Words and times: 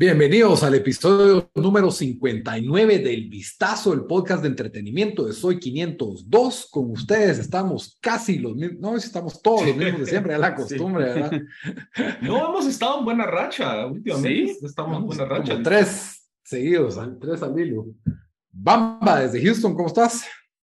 Bienvenidos 0.00 0.62
al 0.62 0.76
episodio 0.76 1.50
número 1.56 1.90
59 1.90 3.00
del 3.00 3.28
Vistazo, 3.28 3.92
el 3.92 4.04
podcast 4.04 4.42
de 4.42 4.48
entretenimiento 4.48 5.26
de 5.26 5.32
Soy 5.32 5.58
502. 5.58 6.68
Con 6.70 6.92
ustedes 6.92 7.40
estamos 7.40 7.98
casi 8.00 8.38
los 8.38 8.54
mismos, 8.54 8.78
no, 8.78 8.96
estamos 8.96 9.42
todos 9.42 9.66
los 9.66 9.76
mismos 9.76 10.02
de 10.02 10.06
siempre, 10.10 10.34
es 10.34 10.38
la 10.38 10.54
costumbre, 10.54 11.04
¿verdad? 11.04 11.42
No, 12.22 12.48
hemos 12.48 12.66
estado 12.66 13.00
en 13.00 13.06
buena 13.06 13.26
racha 13.26 13.86
últimamente. 13.86 14.54
Sí, 14.54 14.64
estamos 14.64 14.98
en 14.98 15.04
buena 15.04 15.24
racha. 15.24 15.52
Como 15.54 15.64
tres 15.64 16.30
seguidos, 16.44 16.96
tres 17.20 17.42
al 17.42 17.58
hilo. 17.58 17.86
Bamba, 18.52 19.22
desde 19.22 19.42
Houston, 19.42 19.74
¿cómo 19.74 19.88
estás? 19.88 20.24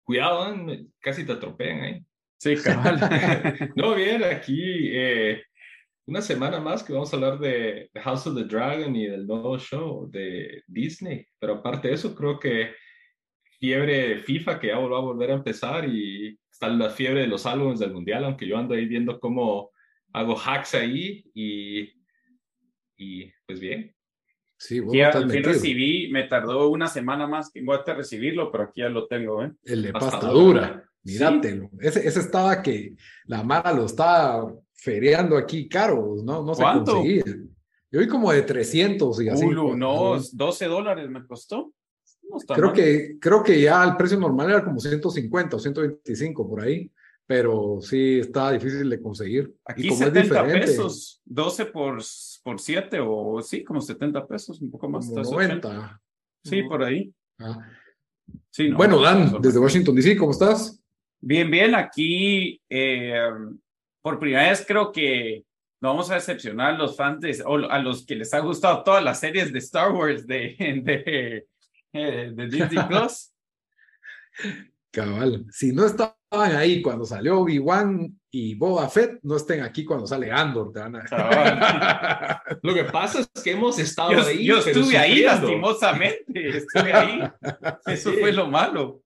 Cuidado, 0.04 0.54
casi 1.00 1.27
te 1.27 1.32
atropellan 1.32 1.80
ahí. 1.80 2.06
Sí, 2.38 2.54
cabal. 2.58 3.00
no, 3.74 3.96
bien, 3.96 4.22
aquí 4.22 4.88
eh, 4.93 5.43
una 6.06 6.22
semana 6.22 6.60
más 6.60 6.84
que 6.84 6.92
vamos 6.92 7.12
a 7.12 7.16
hablar 7.16 7.38
de 7.38 7.90
House 7.96 8.26
of 8.28 8.36
the 8.36 8.44
Dragon 8.44 8.94
y 8.94 9.06
del 9.06 9.26
nuevo 9.26 9.58
show 9.58 10.08
de 10.08 10.62
Disney. 10.68 11.26
Pero 11.38 11.54
aparte 11.54 11.88
de 11.88 11.94
eso, 11.94 12.14
creo 12.14 12.38
que 12.38 12.74
fiebre 13.58 14.18
FIFA 14.18 14.60
que 14.60 14.68
ya 14.68 14.79
va 14.79 14.98
a 14.98 15.00
volver 15.00 15.32
a 15.32 15.34
empezar 15.34 15.88
y 15.88 16.38
está 16.50 16.68
la 16.68 16.90
fiebre 16.90 17.22
de 17.22 17.26
los 17.26 17.44
álbumes 17.44 17.80
del 17.80 17.92
mundial, 17.92 18.24
aunque 18.24 18.46
yo 18.46 18.56
ando 18.56 18.74
ahí 18.74 18.86
viendo 18.86 19.18
cómo 19.18 19.70
hago 20.12 20.38
hacks 20.38 20.74
ahí 20.76 21.24
y, 21.34 21.92
y 22.96 23.32
pues 23.44 23.58
bien. 23.58 23.93
Sí, 24.58 24.80
bueno, 24.80 25.10
al 25.12 25.30
fin 25.30 25.44
recibí, 25.44 26.08
me 26.10 26.22
tardó 26.22 26.70
una 26.70 26.86
semana 26.86 27.26
más 27.26 27.50
que 27.52 27.62
a 27.68 27.94
recibirlo, 27.94 28.50
pero 28.50 28.64
aquí 28.64 28.80
ya 28.80 28.88
lo 28.88 29.07
tengo, 29.07 29.44
¿eh? 29.44 29.52
El 29.64 29.82
de 29.82 29.93
pastadura. 29.93 30.88
Míratelo. 31.02 31.68
Ese, 31.79 32.06
ese 32.06 32.20
estaba 32.20 32.62
que 32.62 32.94
la 33.27 33.42
Mara 33.42 33.72
lo 33.72 33.84
estaba 33.84 34.52
feriando 34.77 35.36
aquí 35.36 35.69
caro, 35.69 36.16
¿no? 36.22 36.42
No 36.42 36.55
se 36.55 36.62
conseguía. 36.62 37.24
Yo 37.91 38.00
vi 38.00 38.08
como 38.08 38.32
de 38.32 38.42
300 38.42 39.22
y 39.22 39.28
así. 39.28 39.46
no, 39.46 40.19
12 40.20 40.66
dólares 40.66 41.08
me 41.08 41.27
costó. 41.27 41.72
creo, 42.55 42.72
que, 42.72 43.16
creo 43.20 43.42
que 43.42 43.60
ya 43.60 43.84
el 43.84 43.97
precio 43.97 44.19
normal 44.19 44.50
era 44.50 44.64
como 44.64 44.80
150 44.80 45.56
o 45.56 45.58
125 45.58 46.48
por 46.48 46.62
ahí, 46.62 46.91
pero 47.27 47.78
sí 47.80 48.19
está 48.20 48.52
difícil 48.52 48.91
de 48.91 49.00
conseguir. 49.00 49.54
Aquí 49.64 49.91
70 49.91 50.44
pesos, 50.44 51.22
12 51.24 51.66
por, 51.66 52.02
por 52.42 52.60
7 52.60 52.98
o 53.00 53.41
sí, 53.42 53.64
como 53.64 53.80
70 53.80 54.27
pesos, 54.27 54.60
un 54.60 54.70
poco 54.70 54.88
más. 54.88 55.08
Como 55.08 55.22
90. 55.22 56.00
Sí, 56.44 56.62
por 56.64 56.82
ahí. 56.82 57.12
Ah. 57.38 57.58
Sí, 58.50 58.70
bueno, 58.72 59.00
Dan, 59.00 59.41
desde 59.41 59.58
Washington 59.58 59.94
DC, 59.94 60.16
¿cómo 60.16 60.32
estás? 60.32 60.82
Bien, 61.20 61.50
bien, 61.50 61.74
aquí 61.74 62.60
eh, 62.69 63.30
por 64.06 64.20
primera 64.20 64.50
vez 64.50 64.64
creo 64.64 64.92
que 64.92 65.44
no 65.80 65.88
vamos 65.88 66.08
a 66.12 66.14
decepcionar 66.14 66.74
a 66.74 66.78
los 66.78 66.96
fans 66.96 67.20
de, 67.20 67.42
o 67.44 67.56
a 67.68 67.80
los 67.80 68.06
que 68.06 68.14
les 68.14 68.32
ha 68.34 68.38
gustado 68.38 68.84
todas 68.84 69.02
las 69.02 69.18
series 69.18 69.52
de 69.52 69.58
Star 69.58 69.90
Wars 69.90 70.24
de, 70.28 70.54
de, 70.84 71.48
eh, 71.92 72.30
de 72.32 72.46
Disney 72.46 72.84
Plus. 72.88 73.32
Cabal, 74.92 75.44
si 75.50 75.72
no 75.72 75.86
estaban 75.86 76.14
ahí 76.32 76.82
cuando 76.82 77.04
salió 77.04 77.40
Obi-Wan 77.40 78.16
y 78.30 78.54
Boba 78.54 78.88
Fett, 78.88 79.18
no 79.24 79.34
estén 79.34 79.62
aquí 79.62 79.84
cuando 79.84 80.06
sale 80.06 80.30
Andor. 80.30 80.70
A... 80.78 82.42
Lo 82.62 82.74
que 82.74 82.84
pasa 82.84 83.18
es 83.22 83.42
que 83.42 83.50
hemos 83.50 83.76
estado 83.80 84.24
ahí. 84.24 84.44
Yo 84.44 84.58
estuve 84.58 84.96
ahí 84.96 85.22
lastimosamente, 85.22 86.58
estuve 86.58 86.92
ahí. 86.92 87.28
Eso 87.86 88.12
fue 88.12 88.32
lo 88.32 88.46
malo. 88.46 89.02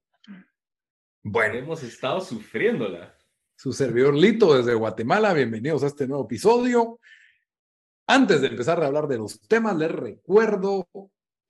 Bueno, 1.23 1.55
hemos 1.55 1.83
estado 1.83 2.21
sufriéndola 2.21 3.17
su 3.61 3.75
servidor 3.75 4.15
Lito 4.15 4.57
desde 4.57 4.73
Guatemala. 4.73 5.35
Bienvenidos 5.35 5.83
a 5.83 5.89
este 5.89 6.09
nuevo 6.09 6.25
episodio. 6.25 6.99
Antes 8.07 8.41
de 8.41 8.47
empezar 8.47 8.83
a 8.83 8.87
hablar 8.87 9.07
de 9.07 9.19
los 9.19 9.39
temas, 9.43 9.77
les 9.77 9.93
recuerdo 9.93 10.89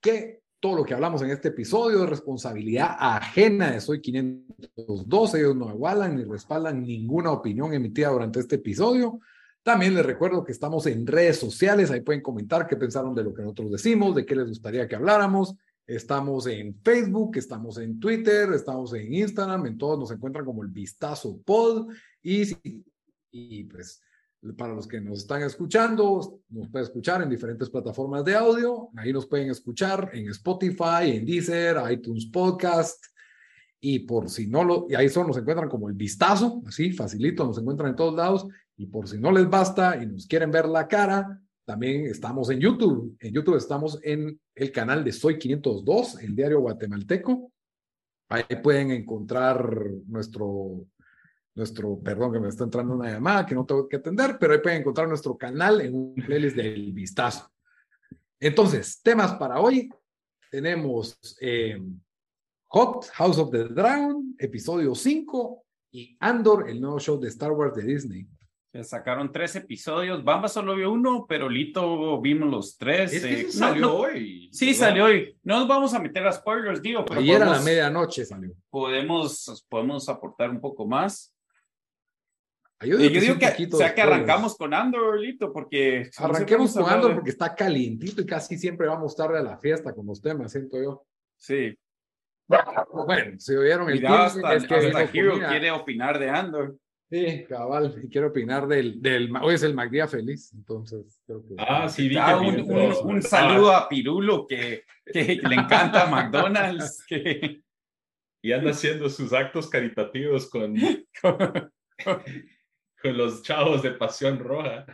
que 0.01 0.43
todo 0.59 0.79
lo 0.79 0.85
que 0.85 0.93
hablamos 0.93 1.23
en 1.23 1.31
este 1.31 1.51
episodio 1.51 2.03
es 2.03 2.11
responsabilidad 2.11 2.97
ajena 2.99 3.71
de 3.71 3.81
Soy 3.81 4.01
512. 4.01 5.39
Ellos 5.39 5.55
no 5.55 5.71
igualan 5.71 6.17
ni 6.17 6.25
respaldan 6.25 6.83
ninguna 6.83 7.31
opinión 7.31 7.73
emitida 7.75 8.09
durante 8.09 8.41
este 8.41 8.57
episodio. 8.57 9.21
También 9.63 9.95
les 9.95 10.05
recuerdo 10.05 10.43
que 10.43 10.51
estamos 10.51 10.87
en 10.87 11.07
redes 11.07 11.39
sociales. 11.39 11.93
Ahí 11.93 12.01
pueden 12.01 12.23
comentar 12.23 12.67
qué 12.67 12.75
pensaron 12.75 13.15
de 13.15 13.23
lo 13.23 13.33
que 13.33 13.43
nosotros 13.43 13.71
decimos, 13.71 14.17
de 14.17 14.27
qué 14.27 14.35
les 14.35 14.49
gustaría 14.49 14.89
que 14.89 14.97
habláramos. 14.97 15.55
Estamos 15.91 16.47
en 16.47 16.73
Facebook, 16.85 17.37
estamos 17.37 17.77
en 17.79 17.99
Twitter, 17.99 18.53
estamos 18.53 18.95
en 18.95 19.13
Instagram, 19.13 19.67
en 19.67 19.77
todos 19.77 19.99
nos 19.99 20.13
encuentran 20.13 20.45
como 20.45 20.63
el 20.63 20.69
Vistazo 20.69 21.43
Pod. 21.43 21.89
Y, 22.23 22.45
y 23.33 23.65
pues 23.65 24.01
para 24.57 24.73
los 24.73 24.87
que 24.87 25.01
nos 25.01 25.19
están 25.19 25.43
escuchando, 25.43 26.43
nos 26.49 26.69
pueden 26.69 26.87
escuchar 26.87 27.23
en 27.23 27.29
diferentes 27.29 27.69
plataformas 27.69 28.25
de 28.25 28.37
audio. 28.37 28.91
Ahí 28.97 29.13
nos 29.13 29.27
pueden 29.27 29.51
escuchar 29.51 30.11
en 30.13 30.29
Spotify, 30.29 31.11
en 31.17 31.27
Deezer, 31.27 31.79
iTunes 31.91 32.27
Podcast. 32.27 33.05
Y 33.81 33.99
por 33.99 34.31
si 34.31 34.47
no 34.47 34.63
lo, 34.63 34.87
y 34.89 34.95
ahí 34.95 35.09
solo 35.09 35.27
nos 35.27 35.39
encuentran 35.39 35.69
como 35.69 35.89
el 35.89 35.95
vistazo, 35.97 36.63
así 36.69 36.93
facilito, 36.93 37.45
nos 37.45 37.59
encuentran 37.59 37.91
en 37.91 37.97
todos 37.97 38.15
lados. 38.15 38.47
Y 38.77 38.87
por 38.87 39.09
si 39.09 39.19
no 39.19 39.33
les 39.33 39.51
basta 39.51 40.01
y 40.01 40.07
nos 40.07 40.29
quieren 40.29 40.53
ver 40.53 40.69
la 40.69 40.87
cara, 40.87 41.43
también 41.71 42.07
estamos 42.07 42.51
en 42.51 42.59
YouTube. 42.59 43.17
En 43.21 43.33
YouTube 43.33 43.57
estamos 43.57 44.01
en 44.03 44.41
el 44.57 44.73
canal 44.73 45.05
de 45.05 45.13
Soy 45.13 45.39
502, 45.39 46.21
el 46.21 46.35
diario 46.35 46.59
guatemalteco. 46.59 47.53
Ahí 48.29 48.43
pueden 48.61 48.91
encontrar 48.91 49.73
nuestro, 50.09 50.85
nuestro, 51.55 52.01
perdón 52.01 52.33
que 52.33 52.41
me 52.41 52.49
está 52.49 52.65
entrando 52.65 52.97
una 52.97 53.13
llamada 53.13 53.47
que 53.47 53.55
no 53.55 53.65
tengo 53.65 53.87
que 53.87 53.99
atender, 53.99 54.37
pero 54.41 54.53
ahí 54.53 54.59
pueden 54.59 54.81
encontrar 54.81 55.07
nuestro 55.07 55.39
canal 55.39 55.81
en 55.81 55.95
un 55.95 56.15
playlist 56.17 56.57
del 56.57 56.93
vistazo. 56.93 57.49
Entonces, 58.41 59.01
temas 59.01 59.35
para 59.35 59.61
hoy. 59.61 59.89
Tenemos 60.51 61.21
eh, 61.41 61.81
Hot 62.67 63.07
House 63.13 63.39
of 63.39 63.53
the 63.53 63.69
Dragon, 63.69 64.35
episodio 64.41 64.93
5, 64.97 65.65
y 65.93 66.17
Andor, 66.19 66.69
el 66.69 66.81
nuevo 66.81 66.99
show 66.99 67.21
de 67.21 67.29
Star 67.29 67.53
Wars 67.53 67.77
de 67.77 67.85
Disney. 67.85 68.27
Se 68.73 68.85
sacaron 68.85 69.33
tres 69.33 69.57
episodios. 69.57 70.23
Bamba 70.23 70.49
solo 70.49 70.77
vio 70.77 70.93
uno, 70.93 71.27
pero 71.29 71.49
Lito 71.49 72.21
vimos 72.21 72.49
los 72.49 72.79
tres. 72.79 73.13
Eh, 73.25 73.51
salió 73.51 73.97
hoy. 73.97 74.49
Sí, 74.53 74.75
salió 74.75 75.07
hoy. 75.07 75.37
No 75.43 75.59
nos 75.59 75.69
vamos 75.69 75.93
a 75.93 75.99
meter 75.99 76.25
a 76.27 76.33
spoilers, 76.33 76.81
digo. 76.81 77.05
Pero 77.05 77.21
Ayer 77.21 77.43
a 77.43 77.47
la 77.47 77.61
medianoche 77.61 78.25
salió. 78.25 78.53
Podemos, 78.71 79.67
podemos 79.69 80.09
aportar 80.09 80.51
un 80.51 80.61
poco 80.61 80.87
más. 80.87 81.35
Yo 82.83 82.97
digo, 82.97 83.39
que, 83.39 83.69
o 83.71 83.77
sea, 83.77 83.95
que 83.95 84.01
arrancamos 84.01 84.57
con 84.57 84.73
Andor, 84.73 85.21
Lito, 85.21 85.53
porque... 85.53 86.09
Arranquemos 86.17 86.73
con 86.73 86.89
Andor 86.89 87.15
porque 87.17 87.31
está 87.31 87.55
calientito 87.55 88.23
y 88.23 88.27
casi 88.27 88.57
siempre 88.57 88.87
vamos 88.87 89.15
tarde 89.15 89.39
a 89.39 89.43
la 89.43 89.59
fiesta 89.59 89.93
con 89.93 90.07
los 90.07 90.23
temas, 90.23 90.53
siento 90.53 90.83
yo. 90.83 91.05
Sí. 91.37 91.77
Bueno, 93.07 93.39
si 93.39 93.55
oyeron 93.55 93.91
el 93.91 94.07
hasta, 94.07 94.55
es 94.55 94.67
que 94.67 94.75
hasta 94.75 95.03
Hero 95.03 95.39
quiere 95.47 95.71
opinar 95.71 96.19
de 96.19 96.31
Andor. 96.31 96.77
Sí, 97.11 97.45
cabal, 97.49 98.01
y 98.05 98.09
quiero 98.09 98.29
opinar 98.29 98.69
del, 98.69 99.03
del 99.03 99.35
hoy 99.43 99.57
es 99.57 99.65
el 99.65 99.75
MacDía 99.75 100.07
feliz, 100.07 100.53
entonces 100.55 101.21
creo 101.27 101.45
que... 101.45 101.57
Ah, 101.59 101.89
sí, 101.89 102.09
ah, 102.17 102.39
un, 102.39 102.61
un, 102.61 103.21
saludo 103.21 103.73
a 103.73 103.89
Pirulo 103.89 104.47
que, 104.47 104.85
que, 105.05 105.41
le 105.43 105.55
encanta 105.57 106.07
McDonald's, 106.11 107.05
que... 107.09 107.63
Y 108.43 108.53
anda 108.53 108.71
haciendo 108.71 109.11
sus 109.11 109.33
actos 109.33 109.69
caritativos 109.69 110.49
con, 110.49 110.77
con, 111.21 113.17
los 113.17 113.43
chavos 113.43 113.83
de 113.83 113.91
Pasión 113.91 114.39
Roja. 114.39 114.87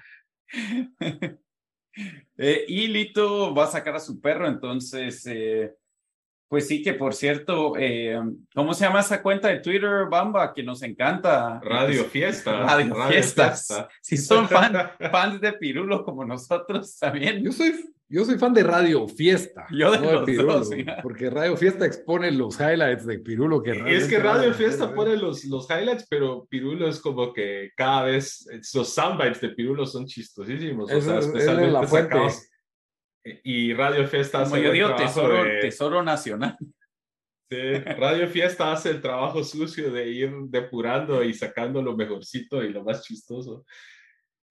Eh, 2.38 2.64
y 2.68 2.88
Lito 2.88 3.54
va 3.54 3.64
a 3.64 3.68
sacar 3.68 3.94
a 3.94 4.00
su 4.00 4.20
perro, 4.20 4.48
entonces 4.48 5.26
eh, 5.26 5.74
pues 6.48 6.68
sí, 6.68 6.82
que 6.82 6.94
por 6.94 7.12
cierto, 7.14 7.74
eh, 7.76 8.20
¿cómo 8.54 8.72
se 8.72 8.84
llama 8.84 9.00
esa 9.00 9.20
cuenta 9.20 9.48
de 9.48 9.58
Twitter, 9.58 10.06
Bamba, 10.08 10.54
que 10.54 10.62
nos 10.62 10.82
encanta? 10.82 11.60
Radio 11.60 12.04
Fiesta. 12.04 12.60
Radio, 12.60 12.94
Fiestas. 13.08 13.68
Si 14.00 14.16
son 14.16 14.48
fan, 14.48 14.74
fans 15.10 15.40
de 15.40 15.52
Pirulo 15.54 16.04
como 16.04 16.24
nosotros 16.24 16.96
también. 16.98 17.42
Yo 17.42 17.50
soy, 17.50 17.74
yo 18.08 18.24
soy 18.24 18.38
fan 18.38 18.54
de 18.54 18.62
Radio 18.62 19.08
Fiesta. 19.08 19.66
Yo 19.72 19.90
de, 19.90 19.98
los 19.98 20.24
Pirulo, 20.24 20.62
porque 21.02 21.30
Radio 21.30 21.56
Fiesta 21.56 21.84
expone 21.84 22.30
los 22.30 22.60
highlights 22.60 23.06
de 23.06 23.18
Pirulo. 23.18 23.60
Que 23.60 23.82
es 23.96 24.06
que 24.06 24.20
Radio 24.20 24.54
Fiesta 24.54 24.94
pone 24.94 25.16
los, 25.16 25.44
los 25.46 25.68
highlights, 25.68 26.06
pero 26.08 26.46
Pirulo 26.48 26.86
es 26.86 27.00
como 27.00 27.32
que 27.32 27.72
cada 27.76 28.04
vez 28.04 28.46
los 28.72 28.94
soundbites 28.94 29.40
de 29.40 29.48
Pirulo 29.48 29.84
son 29.84 30.06
chistosísimos. 30.06 30.92
o 30.92 31.00
sea, 31.00 31.18
especialmente 31.18 31.72
la 31.72 31.82
fuente. 31.82 32.18
Y 33.44 33.72
Radio 33.74 34.06
Fiesta 34.06 34.42
hace 34.42 34.62
Como 34.62 34.74
yo 34.74 34.94
tesoro, 34.94 35.42
tesoro 35.60 36.02
nacional. 36.02 36.56
Sí, 37.48 37.56
Radio 37.98 38.28
Fiesta 38.28 38.72
hace 38.72 38.90
el 38.90 39.00
trabajo 39.00 39.42
sucio 39.44 39.92
de 39.92 40.08
ir 40.08 40.32
depurando 40.48 41.22
y 41.22 41.32
sacando 41.32 41.80
lo 41.80 41.96
mejorcito 41.96 42.62
y 42.62 42.70
lo 42.70 42.84
más 42.84 43.02
chistoso. 43.02 43.64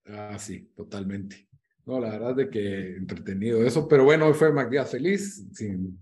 Ah, 0.05 0.37
sí, 0.37 0.71
totalmente. 0.75 1.47
No, 1.85 1.99
la 1.99 2.11
verdad 2.11 2.35
de 2.35 2.49
que 2.49 2.95
entretenido 2.95 3.63
eso, 3.63 3.87
pero 3.87 4.05
bueno, 4.05 4.25
hoy 4.25 4.33
fue 4.33 4.51
Magdía 4.51 4.85
feliz. 4.85 5.45
Sin... 5.53 5.99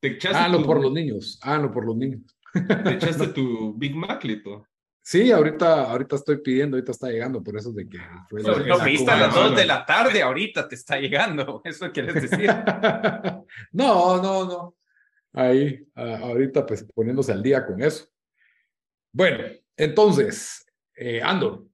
¿Te 0.00 0.18
por 0.64 0.82
los 0.82 0.92
niños, 0.92 1.38
háganlo 1.42 1.72
por 1.72 1.86
los 1.86 1.96
niños. 1.96 2.22
¿Te 2.52 2.94
echaste 2.94 3.28
tu 3.34 3.74
Big 3.74 3.94
Mac, 3.94 4.22
Lito? 4.24 4.66
Sí, 5.06 5.30
ahorita, 5.30 5.90
ahorita 5.90 6.16
estoy 6.16 6.38
pidiendo, 6.38 6.78
ahorita 6.78 6.92
está 6.92 7.10
llegando, 7.10 7.42
por 7.42 7.58
eso 7.58 7.70
de 7.72 7.86
que 7.86 7.98
fue 8.26 8.42
Lo, 8.42 8.58
lo 8.58 8.78
pediste 8.78 9.10
a 9.10 9.18
las 9.18 9.34
2 9.34 9.54
de 9.54 9.66
la 9.66 9.84
tarde, 9.84 10.22
ahorita 10.22 10.66
te 10.66 10.76
está 10.76 10.98
llegando. 10.98 11.60
¿Eso 11.64 11.92
quieres 11.92 12.14
decir? 12.14 12.48
no, 13.72 14.22
no, 14.22 14.46
no. 14.46 14.76
Ahí, 15.34 15.86
ahorita 15.94 16.64
pues 16.64 16.86
poniéndose 16.94 17.32
al 17.32 17.42
día 17.42 17.66
con 17.66 17.82
eso. 17.82 18.06
Bueno, 19.12 19.44
entonces, 19.76 20.64
eh, 20.96 21.20
Andor, 21.22 21.66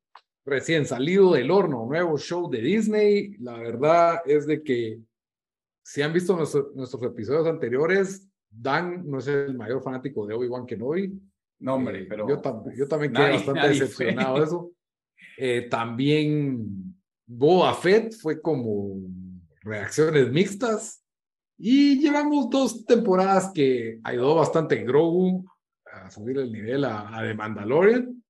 recién 0.45 0.85
salido 0.85 1.33
del 1.33 1.53
horno, 1.53 1.87
nuevo 1.87 2.19
show 2.19 2.51
de 2.51 2.61
Disney. 2.61 3.37
La 3.39 3.59
verdad 3.59 4.23
es 4.27 4.45
de 4.45 4.61
que 4.61 4.99
si 5.85 6.03
han 6.03 6.13
visto 6.13 6.37
nuestros 6.37 7.03
episodios 7.05 7.47
anteriores, 7.47 8.27
Dan 8.49 9.09
no 9.09 9.19
es 9.19 9.29
el 9.29 9.55
mayor 9.55 9.81
fanático 9.85 10.27
de 10.27 10.35
Obi-Wan 10.35 10.67
Kenobi. 10.67 11.13
No, 11.61 11.75
hombre, 11.75 12.03
Eh, 12.03 12.07
pero. 12.09 12.29
Yo, 12.29 12.41
tam- 12.41 12.65
yo 12.77 12.89
también 12.89 13.13
quedé 13.13 13.31
bastante 13.33 13.69
decepcionado 13.69 14.39
de 14.39 14.45
eso. 14.45 14.71
Eh, 15.43 15.69
también 15.71 16.95
Boba 17.27 17.73
Fett 17.75 18.13
fue 18.21 18.43
como 18.43 18.97
reacciones 19.63 20.31
mixtas. 20.31 21.03
Y 21.57 21.99
llevamos 21.99 22.51
dos 22.51 22.85
temporadas 22.85 23.51
que 23.55 24.01
ayudó 24.05 24.35
bastante 24.35 24.77
Grogu 24.85 25.45
a 25.91 26.11
subir 26.11 26.39
el 26.39 26.53
nivel 26.53 26.85
a, 26.85 27.17
a 27.17 27.23
The 27.23 27.35
Mandalorian. 27.35 28.23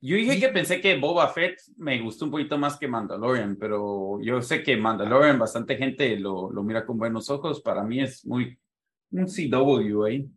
Yo 0.00 0.16
dije 0.16 0.40
que 0.40 0.48
pensé 0.48 0.80
que 0.80 0.98
Boba 0.98 1.28
Fett 1.28 1.60
me 1.76 2.00
gustó 2.00 2.24
un 2.24 2.30
poquito 2.32 2.58
más 2.58 2.76
que 2.78 2.88
Mandalorian, 2.88 3.56
pero 3.56 4.18
yo 4.20 4.40
sé 4.42 4.62
que 4.62 4.76
Mandalorian 4.76 5.38
bastante 5.38 5.76
gente 5.76 6.16
lo, 6.16 6.50
lo 6.50 6.62
mira 6.64 6.84
con 6.86 6.96
buenos 6.98 7.28
ojos. 7.30 7.60
Para 7.60 7.84
mí 7.84 8.00
es 8.00 8.24
muy 8.26 8.58
un 9.12 9.26
CW 9.26 10.04
ahí. 10.04 10.28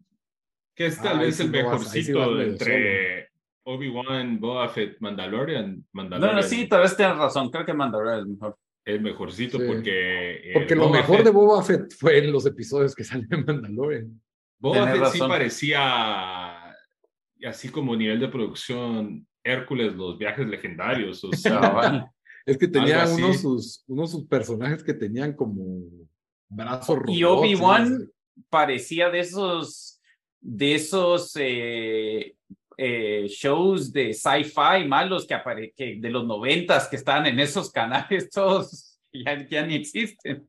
Que 0.76 0.88
es 0.88 1.00
Ah, 1.00 1.04
tal 1.04 1.20
ahí 1.20 1.26
vez 1.28 1.36
sí 1.38 1.44
el 1.44 1.52
no 1.52 1.66
vas- 1.70 1.94
ahí 1.94 2.04
sí 2.04 2.12
mejorcito 2.14 2.42
entre 2.42 3.30
Obi-Wan, 3.66 4.40
Boba 4.40 4.68
Fett, 4.70 4.98
Mandalorian. 5.00 5.78
No, 5.78 5.84
Mandalorian 5.94 6.36
no, 6.38 6.44
sí, 6.44 6.68
tal 6.68 6.82
vez 6.82 6.98
tienes 6.98 7.18
razón. 7.18 7.50
Creo 7.50 7.66
que 7.66 7.74
Mandalorian 7.74 8.20
es 8.22 8.28
mejor. 8.28 8.58
el 8.86 9.02
mejorcito 9.02 9.58
Sí. 9.60 9.64
porque. 9.68 10.32
eh, 10.50 10.54
Porque 10.54 10.76
lo 10.76 10.88
Boba 10.88 10.98
mejor 10.98 11.18
Fett- 11.20 11.24
de 11.24 11.30
Boba 11.32 11.64
Fett 11.64 11.94
fue 11.98 12.18
en 12.18 12.32
los 12.32 12.46
episodios 12.46 12.94
que 12.96 13.04
salió 13.04 13.28
en 13.32 13.46
Mandalorian. 13.46 14.22
Boba 14.60 14.86
Tenés 14.86 15.00
Fett 15.00 15.12
sí 15.14 15.20
parecía 15.20 16.76
así 17.46 17.70
como 17.70 17.96
nivel 17.96 18.20
de 18.20 18.28
producción 18.30 19.28
Hércules, 19.44 19.94
los 19.96 20.18
viajes 20.18 20.48
legendarios. 20.48 21.24
O 21.24 21.32
sea. 21.34 22.10
Es 22.46 22.58
que 22.58 22.68
tenía 22.68 23.06
unos 23.08 23.38
sus, 23.40 23.86
unos 23.88 24.12
sus 24.12 24.26
personajes 24.28 24.84
que 24.84 24.94
tenían 24.94 25.32
como 25.34 25.86
brazos 26.50 26.98
Y 27.08 27.24
robots, 27.24 27.40
Obi-Wan 27.42 28.00
¿no? 28.00 28.06
parecía 28.50 29.10
de 29.10 29.20
esos, 29.20 29.93
de 30.44 30.76
esos 30.76 31.36
eh, 31.40 32.36
eh, 32.78 33.26
shows 33.30 33.94
de 33.94 34.14
sci-fi 34.14 34.86
malos 34.88 35.26
que, 35.26 35.34
apare 35.34 35.74
que 35.76 35.96
de 35.96 36.10
los 36.10 36.26
noventas 36.26 36.88
que 36.90 36.98
estaban 36.98 37.26
en 37.26 37.40
esos 37.40 37.72
canales 37.72 38.30
todos 38.34 39.00
ya, 39.14 39.48
ya 39.48 39.66
ni 39.66 39.76
existen. 39.76 40.48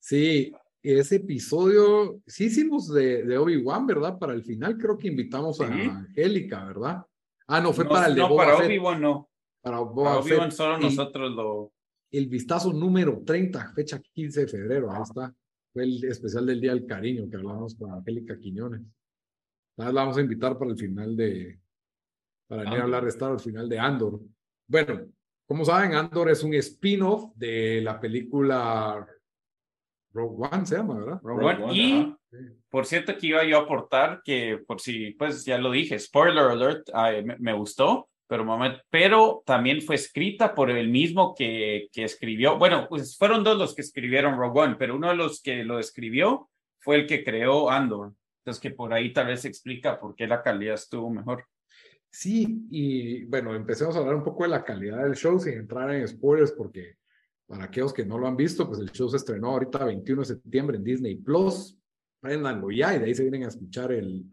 Sí, 0.00 0.52
ese 0.82 1.16
episodio, 1.16 2.20
sí 2.26 2.46
hicimos 2.46 2.92
de, 2.92 3.24
de 3.24 3.38
Obi-Wan, 3.38 3.86
¿verdad? 3.86 4.18
Para 4.18 4.32
el 4.32 4.42
final 4.42 4.76
creo 4.76 4.98
que 4.98 5.08
invitamos 5.08 5.60
a 5.60 5.66
Sí. 5.66 5.72
Angélica, 5.72 6.64
¿verdad? 6.64 7.04
Ah, 7.46 7.60
no, 7.60 7.72
fue 7.72 7.84
no, 7.84 7.90
para 7.90 8.06
el 8.06 8.14
de 8.14 8.20
no, 8.22 8.28
Boba 8.28 8.44
para. 8.44 8.66
Obi-Wan 8.66 9.00
no. 9.00 9.28
Para 9.60 9.80
Obi-Wan 9.80 10.50
solo 10.50 10.78
Y 10.78 10.84
nosotros 10.84 11.30
lo... 11.32 11.72
El 12.10 12.26
vistazo 12.26 12.72
número 12.72 13.22
30, 13.24 13.72
fecha 13.74 14.00
15 14.00 14.40
de 14.40 14.48
febrero, 14.48 14.90
ahí 14.90 15.02
está. 15.02 15.34
Fue 15.72 15.84
el 15.84 16.02
especial 16.04 16.46
del 16.46 16.60
Día 16.60 16.72
del 16.72 16.86
Cariño 16.86 17.28
que 17.28 17.36
hablamos 17.36 17.74
con 17.74 17.92
Angélica 17.92 18.38
Quiñones. 18.38 18.80
Nada, 19.78 19.92
la 19.92 20.00
vamos 20.02 20.18
a 20.18 20.20
invitar 20.20 20.58
para 20.58 20.70
el 20.72 20.76
final 20.76 21.16
de, 21.16 21.58
para 22.48 22.64
venir 22.64 22.80
a 22.80 22.82
Andor. 22.82 22.96
hablar 22.96 23.04
de 23.04 23.10
Star, 23.10 23.32
al 23.32 23.40
final 23.40 23.68
de 23.68 23.78
Andor. 23.78 24.20
Bueno, 24.66 25.06
como 25.46 25.64
saben, 25.64 25.94
Andor 25.94 26.30
es 26.30 26.42
un 26.42 26.52
spin-off 26.54 27.32
de 27.36 27.80
la 27.82 27.98
película 28.00 29.06
Rogue 30.12 30.48
One, 30.52 30.66
se 30.66 30.76
llama, 30.76 30.98
¿verdad? 30.98 31.20
Rogue 31.22 31.42
Rogue 31.42 31.62
One. 31.62 31.64
One, 31.64 31.74
Y 31.74 31.92
ajá. 31.92 32.18
por 32.68 32.86
cierto 32.86 33.16
que 33.16 33.28
iba 33.28 33.44
yo 33.44 33.58
a 33.58 33.62
aportar 33.62 34.20
que 34.24 34.58
por 34.66 34.80
si 34.80 35.12
pues 35.12 35.44
ya 35.44 35.58
lo 35.58 35.70
dije, 35.70 35.98
spoiler 35.98 36.44
alert, 36.44 36.88
ay, 36.92 37.24
me, 37.24 37.36
me 37.38 37.52
gustó, 37.52 38.08
pero, 38.26 38.44
pero 38.90 39.42
también 39.46 39.80
fue 39.80 39.94
escrita 39.94 40.54
por 40.54 40.70
el 40.70 40.88
mismo 40.90 41.34
que, 41.34 41.88
que 41.92 42.04
escribió, 42.04 42.58
bueno, 42.58 42.86
pues 42.88 43.16
fueron 43.16 43.44
dos 43.44 43.56
los 43.56 43.74
que 43.74 43.82
escribieron 43.82 44.36
Rogue 44.36 44.60
One, 44.60 44.76
pero 44.78 44.96
uno 44.96 45.08
de 45.08 45.16
los 45.16 45.40
que 45.40 45.64
lo 45.64 45.78
escribió 45.78 46.50
fue 46.80 46.96
el 46.96 47.06
que 47.06 47.24
creó 47.24 47.70
Andor. 47.70 48.12
Entonces 48.38 48.60
que 48.60 48.70
por 48.70 48.92
ahí 48.92 49.12
tal 49.12 49.26
vez 49.26 49.44
explica 49.44 49.98
por 49.98 50.14
qué 50.14 50.26
la 50.26 50.42
calidad 50.42 50.74
estuvo 50.74 51.10
mejor. 51.10 51.44
Sí, 52.10 52.66
y 52.70 53.24
bueno, 53.24 53.54
empecemos 53.54 53.94
a 53.94 53.98
hablar 53.98 54.16
un 54.16 54.24
poco 54.24 54.44
de 54.44 54.48
la 54.48 54.64
calidad 54.64 55.04
del 55.04 55.14
show 55.14 55.38
sin 55.38 55.54
entrar 55.54 55.94
en 55.94 56.08
spoilers, 56.08 56.52
porque 56.52 56.96
para 57.46 57.64
aquellos 57.64 57.92
que 57.92 58.04
no 58.04 58.18
lo 58.18 58.26
han 58.26 58.36
visto, 58.36 58.66
pues 58.66 58.80
el 58.80 58.90
show 58.90 59.08
se 59.08 59.18
estrenó 59.18 59.48
ahorita 59.50 59.84
21 59.84 60.22
de 60.22 60.26
septiembre 60.26 60.76
en 60.76 60.84
Disney 60.84 61.16
Plus. 61.16 61.78
Préndanlo 62.20 62.70
ya 62.70 62.94
y 62.94 62.98
de 62.98 63.06
ahí 63.06 63.14
se 63.14 63.22
vienen 63.22 63.44
a 63.44 63.48
escuchar 63.48 63.92
el, 63.92 64.24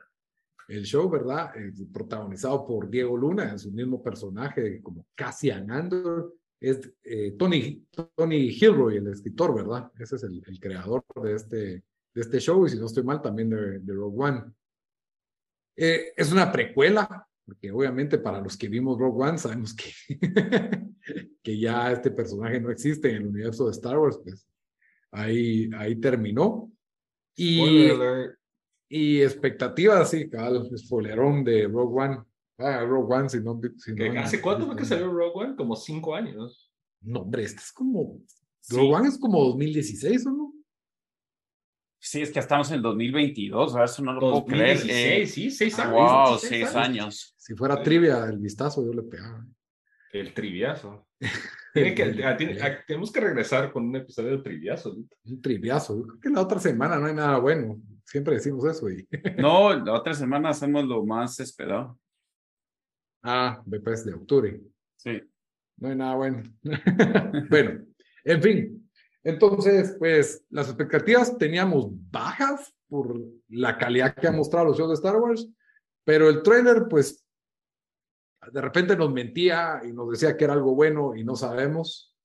el 0.67 0.83
show, 0.83 1.09
¿verdad? 1.09 1.55
Eh, 1.55 1.71
protagonizado 1.93 2.65
por 2.65 2.89
Diego 2.89 3.15
Luna 3.15 3.51
en 3.51 3.59
su 3.59 3.71
mismo 3.71 4.01
personaje, 4.01 4.81
como 4.81 5.05
Cassian 5.15 5.69
Andor. 5.69 6.33
Es 6.59 6.91
eh, 7.03 7.35
Tony, 7.37 7.85
Tony 8.15 8.49
Gilroy, 8.49 8.97
el 8.97 9.07
escritor, 9.07 9.53
¿verdad? 9.53 9.91
Ese 9.99 10.15
es 10.15 10.23
el, 10.23 10.41
el 10.45 10.59
creador 10.59 11.03
de 11.21 11.33
este, 11.33 11.83
de 12.15 12.21
este 12.21 12.39
show 12.39 12.65
y 12.65 12.69
si 12.69 12.79
no 12.79 12.85
estoy 12.85 13.03
mal, 13.03 13.21
también 13.21 13.49
de, 13.49 13.79
de 13.79 13.93
Rogue 13.93 14.17
One. 14.17 14.43
Eh, 15.75 16.13
es 16.15 16.31
una 16.31 16.49
precuela, 16.49 17.27
porque 17.45 17.69
obviamente 17.69 18.17
para 18.17 18.39
los 18.39 18.55
que 18.55 18.69
vimos 18.69 18.97
Rogue 18.97 19.23
One 19.23 19.37
sabemos 19.37 19.75
que, 19.75 19.91
que 21.43 21.59
ya 21.59 21.91
este 21.91 22.11
personaje 22.11 22.61
no 22.61 22.71
existe 22.71 23.09
en 23.09 23.17
el 23.17 23.27
universo 23.27 23.65
de 23.65 23.71
Star 23.71 23.99
Wars, 23.99 24.17
pues 24.23 24.47
ahí, 25.11 25.69
ahí 25.77 25.97
terminó. 25.97 26.71
Y, 27.35 27.89
y 28.87 29.21
expectativas, 29.21 30.09
sí, 30.09 30.29
cabal, 30.29 30.69
spoilerón 30.77 31.43
de 31.43 31.67
Rogue 31.67 32.01
One. 32.01 32.17
Ah, 32.57 32.85
Rogue 32.85 33.13
One, 33.13 33.29
si 33.29 33.41
no. 33.41 33.59
Si 33.77 33.91
no 33.91 33.97
¿Que 33.97 34.17
¿Hace 34.17 34.41
cuánto 34.41 34.67
fue 34.67 34.77
que 34.77 34.85
salió 34.85 35.11
Rogue 35.11 35.47
One? 35.47 35.55
Como 35.57 35.75
cinco 35.75 36.15
años. 36.15 36.71
No, 37.01 37.21
hombre, 37.23 37.43
este 37.43 37.59
es 37.59 37.73
como. 37.73 38.21
Sí. 38.61 38.77
Rogue 38.77 38.95
One 38.95 39.07
es 39.09 39.17
como 39.17 39.43
2016, 39.43 40.25
¿o 40.27 40.31
no? 40.31 40.54
Sí, 42.07 42.21
es 42.21 42.31
que 42.31 42.37
estamos 42.37 42.69
en 42.69 42.75
el 42.77 42.81
2022, 42.83 43.75
a 43.75 43.79
ver, 43.79 43.85
eso 43.85 44.03
no 44.03 44.13
lo 44.13 44.19
puedo 44.19 44.45
creer. 44.45 44.77
2016, 44.77 45.23
Eh, 45.23 45.25
sí, 45.27 45.49
seis 45.49 45.79
años. 45.79 45.93
wow, 45.93 46.37
seis 46.37 46.49
seis 46.49 46.75
años. 46.75 47.33
Si 47.35 47.55
fuera 47.55 47.81
trivia 47.81 48.25
el 48.25 48.37
vistazo, 48.37 48.85
yo 48.85 48.93
le 48.93 49.01
pegaba. 49.01 49.43
El 50.13 50.31
triviazo. 50.33 51.07
Tiene 51.73 51.95
que- 51.95 52.23
ah, 52.23 52.37
tiene- 52.37 52.61
ah, 52.61 52.77
tenemos 52.87 53.11
que 53.11 53.19
regresar 53.21 53.71
con 53.71 53.85
un 53.87 53.95
episodio 53.95 54.37
de 54.37 54.43
triviazo. 54.43 54.95
Un 55.25 55.41
triviazo. 55.41 55.97
Yo 55.97 56.03
creo 56.07 56.19
que 56.21 56.29
la 56.29 56.41
otra 56.41 56.59
semana 56.59 56.97
no 56.99 57.07
hay 57.07 57.13
nada 57.15 57.39
bueno. 57.39 57.81
Siempre 58.05 58.35
decimos 58.35 58.63
eso 58.65 58.87
y. 58.89 59.05
No, 59.43 59.73
la 59.73 59.93
otra 59.93 60.13
semana 60.13 60.49
hacemos 60.49 60.85
lo 60.85 61.03
más 61.05 61.39
esperado. 61.39 61.99
Ah, 63.23 63.61
después 63.65 64.05
de 64.05 64.13
octubre. 64.13 64.61
Sí. 64.97 65.21
No 65.77 65.89
hay 65.89 65.95
nada 65.95 66.15
bueno. 66.15 66.43
bueno, 67.49 67.83
en 68.23 68.41
fin. 68.43 68.74
Entonces, 69.25 69.95
pues 69.97 70.45
las 70.51 70.67
expectativas 70.67 71.35
teníamos 71.39 71.87
bajas 72.11 72.71
por 72.87 73.19
la 73.49 73.75
calidad 73.75 74.13
que 74.13 74.27
han 74.27 74.37
mostrado 74.37 74.67
los 74.67 74.77
shows 74.77 74.89
de 74.89 74.93
Star 74.93 75.17
Wars, 75.17 75.49
pero 76.05 76.29
el 76.29 76.43
trailer, 76.43 76.83
pues, 76.87 77.25
de 78.51 78.61
repente 78.61 78.95
nos 78.95 79.11
mentía 79.11 79.81
y 79.83 79.91
nos 79.91 80.11
decía 80.11 80.37
que 80.37 80.43
era 80.43 80.53
algo 80.53 80.75
bueno 80.75 81.15
y 81.15 81.23
no 81.23 81.35
sabemos. 81.35 82.15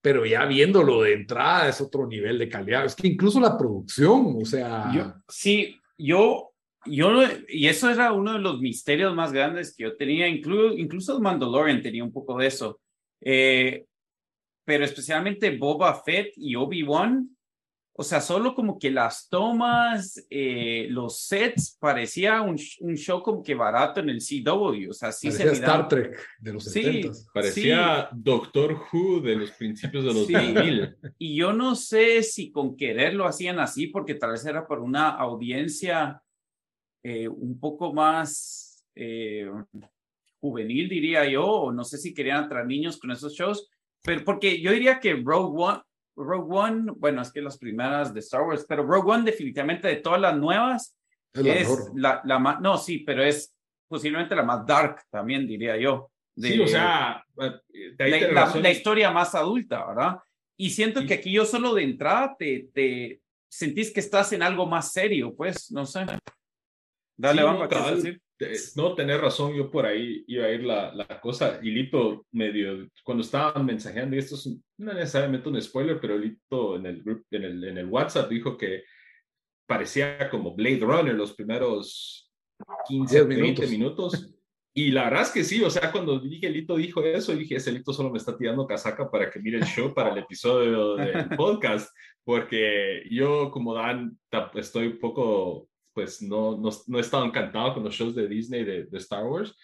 Pero 0.00 0.24
ya 0.24 0.46
viéndolo 0.46 1.02
de 1.02 1.12
entrada 1.12 1.68
es 1.68 1.82
otro 1.82 2.06
nivel 2.06 2.38
de 2.38 2.48
calidad. 2.48 2.86
Es 2.86 2.94
que 2.94 3.08
incluso 3.08 3.38
la 3.38 3.58
producción, 3.58 4.36
o 4.40 4.44
sea, 4.46 4.90
Yo, 4.94 5.14
sí, 5.28 5.78
yo, 5.98 6.52
yo, 6.86 7.22
y 7.48 7.66
eso 7.66 7.90
era 7.90 8.12
uno 8.12 8.32
de 8.32 8.38
los 8.38 8.60
misterios 8.60 9.14
más 9.14 9.30
grandes 9.30 9.76
que 9.76 9.84
yo 9.84 9.96
tenía, 9.96 10.26
incluso, 10.26 10.74
incluso 10.74 11.20
Mandalorian 11.20 11.82
tenía 11.82 12.02
un 12.02 12.12
poco 12.12 12.38
de 12.38 12.46
eso. 12.46 12.80
Eh, 13.20 13.84
pero 14.64 14.84
especialmente 14.84 15.56
Boba 15.56 16.02
Fett 16.02 16.32
y 16.36 16.54
Obi-Wan, 16.56 17.28
o 17.96 18.02
sea, 18.02 18.20
solo 18.20 18.56
como 18.56 18.76
que 18.76 18.90
las 18.90 19.28
tomas, 19.28 20.26
eh, 20.28 20.88
los 20.90 21.20
sets, 21.20 21.76
parecía 21.78 22.42
un, 22.42 22.58
un 22.80 22.96
show 22.96 23.22
como 23.22 23.40
que 23.40 23.54
barato 23.54 24.00
en 24.00 24.08
el 24.10 24.18
CW, 24.20 24.90
o 24.90 24.92
sea, 24.92 25.12
sí 25.12 25.30
se 25.30 25.44
parecía 25.44 25.60
miraba- 25.60 25.74
Star 25.84 25.88
Trek 25.88 26.28
de 26.40 26.52
los 26.52 26.64
Sí. 26.64 26.82
70 26.82 27.18
Parecía 27.32 28.08
Doctor 28.12 28.76
Who 28.92 29.20
de 29.20 29.36
los 29.36 29.52
principios 29.52 30.02
de 30.04 30.12
los 30.12 30.26
Sí. 30.26 30.32
2000. 30.32 30.96
Y 31.18 31.36
yo 31.36 31.52
no 31.52 31.76
sé 31.76 32.24
si 32.24 32.50
con 32.50 32.76
querer 32.76 33.14
lo 33.14 33.26
hacían 33.26 33.60
así, 33.60 33.86
porque 33.86 34.14
tal 34.16 34.32
vez 34.32 34.44
era 34.44 34.66
por 34.66 34.80
una 34.80 35.10
audiencia 35.10 36.20
eh, 37.04 37.28
un 37.28 37.60
poco 37.60 37.92
más 37.92 38.84
eh, 38.96 39.48
juvenil, 40.40 40.88
diría 40.88 41.28
yo, 41.28 41.44
o 41.46 41.72
no 41.72 41.84
sé 41.84 41.98
si 41.98 42.12
querían 42.12 42.42
atraer 42.44 42.66
niños 42.66 42.96
con 42.98 43.10
esos 43.12 43.34
shows, 43.34 43.68
pero 44.04 44.22
porque 44.22 44.60
yo 44.60 44.70
diría 44.70 45.00
que 45.00 45.14
Rogue 45.14 45.62
One, 45.62 45.82
Rogue 46.16 46.56
One, 46.56 46.92
bueno, 46.96 47.22
es 47.22 47.32
que 47.32 47.40
las 47.40 47.58
primeras 47.58 48.12
de 48.12 48.20
Star 48.20 48.42
Wars, 48.42 48.66
pero 48.68 48.84
Rogue 48.84 49.10
One 49.10 49.24
definitivamente 49.24 49.88
de 49.88 49.96
todas 49.96 50.20
las 50.20 50.36
nuevas 50.36 50.96
Es 51.32 51.42
la 51.42 51.54
es 51.54 51.68
la, 51.94 52.20
la 52.24 52.38
ma- 52.38 52.60
no, 52.60 52.76
sí, 52.76 52.98
pero 52.98 53.24
es 53.24 53.56
posiblemente 53.88 54.36
la 54.36 54.42
más 54.42 54.66
dark 54.66 55.02
también, 55.10 55.46
diría 55.46 55.76
yo. 55.78 56.10
sí, 56.36 56.60
o 56.60 56.68
sea, 56.68 57.24
la, 57.36 58.70
historia 58.70 59.10
más 59.10 59.34
adulta, 59.34 59.86
¿verdad? 59.86 60.18
Y 60.56 60.70
siento 60.70 61.04
que 61.06 61.14
aquí 61.14 61.32
yo 61.32 61.46
solo 61.46 61.74
de 61.74 61.84
entrada 61.84 62.36
te, 62.38 62.68
te 62.74 63.20
sentís 63.48 63.92
que 63.92 64.00
estás 64.00 64.32
en 64.32 64.42
algo 64.42 64.66
más 64.66 64.92
serio, 64.92 65.34
pues, 65.34 65.70
no 65.72 65.86
sé. 65.86 66.04
Dale, 67.16 67.42
vamos 67.42 67.72
a 67.72 67.90
decir. 67.94 68.20
No, 68.76 68.94
tener 68.94 69.20
razón, 69.20 69.54
yo 69.54 69.70
por 69.70 69.86
ahí 69.86 70.24
iba 70.26 70.46
a 70.46 70.50
ir 70.50 70.64
la, 70.64 70.92
la 70.92 71.20
cosa. 71.20 71.60
Y 71.62 71.70
Lito 71.70 72.26
medio, 72.32 72.88
cuando 73.04 73.22
estaban 73.22 73.64
mensajeando, 73.64 74.16
y 74.16 74.18
esto 74.18 74.34
es 74.34 74.48
no 74.78 74.92
necesariamente 74.92 75.48
un 75.48 75.60
spoiler, 75.62 76.00
pero 76.00 76.18
Lito 76.18 76.76
en 76.76 76.86
el, 76.86 77.02
en 77.30 77.44
el, 77.44 77.64
en 77.64 77.78
el 77.78 77.86
WhatsApp 77.86 78.28
dijo 78.28 78.56
que 78.56 78.84
parecía 79.66 80.28
como 80.30 80.54
Blade 80.54 80.80
Runner 80.80 81.14
los 81.14 81.34
primeros 81.34 82.32
15, 82.88 83.24
20 83.24 83.66
minutos. 83.68 84.30
Y 84.76 84.90
la 84.90 85.04
verdad 85.04 85.22
es 85.22 85.30
que 85.30 85.44
sí, 85.44 85.62
o 85.62 85.70
sea, 85.70 85.92
cuando 85.92 86.18
dije 86.18 86.50
Lito 86.50 86.74
dijo 86.74 87.00
eso, 87.00 87.32
dije, 87.32 87.54
ese 87.54 87.70
Lito 87.70 87.92
solo 87.92 88.10
me 88.10 88.18
está 88.18 88.36
tirando 88.36 88.66
casaca 88.66 89.08
para 89.08 89.30
que 89.30 89.38
mire 89.38 89.58
el 89.58 89.64
show 89.64 89.94
para 89.94 90.10
el 90.10 90.18
episodio 90.18 90.96
del 90.96 91.28
podcast, 91.36 91.96
porque 92.24 93.04
yo 93.08 93.52
como 93.52 93.72
Dan 93.72 94.18
estoy 94.54 94.88
un 94.88 94.98
poco 94.98 95.68
pues 95.94 96.20
no, 96.20 96.58
no, 96.58 96.70
no 96.86 96.98
he 96.98 97.00
estado 97.00 97.24
encantado 97.24 97.74
con 97.74 97.84
los 97.84 97.94
shows 97.94 98.14
de 98.14 98.28
Disney 98.28 98.64
de, 98.64 98.88
Star 98.98 99.24
Wars, 99.24 99.56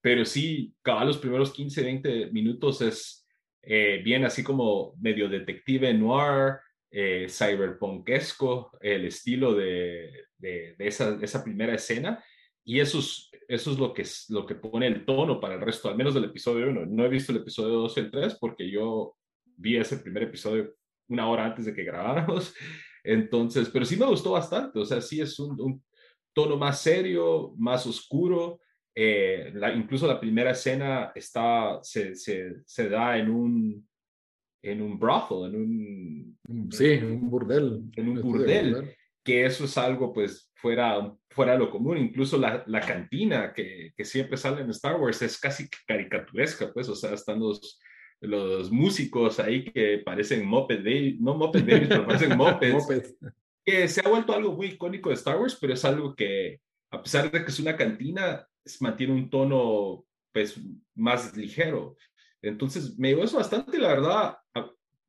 pero 0.00 0.24
sí, 0.24 0.74
cada 0.82 1.04
los 1.04 1.18
primeros 1.18 1.52
15, 1.52 1.82
20 1.82 2.26
minutos 2.30 2.80
es 2.82 3.26
eh, 3.62 4.00
bien 4.04 4.24
así 4.24 4.42
como 4.42 4.94
medio 5.00 5.28
detective 5.28 5.92
noir, 5.94 6.58
eh, 6.90 7.26
cyberpunkesco, 7.28 8.72
el 8.80 9.06
estilo 9.06 9.54
de, 9.54 10.26
de, 10.38 10.74
esa, 10.78 11.18
esa, 11.20 11.44
primera 11.44 11.74
escena. 11.74 12.22
Y 12.64 12.80
eso 12.80 12.98
es, 12.98 13.30
eso 13.48 13.72
es 13.72 13.78
lo, 13.78 13.92
que 13.92 14.02
es 14.02 14.26
lo 14.28 14.46
que 14.46 14.54
pone 14.54 14.86
el 14.86 15.04
tono 15.04 15.40
para 15.40 15.54
el 15.54 15.60
resto, 15.60 15.88
al 15.88 15.96
menos 15.96 16.14
del 16.14 16.24
episodio 16.24 16.68
1. 16.68 16.86
No 16.86 17.04
he 17.04 17.08
visto 17.08 17.32
el 17.32 17.38
episodio 17.38 17.74
2 17.74 17.96
y 17.96 18.00
el 18.00 18.10
3 18.10 18.38
porque 18.40 18.70
yo 18.70 19.16
vi 19.44 19.76
ese 19.76 19.98
primer 19.98 20.24
episodio 20.24 20.74
una 21.08 21.28
hora 21.28 21.46
antes 21.46 21.66
de 21.66 21.74
que 21.74 21.84
grabáramos 21.84 22.54
entonces, 23.04 23.70
pero 23.70 23.84
sí 23.84 23.96
me 23.96 24.06
gustó 24.06 24.32
bastante, 24.32 24.78
o 24.78 24.84
sea, 24.84 25.00
sí 25.00 25.20
es 25.20 25.38
un, 25.38 25.82
tono 26.32 26.56
más 26.56 26.80
serio, 26.80 27.54
más 27.58 27.86
oscuro. 27.86 28.60
Eh, 28.94 29.52
la, 29.54 29.72
incluso 29.72 30.06
la 30.06 30.20
primera 30.20 30.50
escena 30.50 31.12
está, 31.14 31.78
se, 31.82 32.14
se, 32.14 32.56
se, 32.64 32.88
da 32.88 33.18
en 33.18 33.30
un, 33.30 33.88
en 34.62 34.82
un 34.82 34.98
brothel, 34.98 35.46
en 35.46 35.60
un... 35.60 36.38
Mm, 36.48 36.70
sí, 36.70 36.86
en 36.92 37.12
un 37.12 37.30
burdel. 37.30 37.90
En 37.96 38.08
un 38.08 38.20
burdel, 38.20 38.94
que 39.24 39.44
eso 39.44 39.64
es 39.64 39.78
algo 39.78 40.12
pues 40.12 40.50
fuera, 40.54 41.14
fuera 41.30 41.52
de 41.52 41.58
lo 41.58 41.70
común. 41.70 41.98
Incluso 41.98 42.36
la, 42.38 42.62
la 42.66 42.80
cantina 42.80 43.52
que, 43.52 43.92
que, 43.96 44.04
siempre 44.04 44.36
sale 44.36 44.62
en 44.62 44.70
Star 44.70 45.00
Wars 45.00 45.22
es 45.22 45.38
casi 45.38 45.68
caricaturesca, 45.86 46.72
pues, 46.72 46.88
o 46.88 46.94
sea, 46.94 47.14
están 47.14 47.40
los, 47.40 47.80
los 48.20 48.70
músicos 48.70 49.40
ahí 49.40 49.64
que 49.64 49.98
parecen 49.98 50.46
moped 50.46 50.84
no 51.18 51.34
moped 51.34 51.64
pero 51.64 52.06
parecen 52.06 52.36
mopeds, 52.36 53.16
que 53.64 53.88
se 53.88 54.00
ha 54.00 54.08
vuelto 54.08 54.34
algo 54.34 54.52
muy 54.52 54.68
icónico 54.68 55.08
de 55.08 55.14
Star 55.14 55.38
Wars, 55.38 55.56
pero 55.60 55.74
es 55.74 55.84
algo 55.84 56.14
que, 56.14 56.60
a 56.90 57.02
pesar 57.02 57.30
de 57.30 57.44
que 57.44 57.50
es 57.50 57.60
una 57.60 57.76
cantina, 57.76 58.46
mantiene 58.80 59.14
un 59.14 59.30
tono 59.30 60.04
pues 60.32 60.60
más 60.94 61.36
ligero. 61.36 61.96
Entonces, 62.42 62.98
me 62.98 63.08
dio 63.08 63.24
eso 63.24 63.36
bastante, 63.36 63.78
la 63.78 63.88
verdad, 63.88 64.38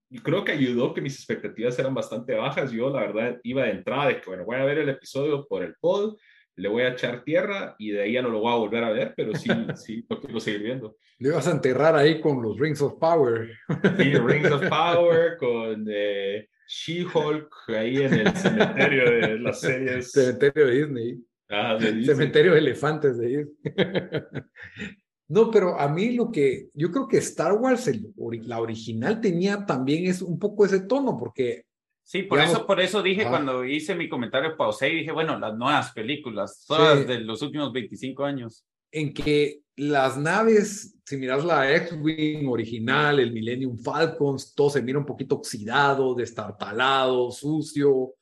y 0.09 0.19
creo 0.19 0.43
que 0.43 0.51
ayudó 0.51 0.93
que 0.93 0.99
mis 0.99 1.15
expectativas 1.15 1.79
eran 1.79 1.93
bastante 1.93 2.35
bajas. 2.35 2.71
Yo, 2.71 2.89
la 2.89 2.99
verdad, 2.99 3.39
iba 3.43 3.63
de 3.63 3.71
entrada 3.71 4.09
de 4.09 4.19
que, 4.19 4.29
bueno, 4.29 4.43
voy 4.43 4.57
a 4.57 4.65
ver 4.65 4.79
el 4.79 4.89
episodio 4.89 5.47
por 5.47 5.63
el 5.63 5.75
pod, 5.79 6.17
le 6.55 6.69
voy 6.69 6.83
a 6.83 6.89
echar 6.89 7.23
tierra 7.23 7.75
y 7.79 7.91
de 7.91 8.03
ahí 8.03 8.13
ya 8.13 8.21
no 8.21 8.29
lo 8.29 8.39
voy 8.39 8.53
a 8.53 8.57
volver 8.57 8.83
a 8.83 8.91
ver, 8.91 9.13
pero 9.15 9.35
sí, 9.35 9.49
sí, 9.75 10.05
lo 10.09 10.19
quiero 10.19 10.39
seguir 10.39 10.63
viendo. 10.63 10.97
Le 11.19 11.31
vas 11.31 11.47
a 11.47 11.51
enterrar 11.51 11.95
ahí 11.95 12.19
con 12.19 12.41
los 12.41 12.59
Rings 12.59 12.81
of 12.81 12.99
Power. 12.99 13.51
Sí, 13.97 14.13
Rings 14.15 14.51
of 14.51 14.61
Power, 14.69 15.37
con 15.37 15.85
eh, 15.89 16.47
She-Hulk 16.67 17.53
ahí 17.69 17.97
en 17.97 18.13
el 18.13 18.35
cementerio 18.35 19.11
de 19.11 19.39
las 19.39 19.59
series. 19.59 20.11
Cementerio 20.11 20.67
de 20.67 20.73
Disney. 20.73 21.19
Ah, 21.49 21.75
de 21.79 21.91
Disney. 21.91 22.05
Cementerio 22.05 22.53
de 22.53 22.59
elefantes 22.59 23.17
de 23.17 23.27
Disney. 23.27 23.55
No, 25.31 25.49
pero 25.49 25.79
a 25.79 25.87
mí 25.87 26.11
lo 26.11 26.29
que 26.29 26.67
yo 26.73 26.91
creo 26.91 27.07
que 27.07 27.19
Star 27.19 27.53
Wars, 27.53 27.89
la 28.17 28.59
original 28.59 29.21
tenía 29.21 29.65
también 29.65 30.05
es 30.05 30.21
un 30.21 30.37
poco 30.37 30.65
ese 30.65 30.81
tono, 30.81 31.17
porque 31.17 31.67
Sí, 32.03 32.23
por 32.23 32.39
eso, 32.39 32.65
por 32.65 32.81
eso 32.81 33.01
dije 33.01 33.25
cuando 33.27 33.63
hice 33.63 33.95
mi 33.95 34.09
comentario, 34.09 34.57
pausé 34.57 34.89
y 34.89 34.97
dije, 34.97 35.11
bueno, 35.11 35.39
las 35.39 35.55
nuevas 35.55 35.91
películas, 35.93 36.65
todas 36.67 37.07
de 37.07 37.19
los 37.19 37.41
últimos 37.41 37.71
25 37.71 38.25
años. 38.25 38.65
En 38.91 39.13
que 39.13 39.61
las 39.77 40.17
naves, 40.17 40.97
si 41.05 41.15
miras 41.15 41.45
la 41.45 41.73
X-Wing 41.73 42.47
original, 42.49 43.19
el 43.19 43.31
Millennium 43.31 43.77
Falcons, 43.77 44.53
todo 44.53 44.69
se 44.69 44.81
mira 44.81 44.99
un 44.99 45.05
poquito 45.05 45.35
oxidado, 45.35 46.13
destartalado, 46.13 47.31
sucio, 47.31 48.15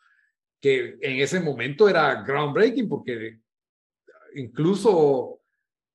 que 0.61 0.97
en 1.01 1.19
ese 1.19 1.39
momento 1.39 1.89
era 1.89 2.21
groundbreaking 2.21 2.87
porque 2.87 3.39
incluso 4.35 5.39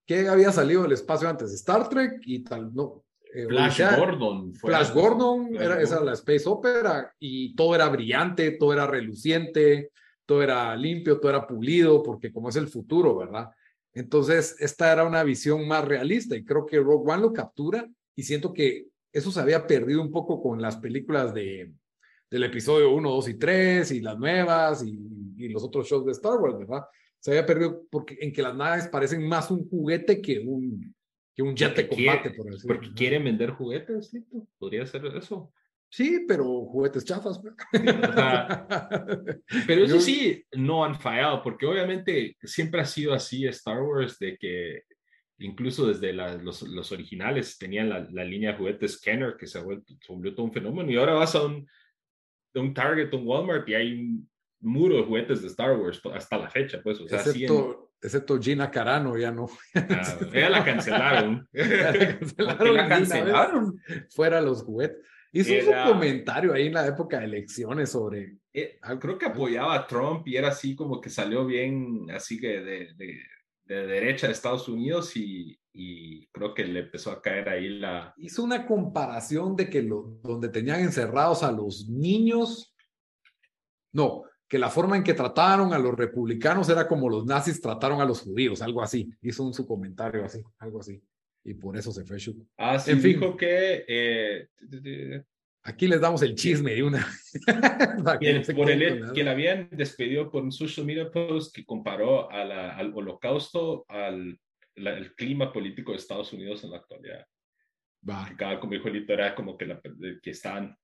que 0.07 0.29
había 0.29 0.53
salido 0.53 0.83
del 0.83 0.93
espacio 0.93 1.29
antes, 1.29 1.53
Star 1.53 1.89
Trek 1.89 2.21
y 2.25 2.41
tal, 2.41 2.75
no, 2.75 3.04
eh, 3.35 3.47
Flash 3.49 3.81
Gordon. 3.97 4.55
Flash 4.55 4.93
Gordon, 4.93 5.57
era, 5.57 5.83
esa 5.83 5.97
era 5.97 6.05
la 6.05 6.13
Space 6.13 6.45
Opera 6.47 7.13
y 7.19 7.55
todo 7.57 7.75
era 7.75 7.89
brillante, 7.89 8.53
todo 8.53 8.73
era 8.73 8.87
reluciente, 8.87 9.91
todo 10.25 10.41
era 10.41 10.77
limpio, 10.77 11.19
todo 11.19 11.31
era 11.31 11.47
pulido, 11.47 12.01
porque 12.01 12.33
como 12.33 12.49
es 12.49 12.55
el 12.55 12.69
futuro, 12.69 13.17
¿verdad? 13.17 13.51
Entonces, 13.93 14.55
esta 14.61 14.93
era 14.93 15.05
una 15.05 15.25
visión 15.25 15.67
más 15.67 15.85
realista 15.85 16.37
y 16.37 16.45
creo 16.45 16.65
que 16.65 16.79
Rogue 16.79 17.13
One 17.13 17.23
lo 17.23 17.33
captura 17.33 17.89
y 18.15 18.23
siento 18.23 18.53
que 18.53 18.87
eso 19.13 19.33
se 19.33 19.41
había 19.41 19.67
perdido 19.67 20.01
un 20.01 20.13
poco 20.13 20.41
con 20.41 20.63
las 20.63 20.77
películas 20.77 21.35
de, 21.35 21.73
del 22.31 22.45
episodio 22.45 22.95
1, 22.95 23.11
2 23.11 23.29
y 23.31 23.35
3 23.35 23.91
y 23.91 24.01
las 24.01 24.17
nuevas 24.17 24.85
y, 24.85 24.97
y 25.37 25.49
los 25.49 25.65
otros 25.65 25.89
shows 25.89 26.07
de 26.07 26.13
Star 26.13 26.37
Wars, 26.37 26.57
¿verdad? 26.57 26.85
Se 27.19 27.33
había 27.33 27.47
perdido 27.47 27.83
porque 27.91 28.17
en 28.21 28.33
que 28.33 28.43
las 28.43 28.55
naves 28.55 28.87
parecen 28.87 29.27
más 29.27 29.51
un 29.51 29.69
juguete 29.69 30.21
que 30.21 30.39
un, 30.39 30.95
que 31.35 31.43
un 31.43 31.55
jet 31.55 31.77
de 31.77 31.89
combate, 31.89 32.31
por 32.31 32.51
decirlo. 32.51 32.75
Porque 32.75 32.95
quieren 32.95 33.25
vender 33.25 33.51
juguetes, 33.51 34.13
¿listo? 34.13 34.47
Podría 34.59 34.87
ser 34.87 35.05
eso. 35.07 35.53
Sí, 35.91 36.25
pero 36.27 36.45
juguetes 36.45 37.05
chafas. 37.05 37.41
Pues. 37.41 37.55
pero 39.67 39.85
eso 39.85 40.01
sí, 40.01 40.45
no 40.53 40.85
han 40.85 40.99
fallado, 40.99 41.43
porque 41.43 41.67
obviamente 41.67 42.37
siempre 42.43 42.81
ha 42.81 42.85
sido 42.85 43.15
así 43.15 43.47
Star 43.47 43.81
Wars, 43.81 44.19
de 44.19 44.37
que 44.37 44.83
incluso 45.39 45.87
desde 45.87 46.13
los, 46.13 46.63
los, 46.63 46.93
originales 46.93 47.59
tenían 47.59 47.89
la, 47.89 48.09
la, 48.11 48.25
línea 48.25 48.53
de 48.53 48.59
juguetes 48.59 49.01
Kenner, 49.01 49.37
que 49.37 49.47
se, 49.47 49.59
ha 49.59 49.63
vuelto, 49.63 49.95
se 50.01 50.13
volvió 50.13 50.35
todo 50.35 50.47
un 50.47 50.53
fenómeno, 50.53 50.91
y 50.91 50.97
ahora 50.97 51.15
vas 51.15 51.35
a 51.35 51.45
un, 51.45 51.65
un 52.55 52.75
Target, 52.75 53.13
un 53.15 53.27
Walmart, 53.27 53.69
y 53.69 53.75
hay 53.75 53.93
un 53.93 54.31
muro 54.61 54.97
de 54.97 55.05
juguetes 55.05 55.43
de 55.43 55.49
Star 55.49 55.79
Wars 55.79 56.01
hasta 56.13 56.39
la 56.39 56.51
fecha, 56.51 56.81
pues, 56.83 57.01
o 57.01 57.09
sea, 57.09 57.21
excepto, 57.21 57.84
excepto 58.05 58.41
Gina 58.41 58.71
Carano, 58.71 59.17
ya 59.17 59.31
no. 59.31 59.49
Ah, 59.75 60.19
ya 60.33 60.51
la 60.51 60.65
cancelaron. 60.65 61.49
la 61.53 62.19
cancelaron. 62.19 62.75
la 62.75 62.89
cancelaron? 62.89 63.81
Fuera 64.11 64.41
los 64.41 64.63
juguetes. 64.63 64.99
Hizo 65.33 65.71
un 65.71 65.93
comentario 65.95 66.53
ahí 66.53 66.69
en 66.69 66.75
la 66.75 66.87
época 66.87 67.19
de 67.19 67.25
elecciones 67.25 67.91
sobre... 67.91 68.37
Eh, 68.53 68.79
creo 69.01 69.19
que 69.19 69.27
apoyaba 69.27 69.75
a 69.75 69.87
Trump 69.87 70.29
y 70.29 70.37
era 70.37 70.49
así 70.49 70.77
como 70.77 71.01
que 71.01 71.11
salió 71.11 71.45
bien, 71.45 72.09
así 72.13 72.39
que 72.39 72.61
de, 72.61 72.95
de, 72.95 73.21
de 73.65 73.87
derecha 73.87 74.29
de 74.29 74.33
Estados 74.33 74.69
Unidos 74.69 75.17
y, 75.17 75.59
y, 75.73 76.29
creo 76.29 76.55
que 76.55 76.65
le 76.65 76.81
empezó 76.81 77.11
a 77.11 77.21
caer 77.21 77.49
ahí 77.49 77.69
la... 77.69 78.15
Hizo 78.17 78.45
una 78.45 78.65
comparación 78.65 79.57
de 79.57 79.69
que 79.69 79.83
lo, 79.83 80.21
donde 80.23 80.51
tenían 80.51 80.81
encerrados 80.81 81.43
a 81.43 81.51
los 81.51 81.89
niños, 81.89 82.73
no, 83.93 84.23
que 84.55 84.59
la 84.61 84.71
forma 84.71 84.97
en 84.97 85.03
que 85.03 85.15
trataron 85.15 85.73
a 85.73 85.81
los 85.81 85.97
republicanos 85.97 86.69
era 86.69 86.87
como 86.87 87.09
los 87.11 87.27
nazis 87.27 87.61
trataron 87.61 88.01
a 88.01 88.05
los 88.05 88.21
judíos, 88.21 88.63
algo 88.63 88.85
así. 88.85 89.11
Hizo 89.21 89.43
un 89.43 89.53
su 89.53 89.67
comentario 89.67 90.25
así, 90.25 90.45
algo 90.59 90.79
así. 90.79 91.03
Y 91.43 91.55
por 91.55 91.77
eso 91.77 91.91
se 91.91 92.05
fue 92.05 92.19
Ah, 92.57 92.79
sí, 92.79 92.93
en 92.93 93.01
fin, 93.01 93.15
dijo 93.15 93.37
que... 93.37 93.85
Eh, 93.89 94.49
aquí 95.65 95.89
les 95.89 96.01
damos 96.01 96.23
el 96.23 96.37
chisme 96.37 96.73
de 96.73 96.85
una... 96.85 97.05
que, 98.21 98.55
por 98.55 98.71
el, 98.71 99.13
que 99.13 99.25
la 99.25 99.33
habían 99.33 99.71
despedido 99.73 100.31
por 100.31 100.45
un 100.45 100.53
social 100.53 100.87
media 100.87 101.11
post 101.11 101.53
que 101.53 101.65
comparó 101.65 102.31
al 102.31 102.93
holocausto 102.95 103.85
al 103.89 104.39
el 104.77 105.17
clima 105.17 105.53
político 105.53 105.91
de 105.91 105.99
Estados 105.99 106.33
Unidos 106.33 106.63
en 106.63 106.71
la 106.71 106.77
actualidad. 106.77 107.27
Va. 108.09 108.33
Cada, 108.39 108.61
como 108.61 108.75
dijo 108.75 108.87
el 108.87 109.05
era 109.11 109.35
como 109.35 109.59
que, 109.59 109.67
la, 109.67 109.81
que 110.23 110.31
estaban 110.31 110.79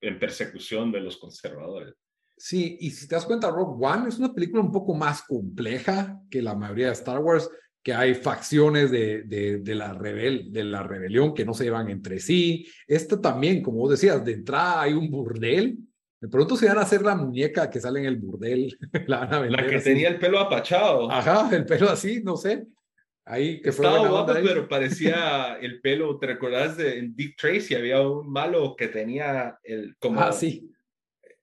en 0.00 0.20
persecución 0.20 0.92
de 0.92 1.00
los 1.00 1.16
conservadores. 1.16 1.96
Sí, 2.36 2.76
y 2.80 2.90
si 2.90 3.06
te 3.06 3.14
das 3.14 3.24
cuenta, 3.24 3.50
Rogue 3.50 3.84
One 3.86 4.08
es 4.08 4.18
una 4.18 4.34
película 4.34 4.62
un 4.62 4.72
poco 4.72 4.94
más 4.94 5.22
compleja 5.22 6.20
que 6.30 6.42
la 6.42 6.54
mayoría 6.54 6.86
de 6.86 6.92
Star 6.92 7.20
Wars, 7.20 7.48
que 7.82 7.94
hay 7.94 8.14
facciones 8.14 8.90
de, 8.90 9.22
de, 9.24 9.74
la, 9.74 9.92
rebel, 9.92 10.52
de 10.52 10.64
la 10.64 10.82
rebelión 10.82 11.34
que 11.34 11.44
no 11.44 11.54
se 11.54 11.64
llevan 11.64 11.88
entre 11.90 12.18
sí. 12.20 12.66
Esto 12.86 13.20
también, 13.20 13.62
como 13.62 13.78
vos 13.78 13.90
decías, 13.90 14.24
de 14.24 14.32
entrada 14.32 14.82
hay 14.82 14.92
un 14.92 15.10
burdel. 15.10 15.78
De 16.20 16.28
pronto 16.28 16.56
se 16.56 16.68
van 16.68 16.78
a 16.78 16.82
hacer 16.82 17.02
la 17.02 17.16
muñeca 17.16 17.68
que 17.68 17.80
sale 17.80 18.00
en 18.00 18.06
el 18.06 18.16
burdel. 18.16 18.78
la, 19.06 19.66
que 19.68 19.80
tenía 19.80 20.08
el 20.08 20.18
pelo 20.18 20.38
apachado. 20.38 21.10
Ajá, 21.10 21.48
el 21.54 21.66
pelo 21.66 21.90
así, 21.90 22.22
no 22.22 22.36
sé. 22.36 22.66
Ahí 23.24 23.60
que 23.60 23.72
fue 23.72 23.84
Estaba 23.84 24.00
buena 24.00 24.10
guapo, 24.12 24.32
ahí. 24.32 24.44
pero 24.44 24.68
parecía 24.68 25.54
el 25.60 25.80
pelo. 25.80 26.18
¿Te 26.18 26.26
recordás 26.26 26.76
de 26.76 27.08
Dick 27.12 27.36
Tracy? 27.36 27.74
Había 27.74 28.00
un 28.00 28.30
malo 28.30 28.74
que 28.76 28.88
tenía 28.88 29.58
el 29.64 29.96
como 29.98 30.20
Ah, 30.20 30.32
sí. 30.32 30.68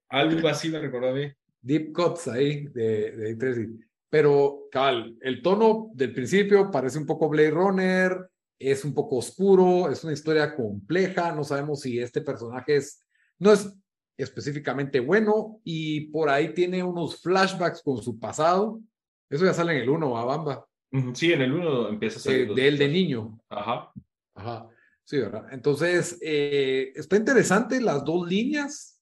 Algo 0.10 0.48
así 0.48 0.70
me 0.70 0.80
recordó 0.80 1.10
a 1.10 1.14
mí. 1.14 1.32
Deep 1.62 1.94
cuts 1.94 2.28
ahí 2.30 2.66
de, 2.68 3.12
de 3.12 3.36
Tracy. 3.36 3.68
Pero, 4.10 4.68
cabal, 4.72 5.16
el 5.22 5.42
tono 5.42 5.92
del 5.94 6.14
principio 6.14 6.72
parece 6.72 6.98
un 6.98 7.06
poco 7.06 7.30
Blade 7.30 7.52
Runner, 7.52 8.30
es 8.58 8.84
un 8.84 8.94
poco 8.94 9.18
oscuro, 9.18 9.90
es 9.92 10.04
una 10.04 10.14
historia 10.14 10.56
compleja, 10.56 11.34
no 11.34 11.44
sabemos 11.44 11.82
si 11.82 12.00
este 12.00 12.22
personaje 12.22 12.78
es, 12.78 13.06
no 13.38 13.52
es 13.54 13.72
específicamente 14.18 15.00
bueno 15.00 15.62
y 15.64 16.08
por 16.12 16.30
ahí 16.30 16.54
tiene 16.54 16.84
unos 16.84 17.22
flashbacks 17.22 17.82
con 17.84 18.02
su 18.02 18.20
pasado. 18.20 18.82
Eso 19.30 19.46
ya 19.46 19.54
sale 19.54 19.74
en 19.76 19.84
el 19.84 19.90
1, 19.90 20.18
a 20.18 20.26
Bamba, 20.26 20.66
Sí, 21.14 21.32
en 21.32 21.42
el 21.44 21.54
uno 21.54 21.88
empieza 21.88 22.18
a 22.18 22.20
eh, 22.20 22.24
salir. 22.24 22.48
los- 22.48 22.56
de 22.56 22.68
él 22.68 22.78
de 22.80 22.88
niño. 22.90 23.40
Ajá. 23.48 23.92
Ajá, 24.34 24.68
sí, 25.04 25.20
¿verdad? 25.20 25.46
Entonces, 25.52 26.18
eh, 26.22 26.92
está 26.96 27.16
interesante 27.16 27.80
las 27.80 28.04
dos 28.04 28.28
líneas. 28.28 28.99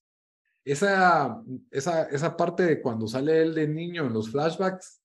Esa, 0.72 1.42
esa, 1.72 2.04
esa 2.10 2.36
parte 2.36 2.64
de 2.64 2.82
cuando 2.82 3.08
sale 3.08 3.42
él 3.42 3.56
de 3.56 3.68
niño 3.70 4.06
en 4.06 4.14
los 4.14 4.30
flashbacks, 4.30 5.02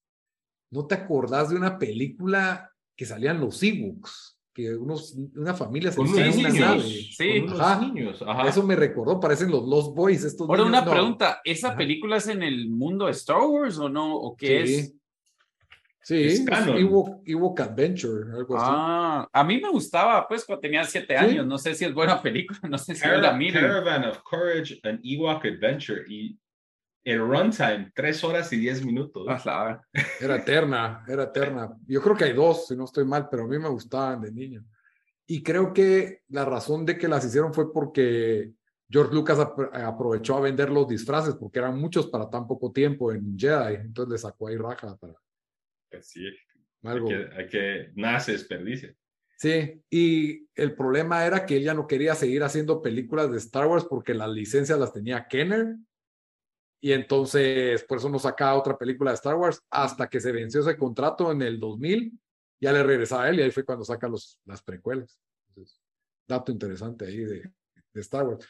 ¿no 0.73 0.87
te 0.87 0.97
acordás 0.97 1.51
de 1.51 1.57
una 1.57 1.79
película 1.79 2.69
que 2.97 3.07
salían 3.07 3.41
los 3.41 3.63
ebooks? 3.63 4.39
Que 4.53 4.75
unos, 4.77 5.15
una 5.37 5.55
familia 5.55 5.91
se 5.93 5.99
Con 5.99 6.09
unos 6.09 6.19
en 6.19 6.39
una 6.41 6.49
niños. 6.49 6.61
nave. 6.69 6.83
Sí. 6.83 7.41
Con 7.41 7.49
unos 7.49 7.61
Ajá. 7.61 7.81
niños. 7.81 8.23
Ajá. 8.27 8.49
Eso 8.49 8.63
me 8.65 8.75
recordó, 8.77 9.21
parecen 9.21 9.51
los 9.53 9.67
Lost 9.67 9.95
Boys. 9.95 10.25
Estos 10.25 10.49
Ahora, 10.49 10.65
niños, 10.65 10.79
una 10.79 10.85
no. 10.85 10.91
pregunta, 10.91 11.41
¿esa 11.45 11.69
Ajá. 11.69 11.77
película 11.77 12.17
es 12.17 12.27
en 12.27 12.43
el 12.43 12.69
mundo 12.69 13.07
de 13.07 13.13
Star 13.13 13.41
Wars 13.47 13.79
o 13.79 13.89
no? 13.89 14.17
¿O 14.17 14.37
qué 14.37 14.67
Sí. 14.67 14.75
es? 14.75 14.95
Sí, 16.03 16.25
Es 16.25 16.41
es 16.41 16.45
canon. 16.47 16.77
Ewok, 16.77 17.23
Ewok 17.25 17.61
Adventure, 17.61 18.33
algo 18.33 18.57
así. 18.57 18.67
Ah, 18.69 19.29
a 19.33 19.45
mí 19.45 19.61
me 19.61 19.71
gustaba, 19.71 20.27
pues, 20.27 20.45
cuando 20.45 20.61
tenía 20.61 20.83
siete 20.85 21.17
Sí. 21.17 21.25
años. 21.25 21.47
No 21.47 21.59
sé 21.59 21.75
si 21.75 21.85
es 21.85 21.95
buena 21.95 22.21
película, 22.23 22.59
no 22.69 22.77
sé 22.79 22.95
si 22.95 23.07
yo 23.09 23.15
la 23.19 23.33
miro. 23.35 23.61
Caravan 23.61 24.05
of 24.07 24.19
Courage, 24.23 24.81
an 24.83 25.01
Ewok 25.05 25.45
Adventure. 25.45 26.03
Y 26.09 26.39
el 27.05 27.19
runtime, 27.21 27.91
tres 27.95 28.23
horas 28.25 28.53
y 28.53 28.57
diez 28.57 28.85
minutos. 28.85 29.27
Ah, 29.29 29.41
la- 29.45 29.83
Era 30.21 30.37
eterna, 30.37 31.05
era 31.09 31.25
eterna. 31.25 31.73
Yo 31.87 32.01
creo 32.03 32.17
que 32.17 32.25
hay 32.25 32.33
dos, 32.33 32.67
si 32.69 32.77
no 32.77 32.85
estoy 32.85 33.05
mal, 33.05 33.29
pero 33.31 33.45
a 33.45 33.49
mí 33.49 33.59
me 33.59 33.69
gustaban 33.69 34.21
de 34.23 34.33
niño. 34.33 34.65
Y 35.27 35.43
creo 35.43 35.73
que 35.73 36.23
la 36.29 36.45
razón 36.45 36.85
de 36.85 36.99
que 36.99 37.07
las 37.09 37.25
hicieron 37.25 37.55
fue 37.55 37.73
porque 37.73 38.53
George 38.91 39.15
Lucas 39.15 39.39
apro- 39.39 39.71
aprovechó 39.73 40.37
a 40.37 40.41
vender 40.41 40.69
los 40.71 40.87
disfraces, 40.89 41.35
porque 41.37 41.61
eran 41.61 41.79
muchos 41.79 42.09
para 42.09 42.29
tan 42.29 42.47
poco 42.47 42.71
tiempo 42.73 43.13
en 43.13 43.39
Jedi. 43.39 43.77
Entonces 43.77 44.13
le 44.13 44.19
sacó 44.19 44.49
ahí 44.49 44.57
raja 44.57 44.97
para 44.97 45.15
Sí, 46.01 46.25
hay 46.27 46.91
algo. 46.91 47.09
que, 47.09 47.29
hay 47.37 47.49
que 47.49 47.91
nada 47.95 48.21
se 48.21 48.33
desperdicia. 48.33 48.95
Sí, 49.37 49.83
y 49.91 50.49
el 50.55 50.75
problema 50.77 51.27
era 51.27 51.45
que 51.45 51.57
él 51.57 51.65
ya 51.65 51.75
no 51.75 51.87
quería 51.87 52.15
seguir 52.15 52.45
haciendo 52.45 52.81
películas 52.81 53.31
de 53.31 53.39
Star 53.39 53.67
Wars 53.67 53.85
porque 53.85 54.15
las 54.15 54.31
licencias 54.31 54.79
las 54.79 54.93
tenía 54.93 55.27
Kenner. 55.27 55.77
Y 56.81 56.93
entonces, 56.93 57.83
por 57.85 57.99
eso 57.99 58.09
no 58.09 58.19
sacaba 58.19 58.55
otra 58.55 58.79
película 58.79 59.11
de 59.11 59.17
Star 59.17 59.35
Wars 59.35 59.61
hasta 59.71 60.09
que 60.09 60.21
se 60.21 60.33
venció 60.33 60.61
ese 60.61 60.77
contrato 60.77 61.33
en 61.33 61.43
el 61.43 61.59
2000. 61.59 62.13
Ya 62.61 62.73
le 62.73 62.83
regresaba 62.85 63.25
a 63.25 63.31
él 63.31 63.41
y 63.41 63.43
ahí 63.43 63.51
fue 63.51 63.65
cuando 63.65 63.85
saca 63.85 64.09
los, 64.09 64.39
las 64.45 64.63
precuelas. 64.63 65.19
Entonces, 65.49 65.81
dato 66.29 66.53
interesante 66.53 67.07
ahí 67.07 67.19
de, 67.19 67.53
de 67.93 68.01
Star 68.01 68.27
Wars. 68.27 68.47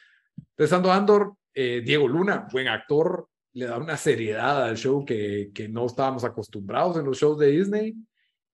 Empezando 0.55 0.91
Andor, 0.91 1.35
eh, 1.53 1.81
Diego 1.83 2.07
Luna, 2.07 2.47
buen 2.51 2.67
actor, 2.67 3.29
le 3.53 3.65
da 3.65 3.77
una 3.77 3.97
seriedad 3.97 4.63
al 4.63 4.77
show 4.77 5.05
que, 5.05 5.51
que 5.53 5.69
no 5.69 5.85
estábamos 5.85 6.23
acostumbrados 6.23 6.97
en 6.97 7.05
los 7.05 7.17
shows 7.17 7.39
de 7.39 7.47
Disney. 7.47 7.95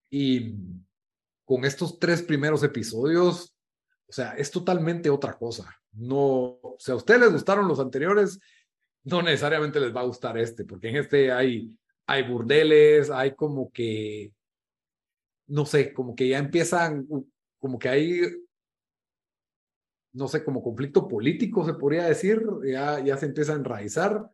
Y 0.09 0.55
con 1.45 1.65
estos 1.65 1.99
tres 1.99 2.21
primeros 2.21 2.63
episodios, 2.63 3.55
o 4.07 4.11
sea, 4.11 4.33
es 4.33 4.51
totalmente 4.51 5.09
otra 5.09 5.33
cosa. 5.37 5.75
No, 5.93 6.59
o 6.61 6.75
sea, 6.79 6.93
a 6.93 6.97
ustedes 6.97 7.21
les 7.21 7.31
gustaron 7.31 7.67
los 7.67 7.79
anteriores, 7.79 8.39
no 9.03 9.21
necesariamente 9.21 9.79
les 9.79 9.95
va 9.95 10.01
a 10.01 10.05
gustar 10.05 10.37
este, 10.37 10.65
porque 10.65 10.89
en 10.89 10.97
este 10.97 11.31
hay, 11.31 11.75
hay 12.05 12.23
burdeles, 12.27 13.09
hay 13.09 13.35
como 13.35 13.71
que, 13.71 14.33
no 15.47 15.65
sé, 15.65 15.93
como 15.93 16.15
que 16.15 16.27
ya 16.27 16.37
empiezan, 16.37 17.07
como 17.59 17.79
que 17.79 17.89
hay, 17.89 18.21
no 20.13 20.27
sé, 20.27 20.43
como 20.43 20.61
conflicto 20.61 21.07
político, 21.07 21.65
se 21.65 21.73
podría 21.73 22.05
decir, 22.05 22.43
ya, 22.63 22.99
ya 22.99 23.17
se 23.17 23.27
empieza 23.27 23.53
a 23.53 23.57
enraizar. 23.57 24.29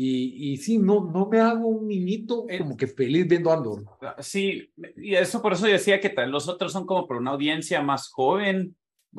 Y, 0.00 0.52
y 0.52 0.56
sí, 0.58 0.78
no, 0.78 1.10
no 1.12 1.26
me 1.26 1.40
hago 1.40 1.66
un 1.66 1.88
niñito 1.88 2.46
como 2.56 2.76
que 2.76 2.86
feliz 2.86 3.26
viendo 3.26 3.50
Andor. 3.50 3.82
Sí, 4.20 4.72
y 4.96 5.16
eso 5.16 5.42
por 5.42 5.54
eso 5.54 5.66
decía 5.66 5.98
que 5.98 6.10
tal, 6.10 6.30
los 6.30 6.48
otros 6.48 6.70
son 6.70 6.86
como 6.86 7.08
para 7.08 7.18
una 7.18 7.32
audiencia 7.32 7.82
más 7.82 8.08
joven, 8.08 8.76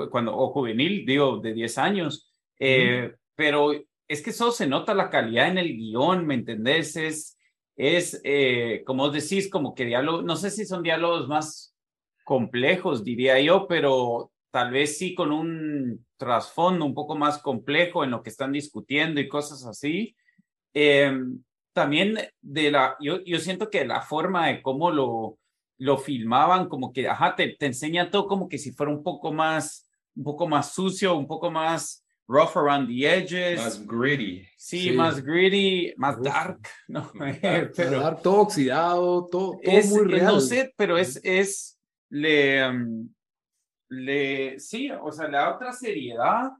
cuando, 0.10 0.34
o 0.38 0.54
juvenil, 0.54 1.06
digo, 1.06 1.40
de 1.40 1.52
10 1.52 1.78
años. 1.80 2.32
Eh, 2.58 3.14
Pero 3.36 3.74
es 4.08 4.22
que 4.22 4.30
eso 4.30 4.54
se 4.54 4.68
nota 4.68 4.94
la 4.94 5.10
calidad 5.10 5.50
en 5.50 5.58
el 5.58 5.76
guion, 5.76 6.26
¿me 6.26 6.36
entendés? 6.36 6.96
Es, 6.96 7.38
es 7.76 8.22
eh, 8.24 8.82
como 8.86 9.10
decís, 9.10 9.50
como 9.50 9.76
que 9.76 9.84
diálogo, 9.84 10.22
no 10.22 10.38
sé 10.38 10.50
si 10.50 10.66
son 10.66 10.82
diálogos 10.82 11.28
más 11.28 11.76
complejos, 12.24 13.04
diría 13.04 13.38
yo, 13.42 13.68
pero 13.68 14.32
tal 14.50 14.72
vez 14.72 14.98
sí 14.98 15.14
con 15.14 15.34
un 15.34 16.06
trasfondo 16.16 16.86
un 16.86 16.94
poco 16.94 17.18
más 17.18 17.38
complejo 17.40 18.06
en 18.06 18.12
lo 18.12 18.24
que 18.24 18.30
están 18.30 18.54
discutiendo 18.54 19.20
y 19.20 19.28
cosas 19.28 19.66
así. 19.66 20.16
Eh, 20.82 21.12
también 21.74 22.18
de 22.42 22.72
la, 22.72 22.96
yo, 23.02 23.22
yo 23.26 23.38
siento 23.40 23.70
que 23.70 23.84
la 23.84 24.02
forma 24.02 24.48
de 24.48 24.62
cómo 24.62 24.92
lo, 24.92 25.38
lo 25.78 25.98
filmaban, 25.98 26.70
como 26.70 26.94
que, 26.94 27.10
ajá, 27.10 27.36
te, 27.36 27.56
te 27.60 27.66
enseña 27.66 28.10
todo 28.10 28.28
como 28.28 28.48
que 28.48 28.58
si 28.58 28.72
fuera 28.72 28.90
un 28.90 29.04
poco 29.04 29.34
más, 29.34 29.90
un 30.16 30.24
poco 30.24 30.48
más 30.48 30.74
sucio, 30.74 31.18
un 31.18 31.28
poco 31.28 31.52
más 31.52 32.06
rough 32.30 32.56
around 32.56 32.88
the 32.88 33.06
edges. 33.06 33.60
Más 33.60 33.86
gritty. 33.86 34.46
sí, 34.56 34.84
sí. 34.84 34.92
más 34.92 35.22
gritty, 35.22 35.94
más 35.98 36.18
Uf. 36.18 36.24
dark, 36.24 36.60
¿no? 36.88 37.12
Pero, 37.42 37.72
pero 37.76 38.16
todo 38.18 38.42
oxidado, 38.42 39.28
todo, 39.30 39.60
todo 39.62 39.78
es, 39.78 39.90
muy 39.90 40.06
real. 40.06 40.28
no 40.28 40.40
sé, 40.40 40.74
pero 40.78 40.98
es, 40.98 41.20
es, 41.26 41.78
le, 42.10 42.70
um, 42.70 43.14
le, 43.90 44.58
sí, 44.62 44.90
o 44.92 45.12
sea, 45.12 45.28
le 45.28 45.36
da 45.36 45.56
otra 45.56 45.74
seriedad 45.74 46.52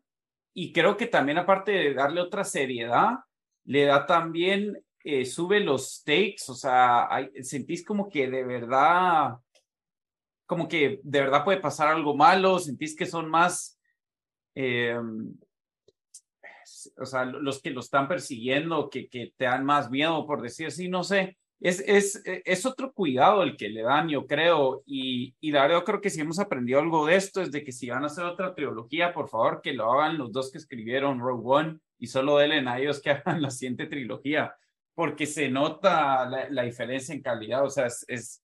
y 0.54 0.74
creo 0.74 0.98
que 0.98 1.08
también 1.08 1.38
aparte 1.38 1.72
de 1.72 1.94
darle 1.94 2.20
otra 2.20 2.44
seriedad, 2.44 3.20
le 3.70 3.86
da 3.86 4.08
también, 4.08 4.84
eh, 5.04 5.26
sube 5.26 5.60
los 5.60 5.98
stakes, 5.98 6.50
o 6.50 6.56
sea, 6.56 7.08
sentís 7.44 7.86
como 7.86 8.10
que 8.10 8.28
de 8.28 8.44
verdad, 8.44 9.36
como 10.48 10.68
que 10.68 11.00
de 11.04 11.20
verdad 11.22 11.44
puede 11.44 11.60
pasar 11.60 11.90
algo 11.90 12.16
malo, 12.16 12.58
sentís 12.58 12.96
que 12.96 13.06
son 13.06 13.30
más, 13.30 13.80
eh, 14.56 14.98
o 16.98 17.06
sea, 17.06 17.26
los 17.26 17.62
que 17.62 17.70
lo 17.70 17.82
están 17.82 18.08
persiguiendo, 18.08 18.90
que, 18.90 19.08
que 19.08 19.34
te 19.38 19.46
dan 19.46 19.64
más 19.64 19.92
miedo, 19.92 20.26
por 20.26 20.42
decir 20.42 20.68
así, 20.68 20.90
no 20.90 21.04
sé. 21.04 21.38
Es, 21.60 21.82
es, 21.82 22.24
es 22.26 22.66
otro 22.66 22.92
cuidado 22.92 23.44
el 23.44 23.56
que 23.56 23.70
le 23.70 23.84
dan, 23.84 24.10
yo 24.10 24.26
creo, 24.26 24.82
y, 24.88 25.36
y 25.40 25.52
la 25.52 25.62
verdad 25.62 25.80
yo 25.80 25.84
creo 25.84 26.02
que 26.02 26.10
si 26.10 26.22
hemos 26.22 26.40
aprendido 26.40 26.80
algo 26.80 27.06
de 27.06 27.18
esto 27.18 27.40
es 27.40 27.52
de 27.52 27.64
que 27.64 27.72
si 27.72 27.88
van 27.88 28.02
a 28.04 28.08
hacer 28.08 28.24
otra 28.24 28.56
trilogía, 28.56 29.14
por 29.14 29.30
favor, 29.30 29.62
que 29.62 29.74
lo 29.74 29.92
hagan 29.92 30.18
los 30.18 30.32
dos 30.32 30.52
que 30.52 30.58
escribieron 30.58 31.20
Rogue 31.20 31.44
One 31.46 31.80
y 32.00 32.08
solo 32.08 32.38
denle 32.38 32.68
a 32.70 32.80
ellos 32.80 33.02
que 33.02 33.12
hagan 33.12 33.42
la 33.42 33.52
siguiente 33.52 33.86
trilogía, 33.86 34.56
porque 34.96 35.26
se 35.26 35.50
nota 35.50 36.28
la, 36.28 36.50
la 36.50 36.64
diferencia 36.64 37.14
en 37.14 37.22
calidad, 37.22 37.64
o 37.64 37.70
sea, 37.70 37.86
es, 37.88 38.04
es... 38.08 38.44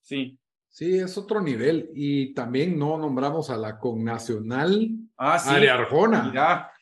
Sí. 0.00 0.38
Sí, 0.68 0.98
es 0.98 1.18
otro 1.18 1.40
nivel. 1.40 1.90
Y 1.94 2.32
también 2.34 2.78
no 2.78 2.96
nombramos 2.96 3.50
a 3.50 3.56
la 3.56 3.78
connacional 3.78 4.88
Ah, 5.16 5.38
sí. 5.38 5.66
Arjona. 5.66 6.24
Mira, 6.24 6.72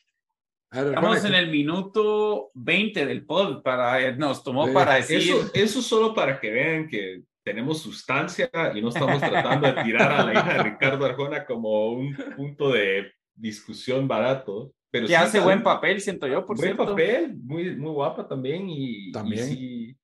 estamos 0.71 1.25
en 1.25 1.35
el 1.35 1.51
minuto 1.51 2.51
20 2.55 3.05
del 3.05 3.27
pod 3.27 3.63
para, 3.63 4.13
nos 4.13 4.45
tomó 4.45 4.67
Sí. 4.69 4.73
para 4.73 4.95
decir... 4.95 5.19
Eso, 5.19 5.51
eso 5.53 5.83
solo 5.83 6.15
para 6.15 6.39
que 6.39 6.51
vean 6.51 6.89
que 6.89 7.25
tenemos 7.43 7.83
sustancia 7.83 8.49
y 8.75 8.81
no 8.81 8.91
estamos 8.91 9.19
tratando 9.21 9.67
de 9.73 9.83
tirar 9.83 10.13
a 10.13 10.25
la 10.25 10.33
hija 10.35 10.55
de 10.55 10.63
Ricardo 10.63 11.05
Arjona 11.05 11.45
como 11.45 11.91
un 11.93 12.15
punto 12.37 12.71
de 12.71 13.13
discusión 13.35 14.07
barato. 14.07 14.73
Pero 14.91 15.07
que 15.07 15.09
sí, 15.09 15.15
hace 15.15 15.41
buen 15.41 15.63
papel, 15.63 16.01
siento 16.01 16.27
yo, 16.27 16.45
por 16.45 16.57
buen 16.57 16.75
cierto. 16.75 16.85
papel, 16.87 17.37
muy, 17.37 17.77
muy 17.77 17.93
guapa 17.93 18.27
también 18.27 18.69
y, 18.69 19.09
y 19.09 19.13
También. 19.13 19.47
sí, 19.47 19.97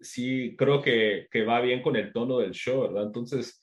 sí 0.00 0.54
creo 0.56 0.80
que, 0.80 1.26
que 1.30 1.44
va 1.44 1.60
bien 1.60 1.82
con 1.82 1.96
el 1.96 2.12
tono 2.12 2.38
del 2.38 2.52
show, 2.52 2.82
¿verdad? 2.82 3.04
Entonces, 3.04 3.62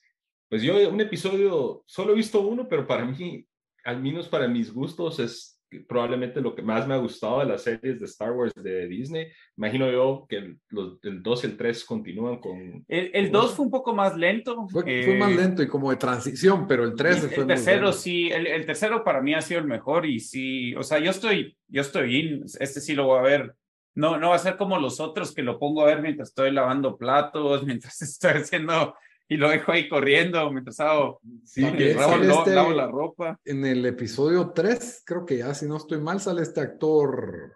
pues 0.50 0.62
yo 0.62 0.90
un 0.90 1.00
episodio, 1.00 1.84
solo 1.86 2.14
he 2.14 2.16
visto 2.16 2.42
uno, 2.42 2.68
pero 2.68 2.86
para 2.88 3.06
mí, 3.06 3.46
al 3.84 4.02
menos 4.02 4.28
para 4.28 4.48
mis 4.48 4.74
gustos, 4.74 5.20
es 5.20 5.59
probablemente 5.88 6.42
lo 6.42 6.56
que 6.56 6.62
más 6.62 6.88
me 6.88 6.94
ha 6.94 6.98
gustado 6.98 7.40
de 7.40 7.46
las 7.46 7.64
series 7.64 8.00
de 8.00 8.06
Star 8.06 8.32
Wars 8.32 8.54
de 8.56 8.88
Disney. 8.88 9.28
Imagino 9.58 9.92
yo 9.92 10.26
que 10.28 10.38
el, 10.38 10.60
los, 10.70 11.00
el 11.04 11.22
2 11.22 11.44
y 11.44 11.48
el 11.48 11.58
3 11.58 11.86
continúan 11.86 12.40
con... 12.40 12.86
El, 12.88 13.12
el 13.14 13.32
2 13.32 13.54
fue 13.54 13.66
un 13.66 13.72
poco 13.72 13.94
más 13.94 14.16
lento. 14.18 14.68
Fue, 14.70 14.84
eh, 14.86 15.06
fue 15.06 15.18
más 15.18 15.36
lento 15.36 15.64
y 15.64 15.68
como 15.68 15.92
de 15.92 15.98
transición, 15.98 16.68
pero 16.68 16.84
el 16.84 16.96
3 16.96 17.24
El, 17.24 17.30
fue 17.30 17.46
muy 17.46 17.48
tercero 17.48 17.94
sí, 17.94 18.30
el, 18.30 18.48
el 18.48 18.66
tercero 18.66 19.04
para 19.04 19.22
mí 19.22 19.34
ha 19.34 19.42
sido 19.42 19.60
el 19.60 19.68
mejor 19.68 20.06
y 20.06 20.20
sí, 20.20 20.76
o 20.76 20.84
sea, 20.84 21.00
yo 21.00 21.12
estoy, 21.12 21.58
yo 21.68 21.82
estoy 21.82 22.18
in, 22.18 22.46
este 22.60 22.82
sí 22.82 22.94
lo 22.96 23.06
voy 23.06 23.20
a 23.20 23.24
ver 23.24 23.56
no, 23.96 24.18
no 24.18 24.30
va 24.30 24.36
a 24.36 24.40
ser 24.40 24.56
como 24.56 24.80
los 24.80 25.00
otros 25.00 25.34
que 25.34 25.44
lo 25.44 25.60
pongo 25.60 25.82
a 25.82 25.88
ver 25.88 26.02
mientras 26.02 26.30
estoy 26.30 26.52
lavando 26.52 26.98
platos, 26.98 27.64
mientras 27.66 28.02
estoy 28.02 28.32
haciendo 28.32 28.96
y 29.30 29.38
lo 29.38 29.50
dejo 29.50 29.72
ahí 29.72 29.88
corriendo 29.88 30.52
mientras 30.52 30.80
hago, 30.82 31.22
Sí, 31.46 31.64
que 31.74 31.94
lavo- 31.96 32.16
este- 32.40 32.56
lavo 32.56 32.72
la 32.74 32.88
ropa. 32.88 33.40
En 33.46 33.64
el 33.66 33.86
episodio 33.86 34.50
3, 34.54 35.04
creo 35.06 35.26
que 35.26 35.38
ya, 35.38 35.54
si 35.54 35.68
no 35.68 35.78
estoy 35.78 36.00
mal, 36.02 36.20
sale 36.20 36.42
este 36.42 36.60
actor 36.62 37.54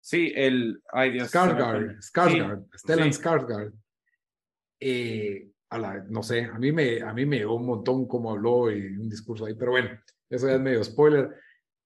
Sí, 0.00 0.32
el, 0.36 0.82
ay 0.92 1.12
Dios. 1.12 1.32
Skarsgård, 1.34 1.96
Skarsgård, 2.02 2.66
Stellan 2.76 3.10
sí. 3.12 3.20
Skarsgård. 3.22 3.72
Eh, 4.80 5.48
a 5.70 5.78
la- 5.78 6.04
no 6.08 6.22
sé, 6.22 6.44
a 6.44 6.58
mí 6.58 6.72
me, 6.72 7.00
a 7.00 7.12
mí 7.14 7.24
me 7.26 7.38
llegó 7.38 7.56
un 7.56 7.66
montón 7.66 8.06
cómo 8.06 8.30
habló 8.30 8.70
y 8.70 8.80
un 8.98 9.08
discurso 9.08 9.46
ahí, 9.46 9.54
pero 9.54 9.70
bueno, 9.72 9.90
eso 10.28 10.46
ya 10.46 10.54
es 10.54 10.60
medio 10.60 10.84
spoiler. 10.84 11.30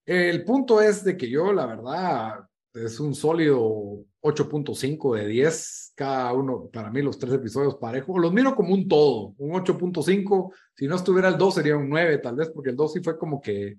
El 0.05 0.45
punto 0.45 0.81
es 0.83 1.05
de 1.05 1.17
que 1.17 1.31
yo, 1.31 1.53
la 1.53 1.67
verdad, 1.67 2.41
es 2.75 2.99
un 2.99 3.15
sólido 3.15 4.05
8.5 4.21 5.15
de 5.15 5.27
10 5.29 5.88
cada 5.99 6.33
uno, 6.33 6.71
para 6.73 6.93
mí 6.93 7.03
los 7.03 7.19
tres 7.19 7.33
episodios 7.33 7.75
parejos, 7.75 8.21
los 8.21 8.33
miro 8.33 8.55
como 8.55 8.73
un 8.73 8.87
todo, 8.87 9.35
un 9.37 9.51
8.5, 9.51 10.55
si 10.77 10.87
no 10.87 10.95
estuviera 10.95 11.27
el 11.27 11.37
2 11.37 11.55
sería 11.57 11.77
un 11.77 11.89
9 11.89 12.19
tal 12.19 12.37
vez, 12.37 12.51
porque 12.51 12.71
el 12.71 12.77
2 12.77 12.93
sí 12.93 13.01
fue 13.03 13.19
como 13.19 13.41
que 13.41 13.79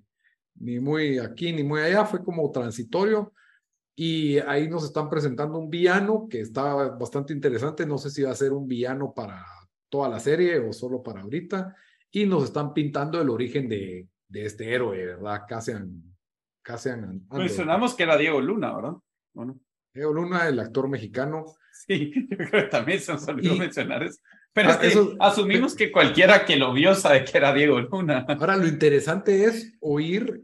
ni 0.56 0.78
muy 0.78 1.18
aquí 1.18 1.50
ni 1.54 1.64
muy 1.64 1.80
allá, 1.80 2.04
fue 2.04 2.22
como 2.22 2.50
transitorio. 2.50 3.32
Y 3.96 4.36
ahí 4.38 4.68
nos 4.68 4.84
están 4.84 5.08
presentando 5.08 5.58
un 5.58 5.70
villano 5.70 6.26
que 6.28 6.40
está 6.40 6.90
bastante 6.90 7.32
interesante. 7.32 7.86
No 7.86 7.96
sé 7.96 8.10
si 8.10 8.22
va 8.22 8.32
a 8.32 8.34
ser 8.34 8.52
un 8.52 8.68
villano 8.68 9.14
para 9.14 9.42
toda 9.88 10.10
la 10.10 10.20
serie 10.20 10.58
o 10.58 10.74
solo 10.74 11.02
para 11.02 11.22
ahorita. 11.22 11.74
Y 12.10 12.26
nos 12.26 12.44
están 12.44 12.74
pintando 12.74 13.20
el 13.20 13.30
origen 13.30 13.66
de, 13.66 14.06
de 14.28 14.44
este 14.44 14.74
héroe, 14.74 15.06
¿verdad? 15.06 15.42
Cassian. 15.48 16.02
Cassian. 16.62 17.26
Mencionamos 17.30 17.94
que 17.94 18.02
era 18.02 18.18
Diego 18.18 18.40
Luna, 18.40 18.74
¿verdad? 18.74 18.94
Bueno, 19.32 19.58
Diego 19.94 20.12
Luna, 20.12 20.48
el 20.48 20.60
actor 20.60 20.88
mexicano. 20.88 21.46
sí, 21.86 22.12
yo 22.30 22.36
creo 22.36 22.50
que 22.50 22.62
también 22.64 23.00
se 23.00 23.12
nos 23.12 23.26
olvidó 23.28 23.54
Y- 23.54 23.58
mencionar 23.58 24.02
eso. 24.02 24.18
Pero 24.52 24.70
Ah, 24.70 24.72
es 24.72 24.78
que 24.78 24.86
eso- 24.88 25.14
asumimos 25.20 25.74
que 25.76 25.92
cualquiera 25.92 26.44
que 26.44 26.56
lo 26.56 26.72
vio 26.72 26.94
sabe 26.94 27.24
que 27.24 27.38
era 27.38 27.52
Diego 27.54 27.80
Luna. 27.80 28.26
Ahora, 28.28 28.56
lo 28.56 28.66
interesante 28.66 29.44
es 29.44 29.74
oír, 29.80 30.42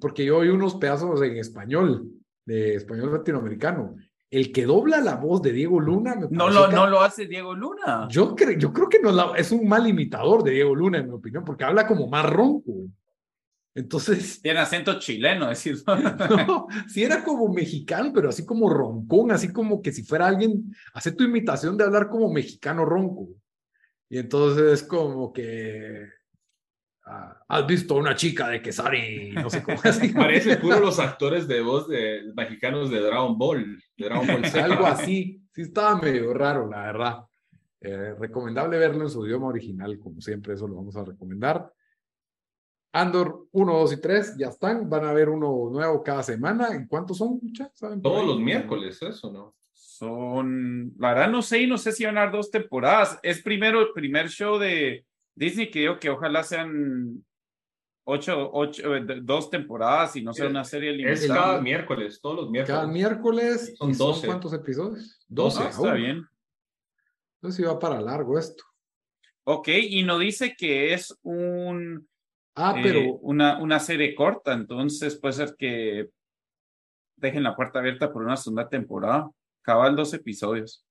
porque 0.00 0.24
yo 0.24 0.38
oí 0.38 0.48
unos 0.48 0.74
pedazos 0.76 1.22
en 1.22 1.36
español, 1.36 2.08
de 2.44 2.74
español 2.74 3.12
latinoamericano. 3.12 3.94
El 4.30 4.50
que 4.50 4.64
dobla 4.64 5.00
la 5.00 5.14
voz 5.14 5.40
de 5.42 5.52
Diego 5.52 5.78
Luna. 5.78 6.16
me 6.16 6.26
No 6.30 6.50
lo, 6.50 6.68
que- 6.68 6.74
no 6.74 6.88
lo 6.88 7.00
hace 7.02 7.26
Diego 7.26 7.54
Luna. 7.54 8.08
Yo, 8.10 8.34
cre- 8.34 8.58
yo 8.58 8.72
creo 8.72 8.88
que 8.88 8.98
no 9.00 9.12
la- 9.12 9.32
es 9.36 9.52
un 9.52 9.68
mal 9.68 9.86
imitador 9.86 10.42
de 10.42 10.50
Diego 10.50 10.74
Luna, 10.74 10.98
en 10.98 11.06
mi 11.06 11.12
opinión, 11.14 11.44
porque 11.44 11.62
habla 11.62 11.86
como 11.86 12.08
más 12.08 12.28
ronco. 12.28 12.72
Entonces, 13.74 14.40
Tiene 14.40 14.60
acento 14.60 14.98
chileno, 15.00 15.48
decir. 15.48 15.76
no, 16.46 16.68
sí 16.88 17.02
era 17.02 17.24
como 17.24 17.52
mexicano, 17.52 18.12
pero 18.14 18.28
así 18.28 18.46
como 18.46 18.70
roncón, 18.70 19.32
así 19.32 19.52
como 19.52 19.82
que 19.82 19.92
si 19.92 20.04
fuera 20.04 20.28
alguien, 20.28 20.72
hace 20.92 21.12
tu 21.12 21.24
imitación 21.24 21.76
de 21.76 21.84
hablar 21.84 22.08
como 22.08 22.32
mexicano 22.32 22.84
ronco. 22.84 23.28
Y 24.08 24.18
entonces 24.18 24.80
es 24.80 24.82
como 24.84 25.32
que 25.32 26.06
ah, 27.04 27.42
has 27.48 27.66
visto 27.66 27.94
a 27.94 27.98
una 27.98 28.14
chica 28.14 28.48
de 28.48 28.62
Quesari, 28.62 29.32
no 29.32 29.50
sé 29.50 29.60
cómo 29.62 29.80
así. 29.82 30.08
Parece 30.10 30.56
puro 30.58 30.78
los 30.80 31.00
actores 31.00 31.48
de 31.48 31.60
voz 31.60 31.88
de 31.88 32.32
mexicanos 32.36 32.90
de 32.90 33.00
Dragon 33.00 33.36
Ball, 33.36 33.82
de 33.96 34.04
Dragon 34.04 34.26
Ball 34.26 34.44
Z. 34.44 34.64
Algo 34.64 34.86
así. 34.86 35.40
Sí 35.52 35.62
estaba 35.62 36.00
medio 36.00 36.32
raro, 36.32 36.68
la 36.68 36.82
verdad. 36.82 37.18
Eh, 37.80 38.14
recomendable 38.18 38.78
verlo 38.78 39.02
en 39.02 39.10
su 39.10 39.26
idioma 39.26 39.48
original, 39.48 39.98
como 39.98 40.20
siempre, 40.20 40.54
eso 40.54 40.66
lo 40.68 40.76
vamos 40.76 40.96
a 40.96 41.04
recomendar. 41.04 41.70
Andor 42.94 43.48
1, 43.50 43.72
2 43.80 43.92
y 43.92 44.00
3 44.00 44.36
ya 44.38 44.48
están. 44.48 44.88
Van 44.88 45.04
a 45.04 45.12
ver 45.12 45.28
uno 45.28 45.68
nuevo 45.70 46.02
cada 46.02 46.22
semana. 46.22 46.68
¿En 46.74 46.86
cuántos 46.86 47.18
son? 47.18 47.40
¿Saben 47.74 48.00
Todos 48.00 48.20
ahí? 48.22 48.26
los 48.28 48.38
miércoles, 48.40 49.02
eso, 49.02 49.32
¿no? 49.32 49.54
Son, 49.72 50.92
la 50.98 51.08
verdad 51.14 51.30
no 51.30 51.42
sé 51.42 51.60
y 51.62 51.66
no 51.66 51.76
sé 51.78 51.90
si 51.92 52.04
van 52.04 52.16
a 52.18 52.22
dar 52.22 52.32
dos 52.32 52.50
temporadas. 52.50 53.18
Es 53.22 53.42
primero 53.42 53.80
el 53.80 53.92
primer 53.92 54.28
show 54.28 54.58
de 54.58 55.04
Disney 55.34 55.70
que 55.70 55.80
digo 55.80 55.98
que 55.98 56.10
ojalá 56.10 56.42
sean 56.44 57.24
ocho, 58.04 58.50
ocho, 58.52 58.94
eh, 58.94 59.04
dos 59.22 59.50
temporadas 59.50 60.14
y 60.16 60.22
no 60.22 60.32
sea 60.32 60.44
Es- 60.46 60.50
una 60.50 60.64
serie 60.64 60.90
Es 60.90 61.22
limitada. 61.22 61.46
cada 61.46 61.60
miércoles, 61.60 62.20
todos 62.20 62.36
los 62.36 62.50
miércoles. 62.50 62.76
Cada 62.78 62.86
miércoles. 62.92 63.74
Son 63.76 63.90
¿Y 63.90 63.94
son 63.94 64.06
12. 64.08 64.26
cuántos 64.28 64.52
episodios? 64.52 65.24
Doce. 65.28 65.62
Ah, 65.64 65.68
está 65.70 65.94
bien. 65.94 66.24
Entonces 67.40 67.60
iba 67.60 67.76
para 67.78 68.00
largo 68.00 68.38
esto. 68.38 68.62
Ok, 69.44 69.68
y 69.68 70.02
no 70.04 70.18
dice 70.18 70.54
que 70.56 70.94
es 70.94 71.16
un 71.22 72.08
Ah, 72.56 72.74
eh, 72.76 72.80
pero 72.82 73.14
una, 73.16 73.58
una 73.60 73.80
serie 73.80 74.14
corta, 74.14 74.52
entonces 74.52 75.16
puede 75.16 75.34
ser 75.34 75.56
que 75.58 76.10
dejen 77.16 77.42
la 77.42 77.56
puerta 77.56 77.78
abierta 77.78 78.12
por 78.12 78.22
una 78.22 78.36
segunda 78.36 78.68
temporada. 78.68 79.30
Cabal 79.62 79.96
dos 79.96 80.12
episodios. 80.14 80.84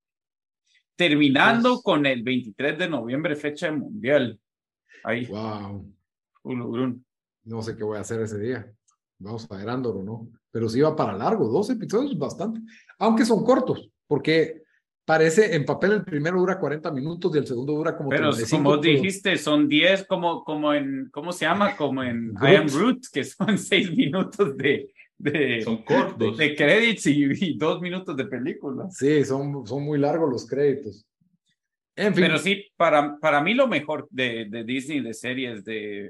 Terminando 0.95 1.73
Pues- 1.73 1.84
con 1.84 2.06
el 2.06 2.23
23 2.23 2.78
de 2.78 2.89
noviembre, 2.89 3.36
fecha 3.36 3.67
de 3.67 3.73
mundial. 3.73 4.39
Ahí, 5.04 5.26
wow. 5.26 5.86
Ulurun. 6.43 7.06
No 7.45 7.62
sé 7.62 7.76
qué 7.76 7.84
voy 7.84 7.97
a 7.97 8.02
hacer 8.02 8.21
ese 8.21 8.39
día. 8.39 8.71
Vamos 9.19 9.49
a 9.49 9.58
ver 9.58 9.69
Andor 9.69 9.97
o 9.97 10.04
no. 10.04 10.28
Pero 10.52 10.69
sí 10.69 10.82
va 10.82 10.95
para 10.95 11.13
largo. 11.13 11.47
Dos 11.49 11.69
episodios 11.69 12.17
bastante. 12.17 12.62
Aunque 12.99 13.26
son 13.26 13.43
cortos, 13.43 13.89
porque 14.08 14.62
parece 15.06 15.56
en 15.56 15.66
papel 15.66 15.92
el 15.94 16.04
primero 16.04 16.39
dura 16.39 16.60
40 16.60 16.92
minutos 16.92 17.34
y 17.36 17.39
el 17.39 17.48
segundo 17.48 17.74
dura 17.74 17.96
como 17.98 18.10
Pero 18.10 18.30
35. 18.32 18.63
como 18.63 18.82
pero- 18.82 18.94
dijiste, 18.94 19.38
son 19.38 19.68
10 19.68 20.06
como, 20.08 20.44
como 20.44 20.74
en, 20.74 21.10
¿cómo 21.12 21.32
se 21.34 21.46
llama? 21.46 21.76
Como 21.76 22.04
en 22.04 22.34
Groot. 22.34 22.52
I 22.52 22.56
Am 22.56 22.68
Root, 22.70 23.04
que 23.12 23.24
son 23.24 23.58
6 23.58 23.96
minutos 23.96 24.56
de, 24.58 24.94
de, 25.18 25.62
Son 25.62 25.84
cortos. 25.84 26.38
de 26.38 26.56
credits 26.56 27.06
y, 27.08 27.24
y 27.24 27.58
2 27.58 27.82
minutos 27.82 28.16
de 28.16 28.26
película. 28.26 28.89
Sí, 28.89 29.24
son, 29.26 29.66
son 29.68 29.84
muy 29.84 30.00
largos 30.00 30.30
los 30.32 30.46
créditos. 30.48 31.06
En 31.96 32.16
fin, 32.16 32.24
Pero 32.24 32.39
sí, 32.39 32.66
para, 32.76 33.18
para 33.20 33.39
mí 33.42 33.54
lo 33.54 33.68
mejor 33.68 34.08
de, 34.10 34.46
de 34.50 34.63
Disney, 34.63 35.02
de 35.02 35.13
series, 35.13 35.63
de... 35.63 36.10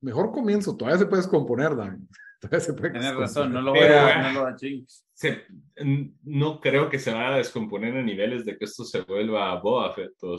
mejor 0.00 0.30
comienzo. 0.30 0.76
Todavía 0.76 0.98
se 1.00 1.06
puede 1.06 1.22
descomponer, 1.22 1.74
Dan. 1.74 2.06
Todavía 2.40 2.60
se 2.60 2.72
puede 2.74 2.90
Tienes 2.92 3.16
razón, 3.16 3.52
no 3.52 3.60
lo 3.60 3.72
voy 3.72 3.80
a, 3.80 4.22
no 4.22 4.32
lo 4.34 4.40
voy 4.44 4.52
a. 4.52 4.56
Se- 5.18 5.44
no 6.24 6.60
creo 6.60 6.90
que 6.90 6.98
se 6.98 7.10
vaya 7.10 7.34
a 7.34 7.38
descomponer 7.38 7.96
a 7.96 8.02
niveles 8.02 8.44
de 8.44 8.58
que 8.58 8.66
esto 8.66 8.84
se 8.84 9.00
vuelva 9.00 9.58
Boba 9.62 9.94
Fett 9.94 10.12
o, 10.20 10.36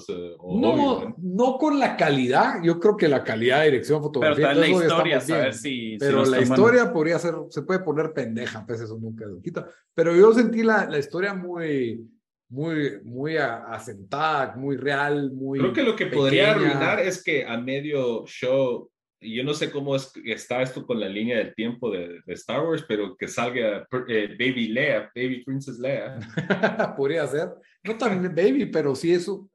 No, 0.59 1.15
no 1.17 1.57
con 1.57 1.79
la 1.79 1.97
calidad. 1.97 2.61
Yo 2.63 2.79
creo 2.79 2.95
que 2.95 3.07
la 3.07 3.23
calidad 3.23 3.61
de 3.61 3.65
dirección, 3.71 3.97
Pero 3.97 4.03
fotografía, 4.03 4.47
tal 4.49 4.59
la 4.59 4.67
historia, 4.67 5.19
saber 5.19 5.53
si... 5.55 5.97
Pero 5.99 6.23
la 6.25 6.41
historia 6.41 6.93
podría 6.93 7.17
ser, 7.17 7.33
se 7.49 7.63
puede 7.63 7.79
poner 7.79 8.13
pendeja, 8.13 8.63
pues 8.67 8.79
eso 8.79 8.99
nunca 8.99 9.25
se 9.25 9.41
quita. 9.41 9.67
Pero 9.95 10.15
yo 10.15 10.31
sentí 10.31 10.61
la, 10.61 10.85
la 10.87 10.99
historia 10.99 11.33
muy, 11.33 12.07
muy, 12.49 13.01
muy 13.03 13.35
a- 13.37 13.63
asentada, 13.65 14.55
muy 14.57 14.77
real, 14.77 15.31
muy. 15.31 15.57
Creo 15.57 15.73
que 15.73 15.83
lo 15.83 15.95
que 15.95 16.05
podría 16.05 16.51
arruinar 16.51 16.99
es 16.99 17.23
que 17.23 17.43
a 17.47 17.57
medio 17.57 18.25
show, 18.27 18.91
yo 19.19 19.43
no 19.43 19.53
sé 19.53 19.71
cómo 19.71 19.95
es, 19.95 20.11
está 20.25 20.61
esto 20.61 20.85
con 20.85 20.99
la 20.99 21.09
línea 21.09 21.37
del 21.37 21.55
tiempo 21.55 21.89
de, 21.89 22.21
de 22.25 22.33
Star 22.33 22.65
Wars, 22.65 22.85
pero 22.87 23.15
que 23.15 23.27
salga 23.27 23.87
eh, 24.07 24.35
Baby 24.39 24.69
Leia, 24.69 25.11
Baby 25.15 25.43
Princess 25.43 25.79
Leia. 25.79 26.19
podría 26.97 27.25
ser. 27.27 27.49
No 27.83 27.97
tan 27.97 28.23
baby, 28.35 28.67
pero 28.67 28.95
sí 28.95 29.13
eso. 29.13 29.49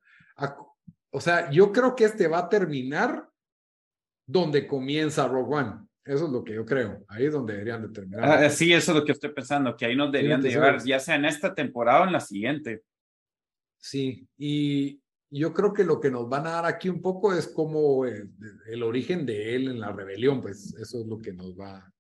O 1.11 1.21
sea, 1.21 1.51
yo 1.51 1.71
creo 1.73 1.95
que 1.95 2.05
este 2.05 2.27
va 2.27 2.39
a 2.39 2.49
terminar 2.49 3.29
donde 4.27 4.67
comienza 4.67 5.29
Rogue 5.29 5.55
One. 5.55 5.73
Eso 6.05 6.27
es 6.27 6.33
lo 6.33 6.43
que 6.43 6.55
yo 6.55 6.65
creo. 6.65 7.05
Ahí 7.09 7.27
es 7.27 7.33
donde 7.33 7.53
deberían 7.53 7.83
de 7.83 7.89
terminar. 7.91 8.25
Ah, 8.25 8.51
sí, 8.51 8.73
eso 8.73 8.93
es 8.93 8.99
lo 8.99 9.05
que 9.05 9.13
estoy 9.13 9.31
pensando, 9.31 9.77
que 9.77 9.85
ahí 9.85 9.95
nos 9.95 10.11
deberían 10.11 10.41
de 10.41 10.49
te 10.49 10.55
llevar, 10.55 10.71
sabes. 10.71 10.85
ya 10.85 10.99
sea 10.99 11.15
en 11.15 11.27
esta 11.27 11.55
temporada 11.55 12.03
o 12.03 12.07
en 12.07 12.13
la 12.13 12.21
siguiente. 12.21 12.83
Sí, 13.79 14.27
y 14.39 15.02
yo 15.33 15.55
creo 15.55 15.73
que 15.73 15.85
lo 15.85 15.99
que 15.99 16.11
nos 16.11 16.29
van 16.29 16.47
a 16.47 16.51
dar 16.51 16.67
aquí 16.67 16.91
un 16.91 17.01
poco 17.01 17.33
es 17.33 17.49
como 17.49 18.05
eh, 18.05 18.29
el, 18.67 18.83
origen 18.83 19.25
de 19.25 19.57
él 19.57 19.69
en 19.69 19.81
la 19.81 19.91
rebelión, 19.91 20.43
pues 20.43 20.75
eso 20.75 21.01
es 21.01 21.07
lo 21.07 21.19
que 21.19 21.33
nos 21.33 21.59
va, 21.59 21.91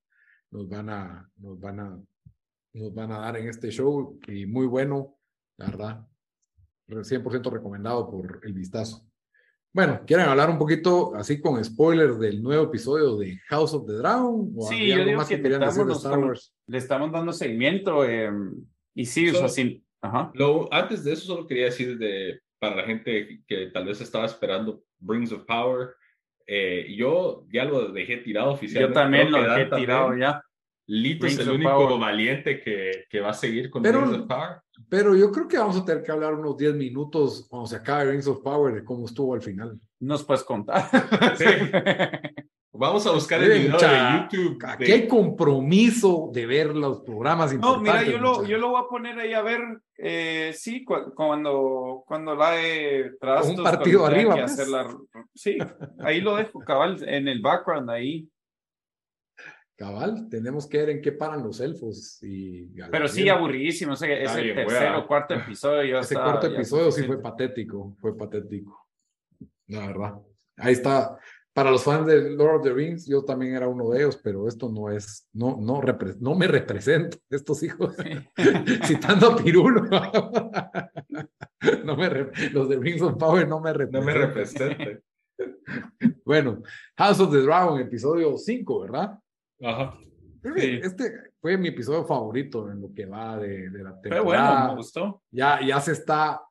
nos 0.50 0.68
van 0.68 0.90
a, 0.90 1.30
nos 1.38 1.58
van 1.58 1.80
a, 1.80 2.02
nos 2.74 2.94
van 2.94 3.10
a 3.12 3.20
dar 3.20 3.38
en 3.38 3.48
este 3.48 3.70
show 3.70 4.18
y 4.28 4.44
muy 4.44 4.66
bueno, 4.66 5.16
la 5.56 5.66
verdad, 5.66 6.06
100% 6.88 7.50
recomendado 7.50 8.10
por 8.10 8.40
el 8.42 8.52
vistazo. 8.52 9.08
Bueno, 9.74 10.02
¿quieren 10.06 10.28
hablar 10.28 10.50
un 10.50 10.58
poquito 10.58 11.14
así 11.14 11.40
con 11.40 11.64
spoilers 11.64 12.18
del 12.18 12.42
nuevo 12.42 12.64
episodio 12.64 13.16
de 13.16 13.38
House 13.48 13.72
of 13.72 13.86
the 13.86 13.94
Dragon? 13.94 14.52
¿O 14.54 14.68
Sí, 14.68 14.74
había 14.74 14.88
yo 14.88 14.94
algo 14.94 15.06
digo 15.06 15.18
más 15.18 15.28
que, 15.28 15.36
que 15.36 15.42
querían 15.42 15.60
decir 15.62 15.86
de 15.86 15.92
Star 15.94 16.18
Wars? 16.18 16.54
Le 16.66 16.76
estamos 16.76 17.10
dando 17.10 17.32
seguimiento 17.32 18.04
eh, 18.04 18.30
y 18.94 19.06
sí, 19.06 19.30
o 19.30 19.34
sea, 19.34 19.48
sí. 19.48 19.82
Ajá. 20.02 20.30
Lo, 20.34 20.70
antes 20.70 21.02
de 21.04 21.12
eso, 21.12 21.24
solo 21.24 21.46
quería 21.46 21.66
decir 21.66 21.96
de, 21.96 22.41
para 22.62 22.76
la 22.76 22.84
gente 22.84 23.42
que 23.44 23.66
tal 23.72 23.86
vez 23.86 24.00
estaba 24.00 24.24
esperando 24.24 24.84
Brings 25.00 25.32
of 25.32 25.42
Power, 25.46 25.96
eh, 26.46 26.86
yo 26.96 27.44
ya 27.52 27.64
lo 27.64 27.90
dejé 27.90 28.18
tirado 28.18 28.50
Yo 28.50 28.54
oficialmente. 28.54 28.94
también 28.94 29.26
Creo 29.30 29.42
lo 29.42 29.48
Dan 29.48 29.60
he 29.60 29.64
tirado 29.64 30.08
también. 30.10 30.30
ya. 30.30 30.44
Lito 30.86 31.26
Rings 31.26 31.40
es 31.40 31.46
el 31.46 31.54
único 31.54 31.70
Power. 31.70 32.00
valiente 32.00 32.60
que, 32.60 33.04
que 33.10 33.20
va 33.20 33.30
a 33.30 33.34
seguir 33.34 33.68
con 33.68 33.82
Pero- 33.82 34.02
Rings 34.02 34.18
of 34.20 34.26
Power. 34.28 34.58
Pero 34.88 35.16
yo 35.16 35.32
creo 35.32 35.48
que 35.48 35.58
vamos 35.58 35.76
a 35.76 35.84
tener 35.84 36.04
que 36.04 36.12
hablar 36.12 36.34
unos 36.34 36.56
10 36.56 36.74
minutos 36.74 37.46
cuando 37.50 37.66
se 37.66 37.76
acabe 37.76 38.12
Rings 38.12 38.28
of 38.28 38.42
Power 38.42 38.72
de 38.74 38.84
cómo 38.84 39.06
estuvo 39.06 39.34
al 39.34 39.42
final. 39.42 39.76
Nos 39.98 40.22
puedes 40.22 40.44
contar. 40.44 40.84
Sí. 41.36 41.44
Vamos 42.82 43.06
a 43.06 43.12
buscar 43.12 43.40
el 43.40 43.48
video 43.48 43.78
de 43.78 44.26
YouTube. 44.28 44.58
Aquí 44.66 44.90
hay 44.90 45.06
compromiso 45.06 46.30
de 46.32 46.46
ver 46.46 46.74
los 46.74 47.02
programas 47.02 47.52
importantes. 47.52 47.94
No, 47.94 48.00
mira, 48.00 48.10
yo 48.10 48.18
lo, 48.18 48.44
yo 48.44 48.58
lo 48.58 48.70
voy 48.70 48.82
a 48.84 48.88
poner 48.88 49.16
ahí 49.20 49.32
a 49.34 49.40
ver, 49.40 49.60
eh, 49.96 50.52
sí, 50.52 50.84
cuando, 50.84 52.02
cuando 52.04 52.34
la 52.34 52.50
de 52.50 53.12
trastos. 53.20 53.56
Un 53.56 53.62
partido 53.62 54.04
arriba. 54.04 54.34
Pues. 54.34 54.58
sí, 55.32 55.58
ahí 56.00 56.20
lo 56.20 56.34
dejo, 56.34 56.58
cabal, 56.58 56.98
en 57.08 57.28
el 57.28 57.40
background 57.40 57.88
ahí. 57.88 58.28
Cabal, 59.76 60.28
tenemos 60.28 60.68
que 60.68 60.78
ver 60.78 60.90
en 60.90 61.02
qué 61.02 61.12
paran 61.12 61.44
los 61.44 61.60
elfos. 61.60 62.20
Y 62.20 62.66
Pero 62.90 63.06
sí, 63.06 63.28
aburridísimo. 63.28 63.92
ese 63.92 64.08
tercer 64.08 64.92
o 64.96 65.06
cuarto 65.06 65.34
episodio. 65.34 66.00
Ese 66.00 66.16
cuarto 66.16 66.48
episodio 66.48 66.90
sí 66.90 67.04
fue 67.04 67.22
patético. 67.22 67.96
Fue 68.00 68.16
patético. 68.16 68.88
La 69.68 69.86
verdad. 69.86 70.14
Ahí 70.56 70.72
está. 70.72 71.16
Para 71.54 71.70
los 71.70 71.84
fans 71.84 72.06
de 72.06 72.30
Lord 72.30 72.56
of 72.56 72.62
the 72.62 72.72
Rings, 72.72 73.06
yo 73.06 73.24
también 73.24 73.54
era 73.54 73.68
uno 73.68 73.90
de 73.90 73.98
ellos, 73.98 74.16
pero 74.16 74.48
esto 74.48 74.70
no 74.70 74.90
es, 74.90 75.28
no, 75.34 75.58
no, 75.60 75.82
no 76.20 76.34
me 76.34 76.46
represento, 76.46 77.18
estos 77.28 77.62
hijos, 77.62 77.94
citando 78.86 79.32
a 79.32 79.36
Pirulo. 79.36 79.82
no 81.84 81.96
me, 81.96 82.08
los 82.52 82.68
de 82.70 82.78
Rings 82.78 83.02
of 83.02 83.18
Power 83.18 83.46
no 83.46 83.60
me 83.60 83.72
representan. 83.72 84.00
No 84.00 84.06
me 84.06 84.26
representan. 84.26 85.02
bueno, 86.24 86.62
House 86.96 87.20
of 87.20 87.30
the 87.30 87.42
Dragon, 87.42 87.78
episodio 87.80 88.38
5, 88.38 88.80
¿verdad? 88.80 89.18
Ajá. 89.62 89.98
Este 90.56 91.32
fue 91.40 91.56
mi 91.56 91.68
episodio 91.68 92.04
favorito 92.04 92.70
en 92.70 92.80
lo 92.80 92.92
que 92.92 93.06
va 93.06 93.36
de, 93.36 93.70
de 93.70 93.82
la 93.82 94.00
temporada. 94.00 94.22
Fue 94.22 94.24
bueno, 94.24 94.68
me 94.68 94.74
gustó. 94.76 95.22
Ya, 95.30 95.60
ya 95.64 95.80
se 95.80 95.92
está. 95.92 96.42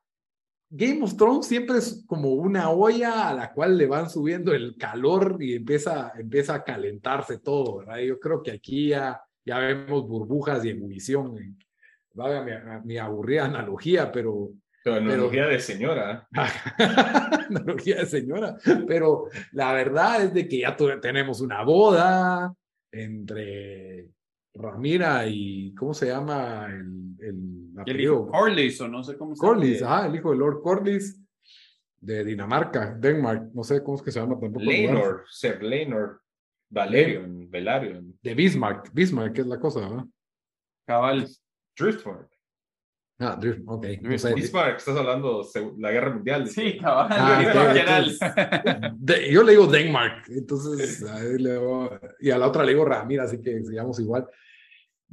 Game 0.74 1.02
of 1.02 1.18
Thrones 1.18 1.46
siempre 1.46 1.76
es 1.76 2.02
como 2.06 2.32
una 2.32 2.70
olla 2.70 3.28
a 3.28 3.34
la 3.34 3.52
cual 3.52 3.76
le 3.76 3.86
van 3.86 4.08
subiendo 4.08 4.54
el 4.54 4.74
calor 4.78 5.36
y 5.38 5.54
empieza, 5.54 6.12
empieza 6.18 6.54
a 6.54 6.64
calentarse 6.64 7.38
todo, 7.40 7.78
¿verdad? 7.78 7.98
Yo 7.98 8.18
creo 8.18 8.42
que 8.42 8.52
aquí 8.52 8.88
ya, 8.88 9.20
ya 9.44 9.58
vemos 9.58 10.08
burbujas 10.08 10.64
y 10.64 10.70
ebullición. 10.70 11.58
Vaga 12.14 12.80
mi, 12.84 12.96
aburrida 12.96 13.44
analogía, 13.44 14.10
pero 14.10 14.50
pero 14.82 14.96
analogía 14.96 15.46
de 15.46 15.60
señora. 15.60 16.26
analogía 17.50 17.96
de 17.96 18.06
señora. 18.06 18.56
Pero 18.86 19.26
la 19.52 19.74
verdad 19.74 20.24
es 20.24 20.32
de 20.32 20.48
que 20.48 20.60
ya 20.60 20.74
tenemos 21.00 21.42
una 21.42 21.62
boda, 21.64 22.52
entre 22.90 24.08
Ramira 24.54 25.26
y, 25.26 25.74
¿cómo 25.74 25.94
se 25.94 26.06
llama? 26.08 26.66
El, 26.66 27.16
el, 27.20 27.70
el 27.86 28.00
hijo 28.00 28.28
Corlys, 28.28 28.80
o 28.80 28.88
no 28.88 29.02
sé 29.02 29.16
cómo 29.16 29.34
se 29.34 29.42
llama. 29.42 29.54
Corlys, 29.54 29.82
ajá, 29.82 30.06
el 30.06 30.16
hijo 30.16 30.30
de 30.30 30.36
Lord 30.36 30.60
Corlys 30.62 31.18
de 32.00 32.24
Dinamarca, 32.24 32.94
Denmark, 32.98 33.50
no 33.54 33.62
sé 33.62 33.82
cómo 33.82 33.96
es 33.96 34.02
que 34.02 34.10
se 34.10 34.20
llama 34.20 34.38
tampoco. 34.38 34.64
Lenor, 34.64 35.24
Sir 35.30 35.62
Lenor, 35.62 36.20
Valerion, 36.68 37.48
Valerion. 37.50 38.18
De 38.20 38.34
Bismarck, 38.34 38.92
Bismarck 38.92 39.38
es 39.38 39.46
la 39.46 39.60
cosa, 39.60 39.80
¿verdad? 39.80 40.04
Cabal. 40.86 41.28
Driftmark. 41.76 42.31
Ah, 43.24 43.38
ok. 43.66 43.86
Bismarck, 44.34 44.78
estás 44.78 44.96
hablando 44.96 45.48
de 45.54 45.72
la 45.78 45.92
guerra 45.92 46.12
mundial. 46.12 46.48
Sí, 46.48 46.76
cabal. 46.76 47.06
Ah, 47.12 48.94
yo 49.30 49.44
le 49.44 49.52
digo 49.52 49.68
Denmark, 49.68 50.24
entonces, 50.28 51.04
y 52.20 52.30
a 52.30 52.38
la 52.38 52.48
otra 52.48 52.64
le 52.64 52.72
digo 52.72 52.84
Ramira, 52.84 53.22
así 53.22 53.40
que 53.40 53.62
sigamos 53.64 54.00
igual. 54.00 54.26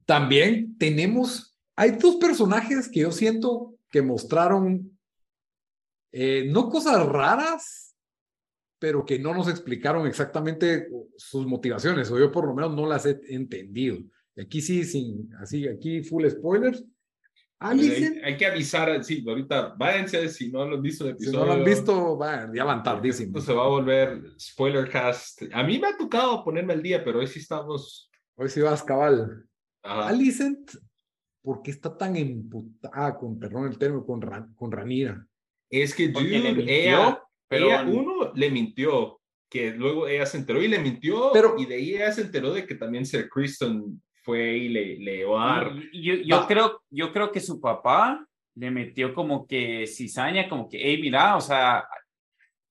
También 0.07 0.75
tenemos, 0.79 1.55
hay 1.75 1.91
dos 1.91 2.15
personajes 2.15 2.89
que 2.89 3.01
yo 3.01 3.11
siento 3.11 3.75
que 3.91 4.01
mostraron, 4.01 4.97
eh, 6.11 6.49
no 6.49 6.67
cosas 6.67 7.05
raras, 7.05 7.95
pero 8.79 9.05
que 9.05 9.19
no 9.19 9.35
nos 9.35 9.49
explicaron 9.49 10.07
exactamente 10.07 10.87
sus 11.15 11.45
motivaciones, 11.45 12.09
o 12.09 12.17
yo 12.17 12.31
por 12.31 12.47
lo 12.47 12.55
menos 12.55 12.75
no 12.75 12.87
las 12.87 13.05
he 13.05 13.19
entendido. 13.27 13.99
Aquí 14.35 14.61
sí, 14.61 14.83
sin, 14.83 15.31
así, 15.35 15.67
aquí 15.67 16.01
full 16.01 16.27
spoilers 16.27 16.83
hay, 17.61 18.37
que 18.37 18.45
avisar, 18.45 19.03
sí, 19.03 19.23
ahorita 19.27 19.75
váyanse 19.77 20.29
si 20.29 20.49
no 20.49 20.65
lo 20.65 20.77
han 20.77 20.81
visto 20.81 21.03
el 21.03 21.11
episodio. 21.11 21.31
Si 21.31 21.37
no 21.37 21.45
lo 21.45 21.53
han 21.53 21.65
visto, 21.65 22.19
ya 22.53 22.63
van 22.63 22.83
tardísimo. 22.83 23.37
Esto 23.37 23.51
se 23.51 23.57
va 23.57 23.65
a 23.65 23.67
volver 23.67 24.23
spoiler 24.39 24.89
cast. 24.89 25.43
A 25.51 25.63
mí 25.63 25.77
me 25.77 25.87
ha 25.87 25.97
tocado 25.97 26.43
ponerme 26.43 26.73
al 26.73 26.81
día, 26.81 27.03
pero 27.03 27.19
hoy 27.19 27.27
sí 27.27 27.39
estamos. 27.39 28.09
Hoy 28.35 28.47
sí 28.47 28.61
vas 28.61 28.81
cabal. 28.81 29.45
Alicent, 29.83 30.71
¿por 31.41 31.61
qué 31.61 31.71
está 31.71 31.97
tan 31.97 32.15
emputada 32.15 33.17
con, 33.17 33.37
perdón 33.37 33.67
el 33.67 33.77
término, 33.77 34.05
con, 34.05 34.21
con 34.55 34.71
Ranira? 34.71 35.25
Es 35.69 35.93
que 35.93 36.07
dude, 36.07 36.63
ella, 36.67 37.21
pero 37.47 37.67
uno 37.87 38.31
le 38.35 38.49
mintió, 38.51 39.19
que 39.49 39.71
luego 39.71 40.07
ella 40.07 40.25
se 40.25 40.37
enteró 40.37 40.61
y 40.61 40.67
le 40.69 40.79
mintió, 40.79 41.31
pero, 41.33 41.55
y 41.57 41.65
de 41.65 41.75
ahí 41.75 41.95
ella 41.95 42.11
se 42.11 42.21
enteró 42.21 42.53
de 42.53 42.65
que 42.65 42.75
también 42.75 43.05
Sir 43.05 43.27
Kristen 43.29 44.01
fue 44.29 44.57
y 44.57 44.69
le, 44.69 44.97
le 44.99 45.19
Yo, 45.21 46.13
yo 46.23 46.45
creo, 46.47 46.83
yo 46.91 47.11
creo 47.11 47.31
que 47.31 47.39
su 47.39 47.59
papá 47.59 48.23
le 48.53 48.69
metió 48.69 49.15
como 49.15 49.47
que 49.47 49.87
cizaña, 49.87 50.47
como 50.47 50.69
que, 50.69 50.77
hey, 50.79 50.99
mira, 51.01 51.35
o 51.35 51.41
sea, 51.41 51.87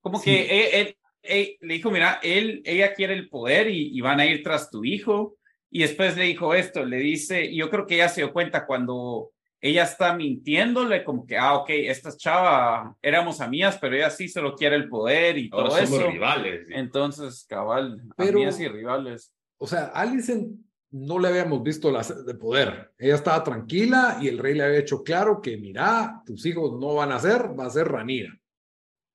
como 0.01 0.23
que 0.23 0.81
él, 0.81 1.59
le 1.61 1.75
dijo, 1.75 1.91
mira, 1.91 2.21
él, 2.23 2.63
ella 2.65 2.95
quiere 2.95 3.15
el 3.15 3.29
poder 3.29 3.69
y, 3.69 4.01
van 4.01 4.21
a 4.21 4.27
ir 4.27 4.45
tras 4.45 4.71
tu 4.71 4.85
hijo. 4.85 5.37
Y 5.71 5.81
después 5.81 6.17
le 6.17 6.25
dijo 6.25 6.55
esto, 6.55 6.85
le 6.85 6.99
dice, 6.99 7.53
yo 7.53 7.69
creo 7.71 7.87
que 7.87 7.97
ella 7.97 8.09
se 8.09 8.21
dio 8.21 8.33
cuenta 8.33 8.65
cuando 8.65 9.33
ella 9.61 9.83
está 9.83 10.15
mintiéndole, 10.15 11.03
como 11.03 11.27
que, 11.27 11.37
ah, 11.37 11.55
ok, 11.57 11.71
esta 11.71 12.17
chava, 12.17 12.97
éramos 13.03 13.41
amigas, 13.41 13.79
pero 13.81 13.97
ella 13.97 14.11
sí 14.11 14.29
solo 14.29 14.55
quiere 14.55 14.77
el 14.77 14.89
poder 14.89 15.37
y 15.37 15.51
todo 15.51 15.63
Ahora 15.63 15.87
somos 15.87 16.13
rivales. 16.13 16.67
Entonces, 16.71 17.45
cabal, 17.49 18.01
amigas 18.17 18.61
y 18.61 18.69
rivales. 18.69 19.35
O 19.59 19.67
sea, 19.67 19.87
Alison 19.87 20.68
no 20.91 21.19
le 21.19 21.29
habíamos 21.29 21.63
visto 21.63 21.91
la 21.91 22.03
de 22.03 22.35
poder. 22.35 22.93
Ella 22.99 23.15
estaba 23.15 23.45
tranquila 23.45 24.19
y 24.21 24.29
el 24.29 24.39
rey 24.39 24.55
le 24.55 24.65
había 24.65 24.79
hecho 24.79 25.03
claro 25.03 25.41
que, 25.41 25.57
mira, 25.57 26.23
tus 26.25 26.47
hijos 26.47 26.79
no 26.79 26.95
van 26.95 27.13
a 27.13 27.19
ser, 27.19 27.59
va 27.59 27.67
a 27.67 27.71
ser 27.71 27.89
Ranira. 27.89 28.39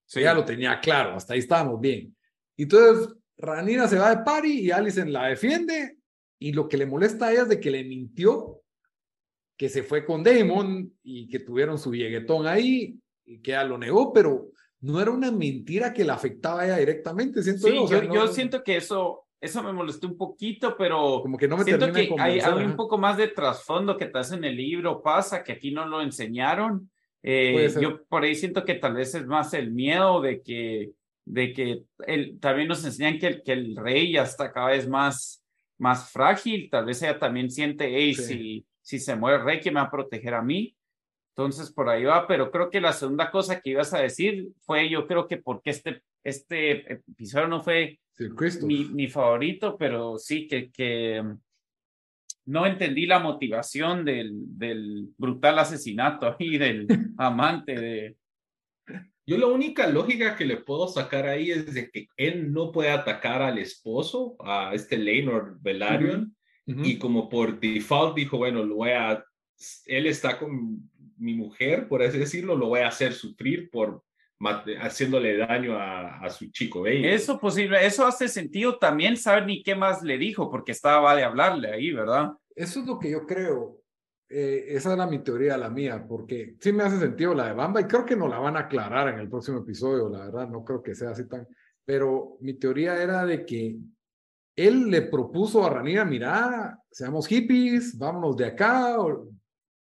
Sí. 0.06 0.20
Ella 0.20 0.34
lo 0.34 0.46
tenía 0.46 0.80
claro, 0.80 1.16
hasta 1.16 1.34
ahí 1.34 1.40
estábamos 1.40 1.80
bien. 1.80 2.16
Entonces, 2.58 3.16
Ranira 3.38 3.88
se 3.88 3.98
va 3.98 4.16
de 4.16 4.24
pari 4.24 4.60
y 4.60 4.72
Alison 4.72 5.12
la 5.12 5.28
defiende 5.28 5.98
y 6.40 6.52
lo 6.54 6.68
que 6.68 6.78
le 6.78 6.86
molesta 6.86 7.28
a 7.28 7.32
ella 7.32 7.42
es 7.44 7.50
de 7.50 7.60
que 7.60 7.72
le 7.72 7.84
mintió 7.84 8.62
que 9.58 9.70
se 9.70 9.84
fue 9.84 10.06
con 10.06 10.24
Damon 10.24 10.94
y 11.04 11.28
que 11.28 11.40
tuvieron 11.40 11.78
su 11.78 11.94
lleguetón 11.94 12.48
ahí 12.48 13.00
y 13.26 13.40
que 13.40 13.52
ella 13.52 13.64
lo 13.64 13.78
negó, 13.78 14.12
pero 14.12 14.52
no 14.82 15.00
era 15.00 15.12
una 15.12 15.32
mentira 15.32 15.94
que 15.94 16.04
la 16.04 16.16
afectaba 16.16 16.62
a 16.62 16.66
ella 16.66 16.78
directamente. 16.78 17.42
Siento 17.42 17.70
yo, 17.70 18.04
yo 18.14 18.28
siento 18.28 18.64
que 18.64 18.78
eso 18.78 19.23
eso 19.44 19.62
me 19.62 19.74
molestó 19.74 20.08
un 20.08 20.18
poquito, 20.18 20.78
pero 20.78 21.22
como 21.22 21.38
que 21.38 21.50
no 21.50 21.58
me 21.58 21.66
siento 21.66 21.92
que 21.92 22.16
hay, 22.18 22.40
hay, 22.40 22.64
un 22.64 22.78
poco 22.78 22.98
más 22.98 23.18
de 23.18 23.28
trasfondo 23.28 23.98
que 23.98 24.06
te 24.06 24.18
hace 24.18 24.36
en 24.36 24.46
el 24.46 24.56
libro, 24.56 25.04
pasa 25.04 25.44
que 25.44 25.52
aquí 25.52 25.72
no 25.72 25.86
lo 25.86 26.02
enseñaron. 26.02 26.90
Eh, 27.22 27.70
yo 27.82 28.06
por 28.06 28.24
ahí 28.24 28.36
siento 28.36 28.64
que 28.64 28.76
tal 28.76 28.94
vez 28.94 29.14
es 29.16 29.26
más 29.26 29.54
el 29.54 29.72
miedo 29.72 30.22
de 30.22 30.42
que, 30.42 30.92
de 31.26 31.52
que 31.52 31.84
el, 32.08 32.40
también 32.40 32.70
nos 32.70 32.86
enseñan 32.86 33.20
que 33.20 33.28
el, 33.28 33.44
que 33.44 33.52
el 33.52 33.76
rey 33.76 34.14
ya 34.14 34.24
está 34.24 34.50
cada 34.54 34.68
vez 34.68 34.88
más, 34.88 35.44
más 35.78 36.10
frágil, 36.10 36.70
tal 36.70 36.86
vez 36.86 37.02
ella 37.02 37.20
también 37.20 37.52
siente, 37.52 37.90
hey, 37.94 38.16
si, 38.16 38.66
si 38.82 38.98
se 38.98 39.16
muere 39.18 39.40
el 39.40 39.44
rey, 39.44 39.60
que 39.60 39.72
me 39.72 39.82
va 39.82 39.88
a 39.88 39.92
proteger 39.92 40.36
a 40.36 40.42
mí? 40.42 40.74
Entonces 41.36 41.70
por 41.70 41.90
ahí 41.90 42.06
va, 42.06 42.28
pero 42.28 42.50
creo 42.50 42.70
que 42.70 42.80
la 42.80 42.94
segunda 42.94 43.30
cosa 43.30 43.60
que 43.60 43.72
ibas 43.72 43.94
a 43.94 44.00
decir 44.00 44.48
fue, 44.62 44.88
yo 44.88 45.06
creo 45.06 45.28
que 45.28 45.36
porque 45.36 45.72
este, 45.72 46.02
este 46.24 46.94
episodio 46.94 47.50
no 47.50 47.62
fue 47.62 48.00
mi, 48.64 48.86
mi, 48.86 49.08
favorito, 49.08 49.78
pero 49.78 50.18
sí 50.18 50.48
que, 50.48 50.72
que 50.72 51.22
mm, 51.22 51.38
no 52.46 52.66
entendí 52.66 53.06
la 53.06 53.20
motivación 53.20 54.06
del, 54.06 54.32
del 54.58 55.10
brutal 55.18 55.60
asesinato 55.60 56.36
y 56.40 56.58
del 56.58 56.88
amante 57.18 57.80
de... 57.80 58.18
Yo 59.26 59.38
la 59.38 59.48
única 59.48 59.88
lógica 59.88 60.36
que 60.36 60.46
le 60.46 60.58
puedo 60.58 60.88
sacar 60.88 61.28
ahí 61.28 61.52
es 61.52 61.74
de 61.74 61.90
que 61.90 62.08
él 62.18 62.52
no 62.52 62.74
puede 62.74 62.90
atacar 62.90 63.42
al 63.42 63.58
esposo, 63.58 64.36
a 64.40 64.74
este 64.74 64.98
Leonard 64.98 65.62
Velaryon, 65.62 66.36
y 66.66 66.98
como 66.98 67.30
por 67.30 67.60
default 67.60 68.16
dijo, 68.16 68.38
bueno, 68.38 68.64
lo 68.64 68.76
voy 68.76 68.92
a, 68.92 69.24
él 69.86 70.08
está 70.08 70.40
con 70.40 70.90
mi 71.18 71.34
mujer, 71.34 71.88
por 71.88 72.02
así 72.02 72.18
decirlo, 72.18 72.56
lo 72.56 72.68
voy 72.68 72.82
a 72.82 72.88
hacer 72.88 73.14
sufrir 73.14 73.70
por 73.70 74.04
haciéndole 74.80 75.38
daño 75.38 75.78
a, 75.78 76.30
su 76.30 76.50
chico. 76.52 76.86
Eso 76.86 77.40
posible, 77.40 77.86
eso 77.86 78.06
hace 78.06 78.28
sentido 78.28 78.78
también 78.78 79.18
saber 79.18 79.46
ni 79.46 79.64
qué 79.64 79.76
más 79.76 80.04
le 80.04 80.18
dijo, 80.18 80.50
porque 80.50 80.72
estaba 80.72 81.16
de 81.16 81.24
hablarle 81.24 81.72
ahí, 81.72 81.92
¿verdad? 81.92 82.32
Eso 82.56 82.80
es 82.82 82.86
lo 82.86 83.00
que 83.00 83.12
yo 83.12 83.26
creo. 83.26 83.80
Eh, 84.30 84.76
esa 84.76 84.94
era 84.94 85.06
mi 85.06 85.20
teoría, 85.20 85.58
la 85.58 85.70
mía, 85.70 86.06
porque 86.08 86.56
sí 86.60 86.74
me 86.74 86.84
hace 86.84 87.00
sentido 87.00 87.34
la 87.34 87.48
de 87.48 87.54
Bamba 87.54 87.82
y 87.82 87.86
creo 87.86 88.06
que 88.06 88.16
nos 88.16 88.30
la 88.30 88.40
van 88.40 88.58
a 88.58 88.62
aclarar 88.62 89.10
en 89.10 89.20
el 89.20 89.30
próximo 89.30 89.60
episodio, 89.60 90.10
la 90.10 90.26
verdad, 90.26 90.50
no 90.50 90.64
creo 90.64 90.82
que 90.82 90.96
sea 90.96 91.12
así 91.12 91.28
tan... 91.28 91.48
Pero 91.86 92.38
mi 92.40 92.54
teoría 92.54 93.02
era 93.02 93.26
de 93.26 93.46
que 93.46 93.78
él 94.56 94.90
le 94.90 95.04
propuso 95.04 95.66
a 95.66 95.70
Ranira, 95.70 96.06
mira, 96.06 96.80
seamos 96.90 97.28
hippies, 97.28 97.98
vámonos 97.98 98.38
de 98.38 98.46
acá, 98.46 98.96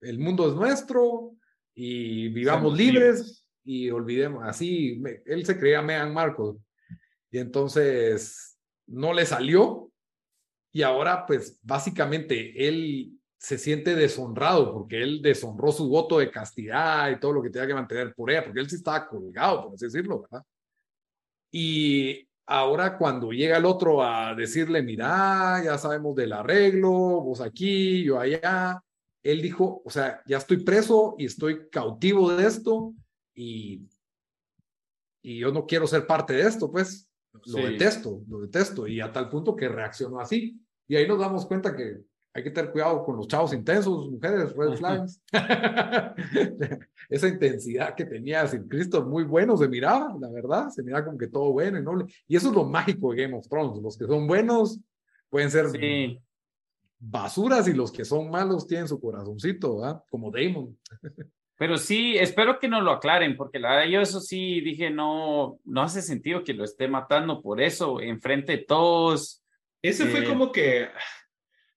el 0.01 0.19
mundo 0.19 0.47
es 0.49 0.55
nuestro 0.55 1.35
y 1.75 2.29
vivamos 2.29 2.75
libres 2.77 3.42
y 3.63 3.89
olvidemos, 3.89 4.43
así, 4.45 5.01
él 5.25 5.45
se 5.45 5.57
creía 5.57 5.81
Megan 5.81 6.13
Markle. 6.13 6.53
Y 7.31 7.39
entonces 7.39 8.59
no 8.87 9.13
le 9.13 9.25
salió 9.25 9.91
y 10.71 10.81
ahora 10.81 11.25
pues 11.25 11.59
básicamente 11.63 12.67
él 12.67 13.11
se 13.37 13.57
siente 13.57 13.95
deshonrado 13.95 14.73
porque 14.73 15.01
él 15.01 15.21
deshonró 15.21 15.71
su 15.71 15.87
voto 15.87 16.19
de 16.19 16.31
castidad 16.31 17.11
y 17.11 17.19
todo 17.19 17.33
lo 17.33 17.43
que 17.43 17.49
tenía 17.49 17.67
que 17.67 17.73
mantener 17.73 18.13
por 18.15 18.31
ella, 18.31 18.43
porque 18.43 18.59
él 18.59 18.69
sí 18.69 18.77
estaba 18.77 19.07
colgado, 19.07 19.65
por 19.65 19.75
así 19.75 19.85
decirlo, 19.85 20.21
¿verdad? 20.21 20.45
Y 21.51 22.27
ahora 22.45 22.97
cuando 22.97 23.31
llega 23.31 23.57
el 23.57 23.65
otro 23.65 24.03
a 24.03 24.33
decirle, 24.33 24.81
mira, 24.81 25.61
ya 25.63 25.77
sabemos 25.77 26.15
del 26.15 26.33
arreglo, 26.33 26.89
vos 26.89 27.41
aquí, 27.41 28.03
yo 28.03 28.19
allá, 28.19 28.81
él 29.21 29.41
dijo, 29.41 29.81
o 29.85 29.89
sea, 29.89 30.21
ya 30.25 30.37
estoy 30.37 30.63
preso 30.63 31.15
y 31.17 31.25
estoy 31.25 31.69
cautivo 31.69 32.33
de 32.35 32.47
esto 32.47 32.93
y, 33.33 33.87
y 35.21 35.39
yo 35.39 35.51
no 35.51 35.65
quiero 35.65 35.87
ser 35.87 36.05
parte 36.05 36.33
de 36.33 36.43
esto, 36.43 36.71
pues 36.71 37.09
lo 37.45 37.65
detesto, 37.65 38.21
lo 38.27 38.39
detesto 38.41 38.87
y 38.87 39.01
a 39.01 39.11
tal 39.11 39.29
punto 39.29 39.55
que 39.55 39.67
reaccionó 39.67 40.19
así. 40.19 40.59
Y 40.87 40.95
ahí 40.95 41.07
nos 41.07 41.19
damos 41.19 41.45
cuenta 41.45 41.75
que 41.75 42.01
hay 42.35 42.43
que 42.43 42.51
tener 42.51 42.71
cuidado 42.71 43.03
con 43.03 43.15
los 43.15 43.27
chavos 43.27 43.53
intensos, 43.53 44.09
mujeres, 44.09 44.55
red 44.55 44.75
flags. 44.75 45.21
Esa 47.09 47.27
intensidad 47.27 47.95
que 47.95 48.05
tenía 48.05 48.47
sin 48.47 48.67
Cristo, 48.67 49.05
muy 49.05 49.23
bueno 49.23 49.55
se 49.55 49.67
miraba, 49.67 50.15
la 50.19 50.29
verdad, 50.29 50.69
se 50.69 50.81
miraba 50.81 51.05
como 51.05 51.17
que 51.17 51.27
todo 51.27 51.51
bueno 51.51 51.77
y 51.77 51.83
noble. 51.83 52.05
Y 52.27 52.35
eso 52.35 52.49
es 52.49 52.55
lo 52.55 52.65
mágico 52.65 53.13
de 53.13 53.23
Game 53.23 53.37
of 53.37 53.47
Thrones. 53.47 53.81
Los 53.81 53.97
que 53.97 54.05
son 54.05 54.27
buenos 54.27 54.79
pueden 55.29 55.51
ser 55.51 55.67
basuras 56.99 57.67
y 57.67 57.73
los 57.73 57.91
que 57.91 58.03
son 58.03 58.31
malos 58.31 58.65
tienen 58.65 58.87
su 58.87 58.99
corazoncito, 58.99 59.77
¿verdad? 59.77 60.03
Como 60.09 60.31
Damon. 60.31 60.77
Pero 61.63 61.77
sí, 61.77 62.17
espero 62.17 62.59
que 62.59 62.67
nos 62.67 62.83
lo 62.83 62.91
aclaren, 62.91 63.37
porque 63.37 63.57
la 63.57 63.69
verdad 63.69 63.85
yo 63.89 64.01
eso 64.01 64.19
sí 64.19 64.59
dije, 64.59 64.89
no, 64.89 65.61
no 65.63 65.81
hace 65.81 66.01
sentido 66.01 66.43
que 66.43 66.53
lo 66.53 66.65
esté 66.65 66.89
matando 66.89 67.41
por 67.41 67.61
eso, 67.61 68.01
enfrente 68.01 68.57
de 68.57 68.65
todos. 68.65 69.41
Ese 69.81 70.07
fue 70.07 70.25
eh, 70.25 70.27
como 70.27 70.51
que 70.51 70.89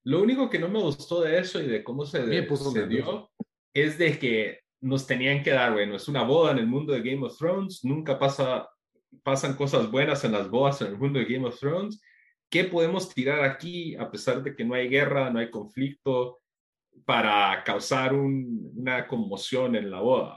lo 0.03 0.21
único 0.21 0.51
que 0.51 0.59
no 0.59 0.67
me 0.67 0.81
gustó 0.81 1.21
de 1.21 1.39
eso 1.39 1.63
y 1.63 1.69
de 1.69 1.85
cómo 1.85 2.05
se, 2.05 2.19
se 2.19 2.87
dio 2.89 3.31
es 3.73 3.97
de 3.97 4.19
que 4.19 4.59
nos 4.81 5.07
tenían 5.07 5.45
que 5.45 5.53
dar, 5.53 5.73
bueno, 5.73 5.95
es 5.95 6.09
una 6.09 6.25
boda 6.25 6.51
en 6.51 6.59
el 6.59 6.67
mundo 6.67 6.93
de 6.93 7.09
Game 7.09 7.25
of 7.25 7.39
Thrones, 7.39 7.85
nunca 7.85 8.19
pasa, 8.19 8.69
pasan 9.23 9.55
cosas 9.55 9.89
buenas 9.89 10.25
en 10.25 10.33
las 10.33 10.51
bodas 10.51 10.81
en 10.81 10.89
el 10.89 10.99
mundo 10.99 11.21
de 11.21 11.27
Game 11.27 11.47
of 11.47 11.61
Thrones. 11.61 12.03
¿Qué 12.51 12.65
podemos 12.65 13.15
tirar 13.15 13.45
aquí 13.45 13.95
a 13.95 14.11
pesar 14.11 14.43
de 14.43 14.57
que 14.57 14.65
no 14.65 14.75
hay 14.75 14.89
guerra, 14.89 15.31
no 15.31 15.39
hay 15.39 15.49
conflicto? 15.49 16.41
Para 17.05 17.63
causar 17.65 18.15
una 18.15 19.07
conmoción 19.07 19.77
en 19.77 19.91
la 19.91 20.01
boda. 20.01 20.37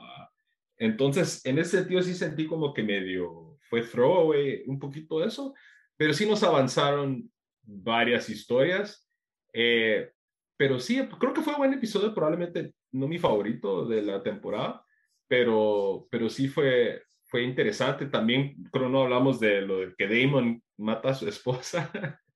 Entonces, 0.78 1.45
en 1.45 1.60
ese 1.60 1.80
sentido 1.80 2.02
sí 2.02 2.13
sentí 2.13 2.48
como 2.48 2.74
que 2.74 2.84
medio 2.84 3.58
fue 3.69 3.82
throwaway 3.82 4.63
un 4.65 4.80
poquito 4.80 5.24
eso, 5.24 5.54
pero 5.95 6.13
sí 6.13 6.26
nos 6.26 6.43
avanzaron 6.43 7.30
varias 7.62 8.30
historias. 8.30 9.08
Eh, 9.54 10.12
pero 10.58 10.80
sí, 10.80 11.00
creo 11.19 11.34
que 11.34 11.41
fue 11.41 11.54
un 11.54 11.60
buen 11.60 11.74
episodio, 11.74 12.13
probablemente 12.13 12.74
no 12.91 13.08
mi 13.08 13.19
favorito 13.19 13.86
de 13.86 14.02
la 14.02 14.22
temporada, 14.22 14.84
pero, 15.28 16.08
pero 16.10 16.30
sí 16.30 16.48
fue, 16.48 17.04
fue 17.26 17.43
interesante. 17.43 18.08
También 18.08 18.63
creo 18.72 18.89
no 18.89 19.04
hablamos 19.04 19.39
de 19.39 19.62
lo 19.62 19.80
de 19.80 19.95
que 19.95 20.08
Damon 20.08 20.62
mata 20.78 21.10
a 21.10 21.13
su 21.13 21.28
esposa. 21.28 21.91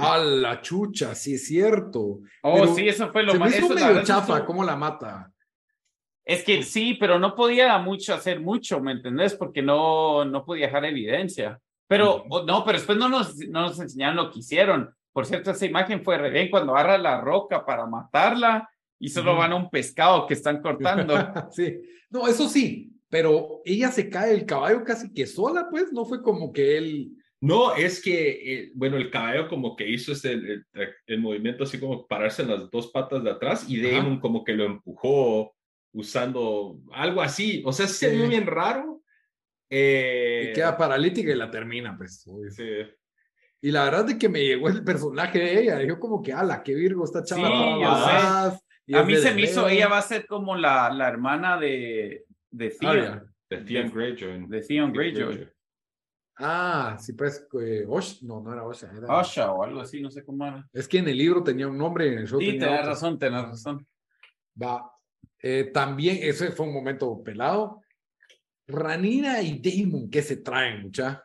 A 0.00 0.18
la 0.18 0.60
chucha, 0.60 1.14
sí 1.14 1.34
es 1.34 1.46
cierto. 1.46 2.20
Oh, 2.42 2.66
sí, 2.74 2.88
eso 2.88 3.10
fue 3.10 3.22
lo 3.22 3.34
más. 3.34 3.54
Eso 3.54 3.68
medio 3.68 4.02
chafa, 4.02 4.44
¿cómo 4.44 4.64
la 4.64 4.76
mata? 4.76 5.32
Es 6.24 6.44
que 6.44 6.62
sí, 6.62 6.94
pero 6.94 7.18
no 7.18 7.34
podía 7.34 7.76
mucho 7.78 8.14
hacer 8.14 8.40
mucho, 8.40 8.80
¿me 8.80 8.92
entendés? 8.92 9.34
Porque 9.34 9.62
no, 9.62 10.24
no 10.24 10.44
podía 10.44 10.66
dejar 10.66 10.84
evidencia. 10.84 11.60
Pero, 11.88 12.24
no, 12.46 12.64
pero 12.64 12.78
después 12.78 12.96
no 12.96 13.08
nos, 13.08 13.36
no 13.48 13.62
nos 13.62 13.80
enseñaron 13.80 14.16
lo 14.16 14.30
que 14.30 14.38
hicieron. 14.38 14.94
Por 15.12 15.26
cierto, 15.26 15.50
esa 15.50 15.66
imagen 15.66 16.04
fue 16.04 16.18
re 16.18 16.30
bien 16.30 16.48
cuando 16.48 16.72
agarra 16.72 16.98
la 16.98 17.20
roca 17.20 17.66
para 17.66 17.86
matarla 17.86 18.70
y 18.98 19.08
solo 19.08 19.34
van 19.34 19.52
a 19.52 19.56
un 19.56 19.70
pescado 19.70 20.26
que 20.26 20.34
están 20.34 20.62
cortando. 20.62 21.14
sí, 21.50 21.80
no, 22.10 22.28
eso 22.28 22.48
sí, 22.48 22.92
pero 23.08 23.60
ella 23.64 23.90
se 23.90 24.08
cae 24.08 24.32
el 24.32 24.46
caballo 24.46 24.84
casi 24.84 25.12
que 25.12 25.26
sola, 25.26 25.68
pues, 25.68 25.92
no 25.92 26.04
fue 26.04 26.22
como 26.22 26.52
que 26.52 26.78
él 26.78 27.10
no, 27.42 27.74
es 27.74 28.02
que, 28.02 28.30
eh, 28.30 28.72
bueno, 28.74 28.98
el 28.98 29.10
caballo 29.10 29.48
como 29.48 29.74
que 29.74 29.88
hizo 29.88 30.12
este, 30.12 30.62
el, 31.06 31.20
movimiento 31.20 31.64
así 31.64 31.80
como 31.80 32.06
pararse 32.06 32.42
en 32.42 32.48
las 32.48 32.70
dos 32.70 32.88
patas 32.88 33.24
de 33.24 33.30
atrás 33.30 33.64
y 33.66 33.80
Damon 33.80 34.20
como 34.20 34.44
que 34.44 34.52
lo 34.52 34.64
empujó 34.64 35.54
usando 35.92 36.78
algo 36.92 37.22
así. 37.22 37.62
O 37.64 37.72
sea, 37.72 37.86
se 37.86 38.10
ve 38.10 38.28
bien 38.28 38.46
raro. 38.46 39.02
Eh, 39.70 40.48
y 40.50 40.52
queda 40.52 40.76
paralítica 40.76 41.32
y 41.32 41.36
la 41.36 41.50
termina, 41.50 41.96
pues. 41.96 42.28
Y 43.62 43.70
la 43.70 43.84
verdad 43.84 44.10
es 44.10 44.16
que 44.16 44.28
me 44.28 44.44
llegó 44.44 44.68
el 44.68 44.84
personaje 44.84 45.38
de 45.38 45.62
ella. 45.62 45.82
Yo 45.82 45.98
como 45.98 46.22
que, 46.22 46.34
ala, 46.34 46.62
qué 46.62 46.74
virgo 46.74 47.04
esta 47.04 47.24
chava. 47.24 48.58
Sí, 48.86 48.94
a 48.94 49.02
mí 49.02 49.16
se 49.16 49.32
me 49.32 49.42
hizo, 49.42 49.66
ella 49.66 49.88
va 49.88 49.98
a 49.98 50.02
ser 50.02 50.26
como 50.26 50.56
la, 50.56 50.92
la 50.92 51.08
hermana 51.08 51.58
de, 51.58 52.24
de 52.50 52.70
Theon. 52.70 53.32
de 53.48 53.56
Theon 53.58 53.90
Greyjoy. 53.90 54.46
De 54.46 54.60
Theon 54.60 54.92
Greyjoy. 54.92 55.48
Ah, 56.42 56.96
sí, 56.98 57.12
pues, 57.12 57.46
eh, 57.62 57.84
Osh, 57.86 58.22
no, 58.22 58.40
no 58.40 58.52
era 58.52 58.64
Osha. 58.66 58.90
Era... 58.96 59.18
Osha 59.18 59.52
o 59.52 59.62
algo 59.62 59.80
así, 59.80 60.00
no 60.00 60.10
sé 60.10 60.24
cómo 60.24 60.46
era. 60.46 60.66
Es 60.72 60.88
que 60.88 60.98
en 60.98 61.08
el 61.08 61.18
libro 61.18 61.42
tenía 61.42 61.68
un 61.68 61.76
nombre 61.76 62.06
y 62.06 62.12
en 62.12 62.18
el 62.20 62.26
show 62.26 62.40
sí, 62.40 62.58
tenés 62.58 62.86
razón, 62.86 63.18
tenés 63.18 63.42
razón. 63.42 63.86
Va. 64.60 64.90
Eh, 65.42 65.70
también, 65.72 66.18
ese 66.22 66.50
fue 66.52 66.66
un 66.66 66.72
momento 66.72 67.22
pelado. 67.22 67.82
Ranina 68.66 69.42
y 69.42 69.60
Damon, 69.60 70.08
¿qué 70.08 70.22
se 70.22 70.38
traen, 70.38 70.82
mucha? 70.82 71.22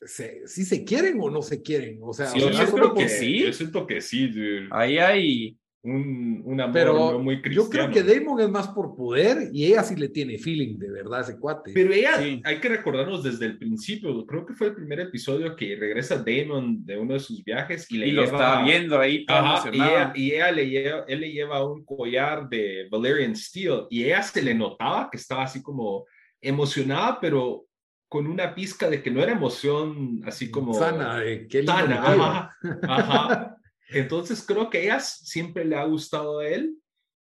¿Se, 0.00 0.46
¿Sí 0.46 0.64
se 0.64 0.84
quieren 0.84 1.18
o 1.20 1.30
no 1.30 1.42
se 1.42 1.60
quieren? 1.60 1.98
O 2.02 2.12
sea, 2.12 2.32
yo, 2.34 2.50
creo 2.72 2.94
que 2.94 3.08
sí. 3.08 3.44
Yo 3.44 3.52
siento 3.52 3.86
que 3.86 4.00
sí, 4.00 4.28
dude. 4.28 4.68
Ahí 4.70 4.98
hay 4.98 5.58
un, 5.88 6.42
un 6.44 6.60
amor 6.60 6.72
pero 6.72 7.18
muy 7.18 7.40
cristiano. 7.40 7.64
Yo 7.64 7.70
creo 7.70 7.90
que 7.90 8.02
Damon 8.02 8.40
es 8.40 8.48
más 8.48 8.68
por 8.68 8.94
poder 8.94 9.50
y 9.52 9.66
ella 9.66 9.82
sí 9.82 9.96
le 9.96 10.08
tiene 10.08 10.38
feeling 10.38 10.78
de 10.78 10.90
verdad 10.90 11.20
ese 11.20 11.38
cuate. 11.38 11.72
Pero 11.74 11.92
ella, 11.92 12.16
hay 12.16 12.60
que 12.60 12.68
recordarnos 12.68 13.22
desde 13.22 13.46
el 13.46 13.58
principio, 13.58 14.26
creo 14.26 14.46
que 14.46 14.54
fue 14.54 14.68
el 14.68 14.74
primer 14.74 15.00
episodio 15.00 15.56
que 15.56 15.76
regresa 15.76 16.22
Damon 16.24 16.84
de 16.84 16.98
uno 16.98 17.14
de 17.14 17.20
sus 17.20 17.42
viajes 17.44 17.90
y 17.90 17.98
le 17.98 18.08
y 18.08 18.12
lo 18.12 18.24
estaba 18.24 18.62
viendo 18.64 18.98
ahí 18.98 19.26
y, 19.72 19.76
ella, 19.76 20.12
y 20.14 20.32
ella, 20.32 20.52
le 20.52 20.68
lleva, 20.68 21.04
él 21.08 21.20
le 21.20 21.32
lleva 21.32 21.64
un 21.64 21.84
collar 21.84 22.48
de 22.48 22.88
Valerian 22.90 23.34
Steel 23.34 23.86
y 23.90 24.04
ella 24.04 24.22
se 24.22 24.42
le 24.42 24.54
notaba 24.54 25.08
que 25.10 25.16
estaba 25.16 25.44
así 25.44 25.62
como 25.62 26.06
emocionada, 26.40 27.18
pero 27.20 27.66
con 28.08 28.26
una 28.26 28.54
pizca 28.54 28.88
de 28.88 29.02
que 29.02 29.10
no 29.10 29.22
era 29.22 29.32
emoción 29.32 30.22
así 30.24 30.50
como 30.50 30.72
sana, 30.72 31.18
de 31.20 31.46
que 31.46 31.64
sana, 31.64 32.50
ajá. 32.82 33.54
Entonces 33.88 34.44
creo 34.46 34.68
que 34.70 34.84
ella 34.84 35.00
siempre 35.00 35.64
le 35.64 35.76
ha 35.76 35.84
gustado 35.84 36.40
a 36.40 36.48
él 36.48 36.76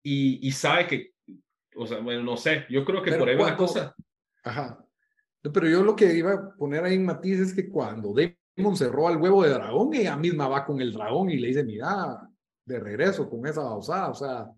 y, 0.03 0.47
y 0.47 0.53
sabe 0.53 0.87
que, 0.87 1.13
o 1.77 1.87
sea, 1.87 1.99
bueno, 1.99 2.23
no 2.23 2.37
sé, 2.37 2.67
yo 2.71 2.85
creo 2.85 3.03
que 3.03 3.13
por 3.13 3.29
ahí 3.29 3.37
va 3.37 3.51
la 3.51 3.57
cosa. 3.57 3.95
Ajá. 4.45 4.85
Pero 5.43 5.69
yo 5.69 5.83
lo 5.83 5.97
que 5.97 6.15
iba 6.15 6.33
a 6.33 6.55
poner 6.57 6.85
ahí 6.85 6.95
en 6.95 7.05
matiz 7.05 7.41
es 7.41 7.55
que 7.55 7.69
cuando 7.69 8.15
Damon 8.15 8.77
cerró 8.77 9.09
al 9.09 9.17
huevo 9.17 9.43
de 9.43 9.51
dragón, 9.51 9.93
ella 9.95 10.17
misma 10.17 10.47
va 10.47 10.65
con 10.65 10.81
el 10.81 10.93
dragón 10.93 11.31
y 11.31 11.37
le 11.37 11.49
dice, 11.49 11.65
mira, 11.65 12.29
de 12.65 12.79
regreso 12.79 13.29
con 13.29 13.45
esa 13.47 13.63
bausada, 13.63 14.11
o 14.11 14.15
sea, 14.15 14.49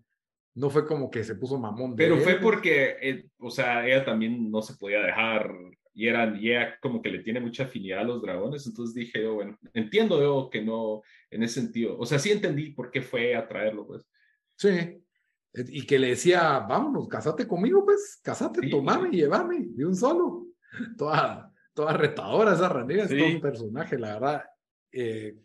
no 0.55 0.69
fue 0.69 0.85
como 0.85 1.09
que 1.09 1.23
se 1.23 1.35
puso 1.35 1.57
mamón. 1.57 1.95
Pero 1.95 2.17
fue 2.17 2.35
porque, 2.35 2.97
eh, 3.01 3.29
o 3.39 3.49
sea, 3.49 3.85
ella 3.85 4.05
también 4.05 4.51
no 4.51 4.61
se 4.61 4.75
podía 4.75 4.99
dejar 4.99 5.51
y 5.95 6.07
eran, 6.07 6.37
y 6.39 6.49
ella 6.49 6.77
como 6.81 7.01
que 7.01 7.09
le 7.09 7.19
tiene 7.19 7.39
mucha 7.39 7.63
afinidad 7.63 8.01
a 8.01 8.03
los 8.03 8.21
dragones, 8.21 8.67
entonces 8.67 8.93
dije 8.93 9.23
yo, 9.23 9.35
bueno, 9.35 9.57
entiendo 9.73 10.19
yo 10.21 10.49
que 10.49 10.61
no, 10.61 11.01
en 11.31 11.43
ese 11.43 11.61
sentido, 11.61 11.97
o 11.97 12.05
sea, 12.05 12.19
sí 12.19 12.31
entendí 12.31 12.71
por 12.71 12.91
qué 12.91 13.01
fue 13.01 13.35
a 13.35 13.47
traerlo, 13.47 13.87
pues. 13.87 14.01
Sí, 14.57 15.01
y 15.53 15.85
que 15.85 15.97
le 15.97 16.09
decía, 16.09 16.59
vámonos, 16.59 17.07
casate 17.07 17.47
conmigo, 17.47 17.85
pues, 17.85 18.19
casate, 18.21 18.69
tomame 18.69 19.09
y 19.11 19.21
llévame, 19.21 19.67
de 19.69 19.85
un 19.85 19.95
solo. 19.95 20.47
Toda, 20.97 21.49
toda 21.73 21.93
retadora 21.93 22.53
esa 22.53 22.67
ranera, 22.67 23.03
es 23.03 23.09
todo 23.09 23.27
un 23.27 23.41
personaje, 23.41 23.97
la 23.97 24.13
verdad. 24.15 24.43
Eh, 24.91 25.37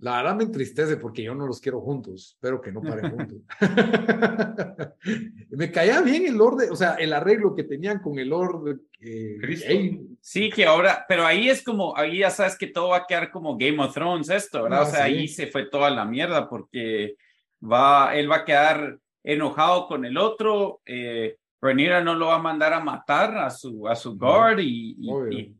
la 0.00 0.16
verdad 0.16 0.36
me 0.36 0.44
entristece 0.44 0.96
porque 0.96 1.22
yo 1.22 1.34
no 1.34 1.46
los 1.46 1.60
quiero 1.60 1.80
juntos. 1.80 2.32
Espero 2.34 2.60
que 2.60 2.72
no 2.72 2.80
paren 2.80 3.10
juntos. 3.10 3.38
me 5.50 5.70
caía 5.70 6.00
bien 6.00 6.26
el 6.26 6.40
orden, 6.40 6.70
o 6.70 6.76
sea, 6.76 6.94
el 6.94 7.12
arreglo 7.12 7.54
que 7.54 7.64
tenían 7.64 8.00
con 8.00 8.18
el 8.18 8.32
orden. 8.32 8.80
Eh, 9.00 10.00
sí, 10.20 10.50
que 10.50 10.64
ahora, 10.64 11.04
pero 11.06 11.26
ahí 11.26 11.50
es 11.50 11.62
como, 11.62 11.96
ahí 11.96 12.20
ya 12.20 12.30
sabes 12.30 12.56
que 12.56 12.68
todo 12.68 12.90
va 12.90 12.98
a 12.98 13.06
quedar 13.06 13.30
como 13.30 13.58
Game 13.58 13.82
of 13.82 13.92
Thrones 13.92 14.30
esto, 14.30 14.62
¿verdad? 14.62 14.82
o 14.82 14.86
sea, 14.86 15.04
ahí 15.04 15.28
se 15.28 15.46
fue 15.48 15.66
toda 15.66 15.90
la 15.90 16.04
mierda 16.06 16.48
porque 16.48 17.16
va, 17.62 18.14
él 18.16 18.30
va 18.30 18.36
a 18.36 18.44
quedar 18.44 18.98
enojado 19.22 19.86
con 19.86 20.06
el 20.06 20.16
otro. 20.16 20.80
Eh, 20.86 21.36
Rhaenyra 21.60 22.02
no 22.02 22.14
lo 22.14 22.28
va 22.28 22.36
a 22.36 22.42
mandar 22.42 22.72
a 22.72 22.80
matar 22.80 23.36
a 23.36 23.50
su, 23.50 23.86
a 23.86 23.94
su 23.94 24.16
guard 24.16 24.60
y, 24.60 24.96
y 24.98 25.10
y 25.30 25.59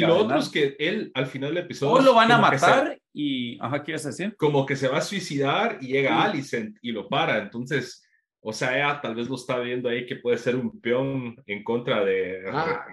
lo 0.00 0.16
otro 0.16 0.38
es 0.38 0.48
que 0.48 0.76
él 0.78 1.10
al 1.14 1.26
final 1.26 1.54
del 1.54 1.64
episodio. 1.64 1.94
O 1.94 2.00
lo 2.00 2.14
van 2.14 2.30
a 2.32 2.38
matar 2.38 2.98
y. 3.12 3.58
Ajá, 3.60 3.82
¿quieres 3.82 4.04
decir? 4.04 4.36
Como 4.36 4.66
que 4.66 4.76
se 4.76 4.88
va 4.88 4.98
a 4.98 5.02
suicidar 5.02 5.78
y 5.80 5.88
llega 5.88 6.22
Alicent 6.22 6.76
y 6.82 6.92
lo 6.92 7.08
para. 7.08 7.38
Entonces, 7.38 8.06
o 8.40 8.52
sea, 8.52 8.76
ella 8.76 9.00
tal 9.00 9.14
vez 9.14 9.28
lo 9.28 9.36
está 9.36 9.58
viendo 9.58 9.88
ahí 9.88 10.04
que 10.06 10.16
puede 10.16 10.38
ser 10.38 10.56
un 10.56 10.80
peón 10.80 11.36
en 11.46 11.62
contra 11.62 12.04
de 12.04 12.42
ah. 12.52 12.84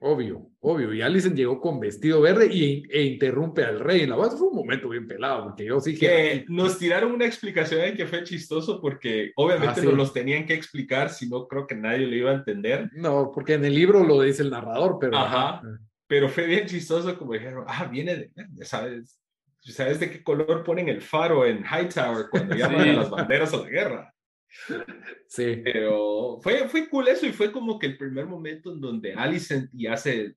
Obvio, 0.00 0.48
obvio. 0.60 0.94
Y 0.94 1.02
Allison 1.02 1.34
llegó 1.34 1.60
con 1.60 1.80
vestido 1.80 2.20
verde 2.20 2.46
y, 2.52 2.84
e 2.88 3.02
interrumpe 3.02 3.64
al 3.64 3.80
rey 3.80 4.02
en 4.02 4.10
la 4.10 4.16
voz. 4.16 4.38
Fue 4.38 4.46
un 4.46 4.54
momento 4.54 4.88
bien 4.88 5.08
pelado, 5.08 5.44
porque 5.44 5.64
yo 5.64 5.80
sí 5.80 5.98
que... 5.98 6.44
nos 6.48 6.78
tiraron 6.78 7.12
una 7.12 7.26
explicación 7.26 7.80
ahí 7.80 7.94
que 7.94 8.06
fue 8.06 8.22
chistoso 8.22 8.80
porque 8.80 9.32
obviamente 9.34 9.80
ah, 9.80 9.84
no 9.84 9.92
los 9.92 10.12
tenían 10.12 10.46
que 10.46 10.54
explicar, 10.54 11.10
si 11.10 11.28
no 11.28 11.48
creo 11.48 11.66
que 11.66 11.74
nadie 11.74 12.06
lo 12.06 12.14
iba 12.14 12.30
a 12.30 12.34
entender. 12.34 12.88
No, 12.92 13.32
porque 13.34 13.54
en 13.54 13.64
el 13.64 13.74
libro 13.74 14.04
lo 14.04 14.20
dice 14.20 14.42
el 14.42 14.50
narrador, 14.50 14.98
pero... 15.00 15.16
Ajá. 15.16 15.62
Pero 16.06 16.28
fue 16.28 16.46
bien 16.46 16.66
chistoso 16.66 17.18
como 17.18 17.32
dijeron, 17.32 17.64
ah, 17.66 17.84
viene 17.86 18.16
de, 18.16 18.64
¿sabes? 18.64 19.20
¿Sabes 19.60 19.98
de 19.98 20.10
qué 20.10 20.22
color 20.22 20.62
ponen 20.62 20.88
el 20.88 21.02
faro 21.02 21.44
en 21.44 21.64
Hightower 21.64 22.26
cuando 22.30 22.54
llaman 22.56 22.88
a 22.88 22.92
las 22.92 23.10
banderas 23.10 23.52
a 23.52 23.58
la 23.58 23.68
guerra? 23.68 24.14
Sí. 25.28 25.60
Pero 25.62 26.40
fue, 26.42 26.68
fue 26.68 26.88
cool 26.88 27.08
eso 27.08 27.26
y 27.26 27.32
fue 27.32 27.52
como 27.52 27.78
que 27.78 27.86
el 27.86 27.98
primer 27.98 28.26
momento 28.26 28.72
en 28.72 28.80
donde 28.80 29.14
Alicent 29.14 29.70
ya 29.72 29.96
se, 29.96 30.36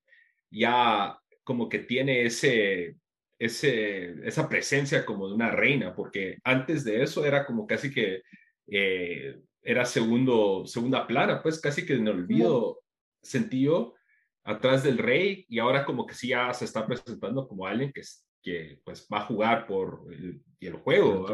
ya 0.49 1.17
como 1.43 1.69
que 1.69 1.79
tiene 1.79 2.25
ese, 2.25 2.97
ese, 3.39 4.27
esa 4.27 4.47
presencia 4.49 5.05
como 5.05 5.27
de 5.27 5.35
una 5.35 5.51
reina, 5.51 5.95
porque 5.95 6.37
antes 6.43 6.83
de 6.83 7.01
eso 7.03 7.25
era 7.25 7.45
como 7.45 7.65
casi 7.65 7.91
que 7.91 8.21
eh, 8.67 9.39
era 9.63 9.85
segundo, 9.85 10.65
segunda 10.65 11.07
plana, 11.07 11.41
pues 11.41 11.59
casi 11.59 11.85
que 11.85 11.93
en 11.93 12.07
olvido 12.07 12.81
sentido 13.21 13.95
atrás 14.43 14.83
del 14.83 14.97
rey 14.97 15.45
y 15.49 15.59
ahora 15.59 15.85
como 15.85 16.05
que 16.05 16.15
sí 16.15 16.29
ya 16.29 16.53
se 16.53 16.65
está 16.65 16.85
presentando 16.85 17.47
como 17.47 17.65
alguien 17.65 17.91
que, 17.91 18.01
que 18.41 18.79
pues 18.83 19.07
va 19.11 19.19
a 19.19 19.25
jugar 19.25 19.67
por 19.67 20.05
el, 20.11 20.41
el 20.59 20.73
juego. 20.73 21.25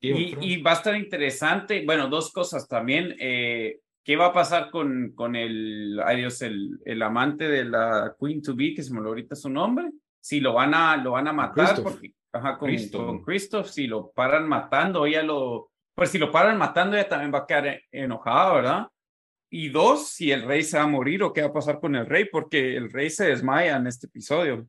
y, 0.00 0.62
va 0.62 0.70
a 0.70 0.74
estar 0.74 0.96
interesante, 0.96 1.84
bueno, 1.84 2.08
dos 2.08 2.32
cosas 2.32 2.66
también. 2.68 3.14
Eh, 3.18 3.80
¿Qué 4.02 4.16
va 4.16 4.26
a 4.26 4.32
pasar 4.32 4.70
con, 4.70 5.12
con 5.14 5.36
el, 5.36 6.00
adiós, 6.04 6.42
el, 6.42 6.80
el 6.84 7.02
amante 7.02 7.48
de 7.48 7.64
la 7.64 8.14
Queen 8.18 8.42
to 8.42 8.54
Be, 8.56 8.74
que 8.74 8.82
se 8.82 8.92
me 8.94 9.00
lo 9.00 9.08
ahorita 9.08 9.36
su 9.36 9.50
nombre? 9.50 9.90
Si 10.20 10.40
lo 10.40 10.54
van 10.54 10.74
a, 10.74 10.96
lo 10.96 11.12
van 11.12 11.28
a 11.28 11.32
matar, 11.32 11.82
porque, 11.82 12.14
ajá, 12.32 12.58
con, 12.58 12.70
con 12.88 13.22
Christoph, 13.22 13.66
si 13.66 13.86
lo 13.86 14.10
paran 14.10 14.48
matando, 14.48 15.06
ella 15.06 15.22
lo, 15.22 15.70
pues 15.94 16.10
si 16.10 16.18
lo 16.18 16.30
paran 16.30 16.56
matando, 16.56 16.96
ella 16.96 17.08
también 17.08 17.32
va 17.32 17.40
a 17.40 17.46
quedar 17.46 17.80
enojada, 17.92 18.54
¿verdad? 18.54 18.88
Y 19.50 19.68
dos, 19.68 20.08
si 20.08 20.30
el 20.30 20.42
rey 20.42 20.62
se 20.62 20.78
va 20.78 20.84
a 20.84 20.88
morir 20.88 21.22
o 21.22 21.32
qué 21.32 21.42
va 21.42 21.48
a 21.48 21.52
pasar 21.52 21.80
con 21.80 21.94
el 21.96 22.06
rey, 22.06 22.24
porque 22.24 22.76
el 22.76 22.90
rey 22.90 23.10
se 23.10 23.26
desmaya 23.26 23.76
en 23.76 23.86
este 23.86 24.06
episodio. 24.06 24.66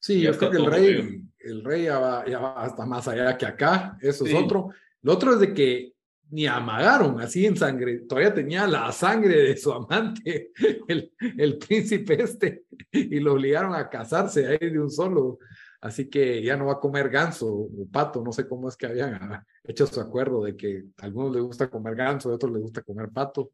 Sí, 0.00 0.22
yo 0.22 0.36
creo 0.36 0.50
que 0.50 0.56
el 0.56 0.66
rey, 0.66 1.22
el 1.38 1.64
rey 1.64 1.84
ya 1.84 1.98
va, 1.98 2.26
ya 2.26 2.38
va, 2.38 2.62
hasta 2.62 2.86
más 2.86 3.06
allá 3.06 3.36
que 3.36 3.46
acá, 3.46 3.98
eso 4.00 4.24
es 4.26 4.34
otro. 4.34 4.70
Lo 5.02 5.12
otro 5.12 5.34
es 5.34 5.40
de 5.40 5.54
que 5.54 5.92
ni 6.30 6.46
amagaron 6.46 7.20
así 7.20 7.44
en 7.44 7.56
sangre, 7.56 8.00
todavía 8.08 8.32
tenía 8.32 8.66
la 8.66 8.90
sangre 8.92 9.42
de 9.42 9.56
su 9.56 9.72
amante, 9.72 10.52
el, 10.88 11.12
el 11.18 11.58
príncipe 11.58 12.22
este, 12.22 12.64
y 12.92 13.20
lo 13.20 13.34
obligaron 13.34 13.74
a 13.74 13.88
casarse 13.88 14.46
ahí 14.46 14.70
de 14.70 14.80
un 14.80 14.90
solo. 14.90 15.38
Así 15.82 16.10
que 16.10 16.42
ya 16.42 16.56
no 16.56 16.66
va 16.66 16.74
a 16.74 16.80
comer 16.80 17.08
ganso 17.08 17.46
o 17.48 17.86
pato, 17.90 18.22
no 18.22 18.32
sé 18.32 18.46
cómo 18.46 18.68
es 18.68 18.76
que 18.76 18.86
habían 18.86 19.14
ah, 19.14 19.46
hecho 19.64 19.86
su 19.86 19.98
acuerdo 19.98 20.44
de 20.44 20.54
que 20.54 20.84
a 20.98 21.06
algunos 21.06 21.32
les 21.32 21.42
gusta 21.42 21.70
comer 21.70 21.94
ganso, 21.94 22.30
a 22.30 22.34
otros 22.34 22.52
les 22.52 22.62
gusta 22.62 22.82
comer 22.82 23.08
pato. 23.08 23.52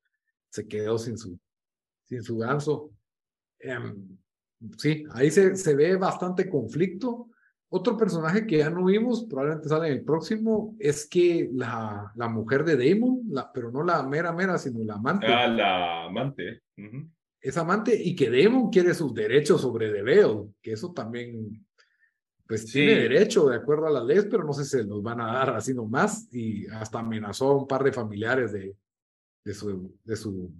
Se 0.48 0.66
quedó 0.66 0.98
sin 0.98 1.16
su, 1.16 1.38
sin 2.04 2.22
su 2.24 2.38
ganso. 2.38 2.90
Em, 3.60 4.18
sí, 4.76 5.04
ahí 5.12 5.30
se, 5.30 5.56
se 5.56 5.74
ve 5.74 5.96
bastante 5.96 6.48
conflicto. 6.48 7.28
Otro 7.68 7.96
personaje 7.96 8.46
que 8.46 8.58
ya 8.58 8.70
no 8.70 8.84
vimos, 8.84 9.24
probablemente 9.24 9.68
sale 9.68 9.88
en 9.88 9.94
el 9.94 10.04
próximo, 10.04 10.76
es 10.78 11.08
que 11.08 11.50
la, 11.52 12.12
la 12.14 12.28
mujer 12.28 12.64
de 12.64 12.76
Damon, 12.76 13.22
la, 13.28 13.52
pero 13.52 13.72
no 13.72 13.82
la 13.82 14.04
mera 14.04 14.32
mera, 14.32 14.56
sino 14.56 14.84
la 14.84 14.94
amante. 14.94 15.26
Ah, 15.26 15.48
la 15.48 16.04
amante. 16.04 16.62
Es 17.40 17.56
amante 17.56 18.00
y 18.00 18.14
que 18.14 18.30
Damon 18.30 18.70
quiere 18.70 18.94
sus 18.94 19.12
derechos 19.12 19.60
sobre 19.60 19.90
Deveo, 19.90 20.54
que 20.62 20.72
eso 20.72 20.92
también, 20.92 21.66
pues 22.46 22.66
tiene 22.66 22.94
derecho 22.94 23.48
de 23.48 23.56
acuerdo 23.56 23.88
a 23.88 23.90
las 23.90 24.04
leyes, 24.04 24.26
pero 24.30 24.44
no 24.44 24.52
sé 24.52 24.62
si 24.64 24.70
se 24.70 24.84
los 24.84 25.02
van 25.02 25.20
a 25.20 25.32
dar 25.32 25.50
así 25.50 25.74
nomás 25.74 26.32
y 26.32 26.68
hasta 26.68 27.00
amenazó 27.00 27.48
a 27.48 27.56
un 27.56 27.66
par 27.66 27.82
de 27.82 27.92
familiares 27.92 28.52
de, 28.52 28.76
de, 29.44 29.54
su, 29.54 29.92
de 30.04 30.16
su 30.16 30.52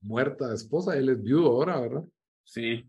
muerta 0.00 0.54
esposa. 0.54 0.96
Él 0.96 1.08
es 1.08 1.20
viudo 1.20 1.48
ahora, 1.48 1.80
¿verdad? 1.80 2.04
Sí. 2.44 2.88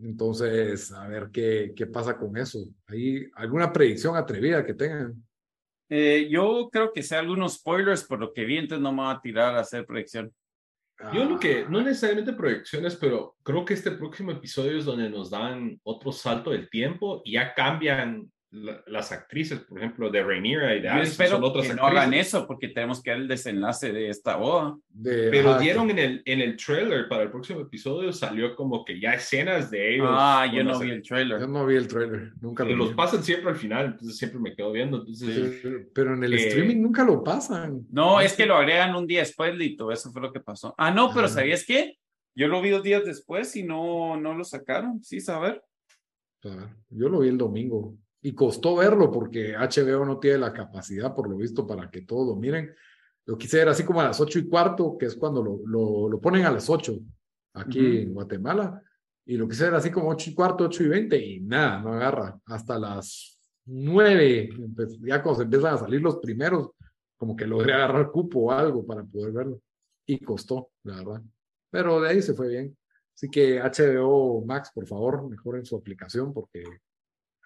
Entonces, 0.00 0.92
a 0.92 1.08
ver 1.08 1.30
qué, 1.32 1.72
qué 1.74 1.86
pasa 1.86 2.16
con 2.16 2.36
eso. 2.36 2.60
¿Hay 2.86 3.28
alguna 3.34 3.72
predicción 3.72 4.16
atrevida 4.16 4.64
que 4.64 4.74
tengan? 4.74 5.22
Eh, 5.90 6.28
yo 6.30 6.68
creo 6.70 6.92
que 6.92 7.02
sea 7.02 7.20
algunos 7.20 7.54
spoilers 7.54 8.04
por 8.04 8.20
lo 8.20 8.32
que 8.32 8.44
vi, 8.44 8.58
entonces 8.58 8.82
no 8.82 8.92
me 8.92 9.02
va 9.02 9.12
a 9.12 9.20
tirar 9.20 9.56
a 9.56 9.60
hacer 9.60 9.86
predicción. 9.86 10.32
Yo 11.12 11.24
lo 11.24 11.38
que, 11.38 11.64
no 11.68 11.80
necesariamente 11.80 12.32
proyecciones, 12.32 12.96
pero 12.96 13.36
creo 13.44 13.64
que 13.64 13.74
este 13.74 13.92
próximo 13.92 14.32
episodio 14.32 14.76
es 14.76 14.84
donde 14.84 15.08
nos 15.08 15.30
dan 15.30 15.78
otro 15.84 16.10
salto 16.10 16.50
del 16.50 16.68
tiempo 16.68 17.22
y 17.24 17.34
ya 17.34 17.54
cambian 17.54 18.30
las 18.50 19.12
actrices, 19.12 19.60
por 19.60 19.78
ejemplo, 19.78 20.10
de 20.10 20.22
Rhaenyra 20.22 20.74
y 20.74 20.80
de 20.80 20.88
Yo 20.88 21.02
espero 21.02 21.52
que 21.52 21.74
no 21.74 21.84
hagan 21.84 22.14
eso 22.14 22.46
porque 22.46 22.68
tenemos 22.68 23.02
que 23.02 23.10
ver 23.10 23.20
el 23.20 23.28
desenlace 23.28 23.92
de 23.92 24.08
esta 24.08 24.36
boda. 24.36 24.78
Pero 25.02 25.58
dieron 25.58 25.90
en 25.90 25.98
el, 25.98 26.22
en 26.24 26.40
el 26.40 26.56
trailer 26.56 27.08
para 27.08 27.24
el 27.24 27.30
próximo 27.30 27.60
episodio, 27.60 28.10
salió 28.12 28.56
como 28.56 28.84
que 28.84 28.98
ya 28.98 29.12
escenas 29.12 29.70
de 29.70 29.94
ellos. 29.94 30.08
Ah, 30.10 30.50
yo 30.52 30.64
no 30.64 30.78
vi 30.78 30.90
el 30.90 31.02
trailer. 31.02 31.40
Yo 31.40 31.46
no 31.46 31.66
vi 31.66 31.76
el 31.76 31.88
trailer, 31.88 32.32
nunca 32.40 32.64
lo 32.64 32.74
Los 32.74 32.94
pasan 32.94 33.22
siempre 33.22 33.50
al 33.50 33.56
final, 33.56 33.86
entonces 33.86 34.16
siempre 34.16 34.40
me 34.40 34.54
quedo 34.54 34.72
viendo. 34.72 34.98
Entonces, 34.98 35.62
pero 35.94 36.14
en 36.14 36.24
el 36.24 36.32
eh, 36.32 36.48
streaming 36.48 36.80
nunca 36.80 37.04
lo 37.04 37.22
pasan. 37.22 37.86
No, 37.90 38.20
es 38.20 38.32
que 38.32 38.46
lo 38.46 38.56
agregan 38.56 38.94
un 38.96 39.06
día 39.06 39.20
después, 39.20 39.54
Lito, 39.54 39.92
eso 39.92 40.10
fue 40.10 40.22
lo 40.22 40.32
que 40.32 40.40
pasó. 40.40 40.74
Ah, 40.78 40.90
no, 40.90 41.12
pero 41.12 41.28
¿sabías 41.28 41.64
qué? 41.66 41.98
Yo 42.34 42.48
lo 42.48 42.62
vi 42.62 42.70
dos 42.70 42.82
días 42.82 43.04
después 43.04 43.54
y 43.56 43.62
no, 43.62 44.18
no 44.18 44.32
lo 44.32 44.44
sacaron, 44.44 45.02
sí, 45.02 45.20
saber. 45.20 45.62
Yo 46.88 47.08
lo 47.08 47.20
vi 47.20 47.28
el 47.28 47.36
domingo. 47.36 47.96
Y 48.20 48.34
costó 48.34 48.76
verlo 48.76 49.10
porque 49.10 49.56
HBO 49.56 50.04
no 50.04 50.18
tiene 50.18 50.38
la 50.38 50.52
capacidad, 50.52 51.14
por 51.14 51.28
lo 51.28 51.36
visto, 51.36 51.66
para 51.66 51.90
que 51.90 52.02
todos 52.02 52.28
lo 52.28 52.36
miren. 52.36 52.74
Lo 53.26 53.36
quise 53.36 53.58
ver 53.58 53.68
así 53.68 53.84
como 53.84 54.00
a 54.00 54.04
las 54.04 54.20
ocho 54.20 54.38
y 54.38 54.48
cuarto, 54.48 54.96
que 54.98 55.06
es 55.06 55.14
cuando 55.14 55.42
lo, 55.42 55.60
lo, 55.66 56.08
lo 56.08 56.20
ponen 56.20 56.46
a 56.46 56.50
las 56.50 56.68
ocho 56.68 56.98
aquí 57.54 58.02
en 58.02 58.14
Guatemala. 58.14 58.82
Y 59.26 59.36
lo 59.36 59.46
quise 59.46 59.64
ver 59.64 59.74
así 59.74 59.90
como 59.90 60.08
ocho 60.08 60.30
y 60.30 60.34
cuarto, 60.34 60.64
ocho 60.64 60.82
y 60.82 60.88
veinte, 60.88 61.22
y 61.22 61.40
nada, 61.40 61.80
no 61.80 61.92
agarra. 61.92 62.40
Hasta 62.46 62.78
las 62.78 63.38
nueve, 63.66 64.48
ya 65.00 65.22
cuando 65.22 65.38
se 65.38 65.44
empiezan 65.44 65.74
a 65.74 65.78
salir 65.78 66.00
los 66.00 66.16
primeros, 66.16 66.70
como 67.18 67.36
que 67.36 67.46
logré 67.46 67.74
agarrar 67.74 68.10
cupo 68.10 68.40
o 68.40 68.52
algo 68.52 68.86
para 68.86 69.04
poder 69.04 69.32
verlo. 69.32 69.60
Y 70.06 70.18
costó, 70.20 70.70
la 70.84 70.96
verdad. 70.96 71.22
Pero 71.70 72.00
de 72.00 72.08
ahí 72.08 72.22
se 72.22 72.32
fue 72.32 72.48
bien. 72.48 72.76
Así 73.14 73.28
que 73.28 73.60
HBO 73.60 74.44
Max, 74.46 74.70
por 74.74 74.86
favor, 74.86 75.28
mejoren 75.28 75.66
su 75.66 75.76
aplicación 75.76 76.32
porque 76.32 76.64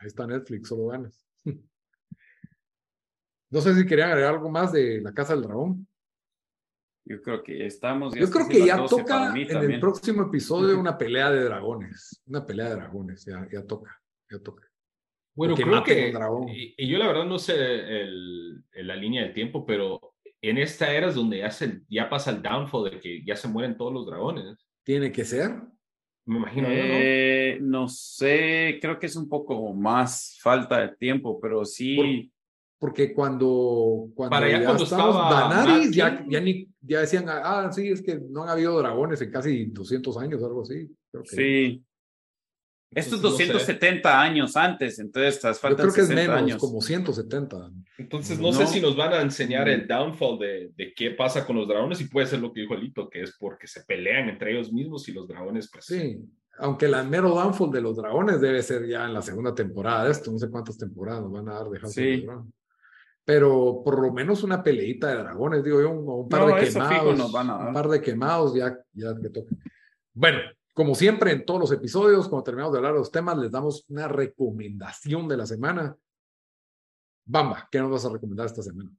Ahí 0.03 0.09
está 0.09 0.27
Netflix, 0.27 0.69
solo 0.69 0.89
ganas. 0.89 1.25
No 3.51 3.61
sé 3.61 3.75
si 3.75 3.85
querían 3.85 4.09
agregar 4.09 4.33
algo 4.33 4.49
más 4.49 4.73
de 4.73 5.03
La 5.03 5.13
Casa 5.13 5.35
del 5.35 5.43
Dragón. 5.43 5.87
Yo 7.05 7.21
creo 7.21 7.43
que 7.43 7.67
estamos. 7.67 8.15
Yo 8.15 8.31
creo 8.31 8.49
que 8.49 8.65
ya 8.65 8.83
toca 8.87 9.35
en 9.37 9.71
el 9.71 9.79
próximo 9.79 10.23
episodio 10.23 10.81
una 10.81 10.97
pelea 10.97 11.31
de 11.31 11.45
dragones. 11.45 12.23
Una 12.25 12.47
pelea 12.47 12.71
de 12.71 12.77
dragones, 12.77 13.27
ya, 13.27 13.47
ya 13.53 13.67
toca, 13.67 14.01
ya 14.31 14.39
toca. 14.39 14.67
Bueno, 15.35 15.55
creo 15.55 15.85
que. 15.85 16.15
Y, 16.79 16.89
yo 16.89 16.97
la 16.97 17.09
verdad 17.09 17.27
no 17.27 17.39
sé 17.39 17.55
el, 18.01 18.65
la 18.73 18.97
línea 18.97 19.25
de 19.25 19.35
tiempo, 19.35 19.67
pero 19.67 20.15
en 20.41 20.57
esta 20.57 20.91
era 20.91 21.09
es 21.09 21.15
donde 21.15 21.41
ya, 21.41 21.51
se, 21.51 21.83
ya 21.91 22.09
pasa 22.09 22.31
el 22.31 22.41
downfall 22.41 22.91
de 22.91 23.01
que 23.01 23.23
ya 23.23 23.37
se 23.37 23.49
mueren 23.49 23.77
todos 23.77 23.93
los 23.93 24.07
dragones. 24.07 24.67
Tiene 24.83 25.13
que 25.13 25.27
ser. 25.27 25.61
Me 26.25 26.37
imagino. 26.37 26.69
Eh, 26.71 27.59
¿no? 27.61 27.89
sé, 27.89 28.79
creo 28.81 28.99
que 28.99 29.07
es 29.07 29.17
un 29.17 29.29
poco 29.29 29.75
más 29.75 30.39
falta 30.41 30.81
de 30.81 30.97
tiempo, 30.97 31.41
pero 31.41 31.65
sí. 31.65 32.33
porque 32.79 33.13
cuando, 33.13 34.09
cuando 34.15 34.31
Para 34.31 34.49
ya, 34.51 34.65
cuando 34.65 34.85
estaba 34.85 35.91
ya, 35.91 36.25
ya, 36.29 36.41
ni, 36.41 36.69
ya 36.81 37.01
decían, 37.01 37.27
ah, 37.29 37.71
sí, 37.73 37.89
es 37.89 38.03
que 38.03 38.21
no 38.31 38.45
han 38.45 38.51
habido 38.51 38.79
dragones 38.79 39.21
en 39.21 39.31
casi 39.31 39.67
200 39.67 40.17
años, 40.19 40.43
algo 40.43 40.63
así. 40.63 40.89
Sí. 41.25 41.85
Esto 42.95 43.17
es 43.17 43.23
270 43.23 44.21
años 44.21 44.55
antes, 44.57 44.99
entonces 44.99 45.37
estás 45.37 45.59
faltan 45.59 45.87
Yo 45.87 45.93
creo 45.93 46.07
que 46.07 46.13
es 46.13 46.17
menos, 46.17 46.37
años. 46.37 46.59
como 46.59 46.83
170. 46.83 47.71
Entonces 47.99 48.39
no, 48.39 48.53
sé 48.53 48.67
si 48.67 48.81
nos 48.81 48.97
van 48.97 49.13
a 49.13 49.21
enseñar 49.21 49.69
el 49.69 49.87
downfall 49.87 50.39
de, 50.39 50.73
de, 50.75 50.95
qué 50.95 51.11
pasa 51.11 51.47
con 51.47 51.57
los 51.57 51.69
dragones 51.69 52.01
y 52.01 52.09
puede 52.09 52.27
ser 52.27 52.41
lo 52.41 52.53
que 52.53 52.63
dijo 52.63 52.75
Elito, 52.75 53.09
que 53.09 53.23
es 53.23 53.37
porque 53.39 53.67
se 53.67 53.85
pelean 53.85 54.29
entre 54.29 54.53
ellos 54.53 54.73
mismos 54.73 55.09
y 55.09 55.13
los 55.13 55.29
dragones 55.29 55.71
pues... 55.71 55.85
Sí, 55.85 56.19
aunque 56.59 56.87
el 56.87 57.09
mero 57.09 57.31
downfall 57.31 57.71
de 57.71 57.81
los 57.81 57.97
dragones 57.97 58.41
debe 58.41 58.63
ser 58.63 58.87
ya 58.87 59.05
en 59.05 59.15
la 59.15 59.23
segunda 59.23 59.55
temporada 59.55 60.05
de 60.05 60.13
esto, 60.13 60.31
no 60.31 60.39
sé 60.39 60.51
cuántas 60.51 60.79
temporadas 60.79 61.23
nos 61.23 61.33
van 61.33 61.49
a 61.49 61.55
dar 61.55 61.69
de 61.69 61.81
House 61.81 61.93
sí. 61.93 62.27
Pero 63.25 63.83
por 63.85 64.03
lo 64.03 64.13
menos 64.13 64.43
una 64.43 64.63
peleita 64.63 65.09
de 65.09 65.23
dragones, 65.23 65.63
digo 65.63 65.81
yo, 65.81 65.91
un, 65.91 66.29
par 66.29 66.47
de 66.47 66.67
quemados, 66.67 67.35
un 67.35 67.73
par 67.73 67.89
de 67.89 68.01
quemados 68.01 68.55
ya, 68.55 68.77
ya 68.93 69.15
que 69.21 69.31
toca. 69.31 69.55
Bueno, 70.13 70.41
como 70.75 70.95
siempre, 70.95 71.33
en 71.33 71.45
todos 71.45 71.61
los 71.61 71.73
episodios, 71.73 72.29
cuando 72.29 72.45
terminamos 72.45 72.73
de 72.73 72.79
hablar 72.79 72.95
de 72.95 72.99
los 72.99 73.13
temas, 73.13 73.39
les 73.39 73.51
damos 73.51 73.85
una 73.89 74.09
recomendación 74.09 75.29
de 75.29 75.37
la 75.37 75.47
semana. 75.47 75.97
Bamba, 77.25 77.69
¿qué 77.71 77.79
nos 77.79 77.91
vas 77.91 78.05
a 78.05 78.13
recomendar 78.13 78.47
esta 78.47 78.63
semana? 78.63 78.91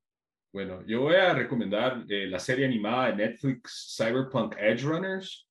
Bueno, 0.52 0.86
yo 0.86 1.02
voy 1.02 1.16
a 1.16 1.34
recomendar 1.34 2.06
eh, 2.08 2.28
la 2.28 2.40
serie 2.40 2.66
animada 2.66 3.08
de 3.08 3.16
Netflix 3.16 3.96
Cyberpunk 3.98 4.56
Edge 4.58 4.84
Runners. 4.84 5.48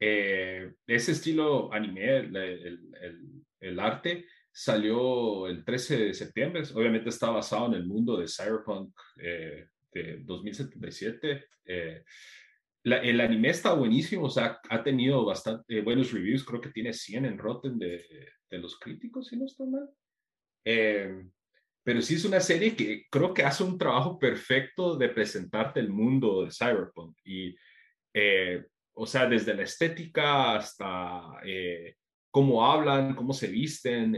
Eh, 0.00 0.74
ese 0.86 1.12
estilo 1.12 1.72
anime, 1.72 2.16
el, 3.60 3.80
arte, 3.80 4.26
salió 4.52 5.46
el 5.46 5.64
13 5.64 5.98
de 5.98 6.14
septiembre. 6.14 6.62
Obviamente 6.74 7.08
está 7.08 7.30
basado 7.30 7.66
en 7.66 7.74
el 7.74 7.86
mundo 7.86 8.16
de 8.16 8.26
Cyberpunk 8.26 8.92
eh, 9.20 9.68
de 9.92 10.18
2077. 10.24 11.44
Eh, 11.66 12.04
el 12.84 13.20
anime 13.20 13.48
está 13.48 13.72
buenísimo, 13.72 14.26
o 14.26 14.30
sea, 14.30 14.60
ha 14.68 14.82
tenido 14.82 15.24
bastante 15.24 15.80
buenos 15.80 16.12
reviews, 16.12 16.44
creo 16.44 16.60
que 16.60 16.68
tiene 16.68 16.92
100 16.92 17.24
en 17.24 17.38
Rotten 17.38 17.78
de, 17.78 18.04
los 18.50 18.78
críticos, 18.78 19.28
si 19.28 19.36
no 19.36 19.46
estoy 19.46 19.68
mal. 19.68 19.88
Eh, 20.64 21.28
pero 21.84 22.02
sí 22.02 22.14
es 22.14 22.24
una 22.24 22.40
serie 22.40 22.74
que 22.74 23.04
creo 23.10 23.34
que 23.34 23.44
hace 23.44 23.62
un 23.62 23.78
trabajo 23.78 24.18
perfecto 24.18 24.96
de 24.96 25.10
presentarte 25.10 25.80
el 25.80 25.90
mundo 25.90 26.44
de 26.44 26.50
Cyberpunk. 26.50 27.16
Y, 27.24 27.54
eh, 28.12 28.64
o 28.94 29.06
sea, 29.06 29.26
desde 29.26 29.54
la 29.54 29.62
estética 29.62 30.56
hasta 30.56 31.40
eh, 31.44 31.94
cómo 32.30 32.64
hablan, 32.66 33.14
cómo 33.14 33.32
se 33.32 33.48
visten, 33.48 34.16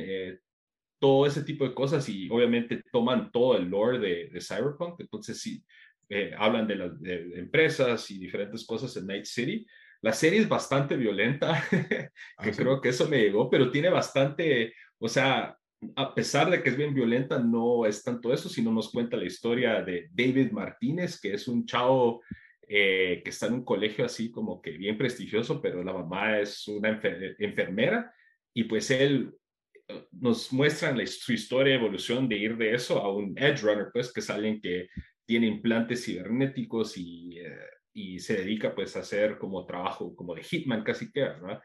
todo 0.99 1.27
ese 1.27 1.43
tipo 1.43 1.65
de 1.69 1.75
cosas. 1.75 2.09
Y 2.09 2.29
obviamente 2.31 2.83
toman 2.91 3.31
todo 3.33 3.57
el 3.57 3.69
lore 3.69 3.99
de, 3.99 4.29
de 4.29 4.41
Cyberpunk. 4.41 5.01
Entonces, 5.01 5.41
sí, 5.41 5.65
hablan 6.39 6.67
de 6.67 6.77
las 6.77 6.93
empresas 7.35 8.11
y 8.11 8.19
diferentes 8.19 8.65
cosas 8.65 8.97
en 8.97 9.07
Night 9.07 9.25
City. 9.25 9.67
La 10.03 10.13
serie 10.13 10.41
es 10.41 10.49
bastante 10.49 10.97
violenta, 10.97 11.63
que 11.71 12.11
ah, 12.37 12.51
creo 12.55 12.81
que 12.81 12.91
eso 12.91 13.09
me 13.09 13.19
llegó, 13.19 13.51
pero 13.51 13.71
tiene 13.71 13.89
bastante, 13.89 14.75
o 14.99 15.09
sea, 15.09 15.57
a 15.95 16.15
pesar 16.15 16.51
de 16.51 16.63
que 16.63 16.71
es 16.71 16.77
bien 16.77 16.95
violenta, 16.95 17.39
no 17.39 17.87
es 17.87 18.03
tanto 18.03 18.33
eso, 18.33 18.49
sino 18.49 18.73
nos 18.73 18.91
cuenta 18.91 19.17
la 19.17 19.27
historia 19.27 19.83
de 19.83 20.09
David 20.13 20.51
Martínez, 20.53 21.21
que 21.21 21.35
es 21.35 21.49
un 21.49 21.67
chavo 21.67 22.23
eh, 22.69 23.21
que 23.23 23.31
está 23.31 23.47
en 23.47 23.55
un 23.55 23.65
colegio 23.65 24.05
así 24.05 24.31
como 24.31 24.61
que 24.61 24.73
bien 24.73 24.99
prestigioso, 24.99 25.61
pero 25.61 25.85
la 25.85 25.93
mamá 25.93 26.41
es 26.41 26.67
una 26.67 27.01
enfermera 27.39 28.13
y 28.53 28.65
pues 28.65 28.91
él 28.91 29.33
eh, 29.87 30.07
nos 30.13 30.53
muestra 30.53 30.95
su 31.07 31.33
historia 31.33 31.75
de 31.75 31.79
evolución 31.79 32.29
de 32.29 32.37
ir 32.37 32.57
de 32.57 32.75
eso 32.75 32.99
a 33.01 33.15
un 33.15 33.37
edge 33.39 33.63
runner, 33.63 33.89
pues 33.93 34.13
que 34.13 34.21
es 34.21 34.31
alguien 34.31 34.61
que 34.61 34.89
tiene 35.25 35.47
implantes 35.47 36.05
cibernéticos 36.05 36.97
y, 36.97 37.39
eh, 37.39 37.57
y 37.93 38.19
se 38.19 38.39
dedica 38.39 38.75
pues 38.75 38.97
a 38.97 39.01
hacer 39.01 39.39
como 39.39 39.65
trabajo 39.65 40.17
como 40.17 40.35
de 40.35 40.43
hitman 40.43 40.83
casi 40.83 41.13
que, 41.13 41.21
¿verdad? 41.21 41.61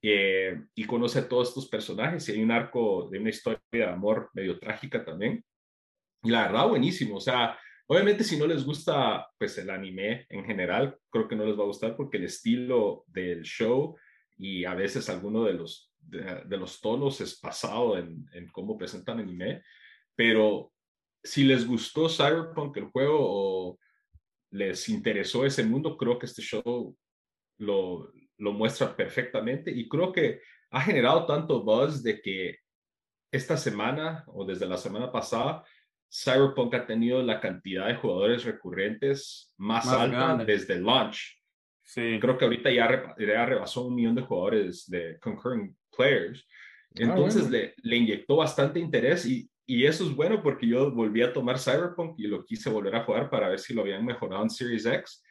Eh, 0.00 0.56
y 0.76 0.84
conoce 0.84 1.18
a 1.18 1.28
todos 1.28 1.48
estos 1.48 1.68
personajes 1.68 2.28
y 2.28 2.32
hay 2.32 2.42
un 2.42 2.52
arco 2.52 3.08
de 3.10 3.18
una 3.18 3.30
historia 3.30 3.60
de 3.72 3.84
amor 3.84 4.30
medio 4.32 4.58
trágica 4.58 5.04
también. 5.04 5.44
Y 6.22 6.30
la 6.30 6.46
verdad, 6.46 6.68
buenísimo. 6.68 7.16
O 7.16 7.20
sea, 7.20 7.58
obviamente 7.88 8.22
si 8.22 8.36
no 8.36 8.46
les 8.46 8.64
gusta 8.64 9.28
pues 9.38 9.58
el 9.58 9.70
anime 9.70 10.26
en 10.28 10.44
general, 10.44 10.96
creo 11.10 11.26
que 11.26 11.34
no 11.34 11.44
les 11.44 11.58
va 11.58 11.64
a 11.64 11.66
gustar 11.66 11.96
porque 11.96 12.18
el 12.18 12.24
estilo 12.24 13.04
del 13.08 13.42
show 13.42 13.96
y 14.36 14.64
a 14.64 14.74
veces 14.74 15.08
alguno 15.08 15.44
de 15.44 15.54
los, 15.54 15.92
de, 15.98 16.56
los 16.56 16.80
tonos 16.80 17.20
es 17.20 17.40
pasado 17.40 17.98
en, 17.98 18.24
en 18.32 18.46
cómo 18.48 18.78
presentan 18.78 19.18
anime. 19.18 19.62
Pero 20.14 20.72
si 21.24 21.42
les 21.42 21.66
gustó 21.66 22.08
Cyberpunk 22.08 22.76
el 22.76 22.84
juego 22.84 23.18
o 23.20 23.78
les 24.50 24.88
interesó 24.88 25.44
ese 25.44 25.64
mundo, 25.64 25.96
creo 25.96 26.18
que 26.18 26.26
este 26.26 26.42
show 26.42 26.96
lo, 27.58 28.12
lo 28.38 28.52
muestra 28.52 28.96
perfectamente 28.96 29.70
y 29.70 29.88
creo 29.88 30.12
que 30.12 30.40
ha 30.70 30.80
generado 30.80 31.26
tanto 31.26 31.62
buzz 31.62 32.02
de 32.02 32.20
que 32.20 32.58
esta 33.30 33.56
semana 33.56 34.24
o 34.28 34.44
desde 34.44 34.66
la 34.66 34.76
semana 34.76 35.12
pasada, 35.12 35.64
Cyberpunk 36.10 36.74
ha 36.74 36.86
tenido 36.86 37.22
la 37.22 37.40
cantidad 37.40 37.86
de 37.86 37.96
jugadores 37.96 38.44
recurrentes 38.44 39.52
más, 39.58 39.86
alta 39.86 40.42
desde 40.44 40.74
el 40.74 40.84
launch. 40.84 41.38
Sí. 41.82 42.18
Creo 42.20 42.36
que 42.36 42.44
ahorita 42.44 42.70
ya, 42.70 43.14
ya, 43.18 43.46
rebasó 43.46 43.86
un 43.86 43.94
millón 43.94 44.14
de 44.14 44.22
jugadores 44.22 44.88
de 44.88 45.18
concurrent 45.20 45.74
players. 45.94 46.46
Ah, 46.90 46.94
Entonces 46.96 47.50
le, 47.50 47.74
le, 47.82 47.96
inyectó 47.96 48.36
bastante 48.36 48.78
interés 48.78 49.26
y, 49.26 49.50
y 49.66 49.84
eso 49.84 50.04
es 50.04 50.14
bueno 50.14 50.42
porque 50.42 50.66
yo 50.66 50.90
volví 50.90 51.22
a 51.22 51.32
tomar 51.32 51.58
Cyberpunk 51.58 52.18
y 52.18 52.26
lo 52.26 52.44
quise 52.44 52.70
volver 52.70 52.96
a 52.96 53.04
jugar 53.04 53.28
para 53.28 53.48
ver 53.48 53.58
si 53.58 53.74
lo 53.74 53.82
habían 53.82 54.04
mejorado 54.04 54.42
en 54.42 54.50
Series 54.50 54.86
X 54.86 55.22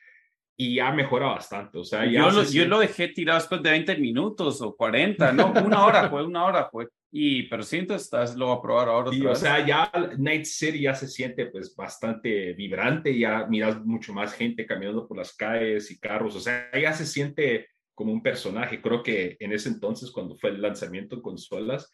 y 0.59 0.75
ya 0.75 0.91
mejora 0.91 1.27
bastante. 1.27 1.77
O 1.77 1.83
sea, 1.83 2.05
yo, 2.05 2.31
lo, 2.31 2.43
yo 2.43 2.65
lo 2.65 2.79
dejé 2.79 3.09
tirado 3.09 3.39
después 3.39 3.61
de 3.61 3.69
20 3.69 3.97
minutos 3.97 4.59
o 4.61 4.75
40, 4.75 5.31
no, 5.31 5.53
una 5.63 5.85
hora 5.85 6.09
fue, 6.09 6.25
una 6.25 6.45
hora 6.45 6.67
fue. 6.69 6.87
Y, 7.11 7.43
pero 7.43 7.61
siento, 7.61 7.93
estás, 7.93 8.35
lo 8.35 8.47
voy 8.47 8.57
a 8.57 8.61
probar 8.61 8.89
ahora. 8.89 9.11
o 9.31 9.35
sea, 9.35 9.65
ya 9.65 9.91
Night 10.17 10.45
City 10.45 10.81
ya 10.81 10.95
se 10.95 11.07
siente 11.07 11.45
pues 11.45 11.75
bastante 11.75 12.53
vibrante, 12.53 13.17
ya 13.17 13.45
miras 13.45 13.79
mucho 13.85 14.13
más 14.13 14.33
gente 14.33 14.65
caminando 14.65 15.07
por 15.07 15.17
las 15.17 15.33
calles 15.35 15.89
y 15.91 15.99
carros, 15.99 16.35
o 16.35 16.39
sea, 16.39 16.69
ya 16.77 16.91
se 16.91 17.05
siente 17.05 17.67
como 17.93 18.11
un 18.11 18.23
personaje. 18.23 18.81
Creo 18.81 19.03
que 19.03 19.37
en 19.39 19.53
ese 19.53 19.69
entonces, 19.69 20.11
cuando 20.11 20.35
fue 20.35 20.49
el 20.49 20.61
lanzamiento 20.61 21.15
en 21.15 21.21
consolas, 21.21 21.91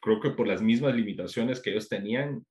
creo 0.00 0.18
que 0.18 0.30
por 0.30 0.48
las 0.48 0.62
mismas 0.62 0.94
limitaciones 0.94 1.60
que 1.60 1.70
ellos 1.70 1.88
tenían, 1.88 2.44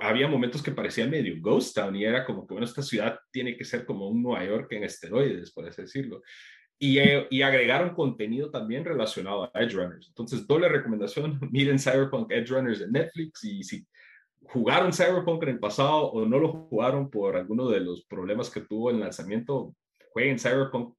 había 0.00 0.28
momentos 0.28 0.62
que 0.62 0.72
parecía 0.72 1.06
medio 1.06 1.36
ghost 1.40 1.74
town 1.74 1.96
y 1.96 2.04
era 2.04 2.24
como 2.24 2.46
que, 2.46 2.54
bueno, 2.54 2.66
esta 2.66 2.82
ciudad 2.82 3.18
tiene 3.30 3.56
que 3.56 3.64
ser 3.64 3.86
como 3.86 4.08
un 4.08 4.22
Nueva 4.22 4.44
York 4.44 4.72
en 4.72 4.84
esteroides, 4.84 5.52
por 5.52 5.66
así 5.66 5.82
decirlo. 5.82 6.22
Y, 6.78 6.98
eh, 6.98 7.26
y 7.30 7.42
agregaron 7.42 7.94
contenido 7.94 8.50
también 8.50 8.84
relacionado 8.84 9.44
a 9.44 9.60
Edge 9.60 9.74
Runners. 9.74 10.08
Entonces, 10.08 10.46
doble 10.46 10.68
recomendación, 10.68 11.38
miren 11.50 11.78
Cyberpunk 11.78 12.30
Edge 12.32 12.48
Runners 12.48 12.80
en 12.80 12.92
Netflix 12.92 13.44
y 13.44 13.62
si 13.62 13.86
jugaron 14.44 14.92
Cyberpunk 14.92 15.42
en 15.42 15.50
el 15.50 15.58
pasado 15.58 16.10
o 16.10 16.24
no 16.26 16.38
lo 16.38 16.48
jugaron 16.48 17.10
por 17.10 17.36
alguno 17.36 17.68
de 17.68 17.80
los 17.80 18.04
problemas 18.04 18.50
que 18.50 18.62
tuvo 18.62 18.90
el 18.90 19.00
lanzamiento, 19.00 19.74
jueguen 20.12 20.38
Cyberpunk. 20.38 20.94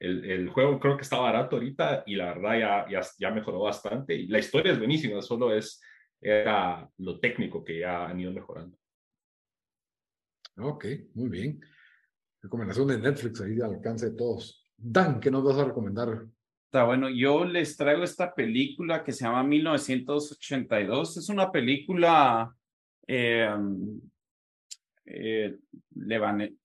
El, 0.00 0.24
el 0.24 0.48
juego 0.48 0.78
creo 0.78 0.96
que 0.96 1.02
está 1.02 1.18
barato 1.18 1.56
ahorita 1.56 2.04
y 2.06 2.14
la 2.14 2.26
verdad 2.26 2.58
ya, 2.58 2.86
ya, 2.88 3.08
ya 3.18 3.30
mejoró 3.30 3.60
bastante. 3.60 4.14
Y 4.14 4.28
la 4.28 4.38
historia 4.38 4.72
es 4.72 4.78
buenísima, 4.78 5.20
solo 5.22 5.52
es 5.52 5.82
era 6.20 6.90
lo 6.98 7.20
técnico 7.20 7.64
que 7.64 7.80
ya 7.80 8.06
han 8.06 8.20
ido 8.20 8.32
mejorando. 8.32 8.76
Ok, 10.58 10.86
muy 11.14 11.28
bien. 11.28 11.60
Recomendación 12.42 12.88
de 12.88 12.98
Netflix 12.98 13.40
ahí 13.40 13.60
al 13.60 13.74
alcance 13.74 14.10
de 14.10 14.16
todos. 14.16 14.68
Dan, 14.76 15.20
¿qué 15.20 15.30
nos 15.30 15.44
vas 15.44 15.56
a 15.58 15.64
recomendar? 15.64 16.26
Está 16.66 16.84
bueno, 16.84 17.08
yo 17.08 17.44
les 17.44 17.76
traigo 17.76 18.02
esta 18.02 18.34
película 18.34 19.02
que 19.02 19.12
se 19.12 19.24
llama 19.24 19.42
1982. 19.42 21.16
Es 21.16 21.28
una 21.28 21.50
película 21.50 22.54
eh, 23.06 23.48
eh, 25.06 25.56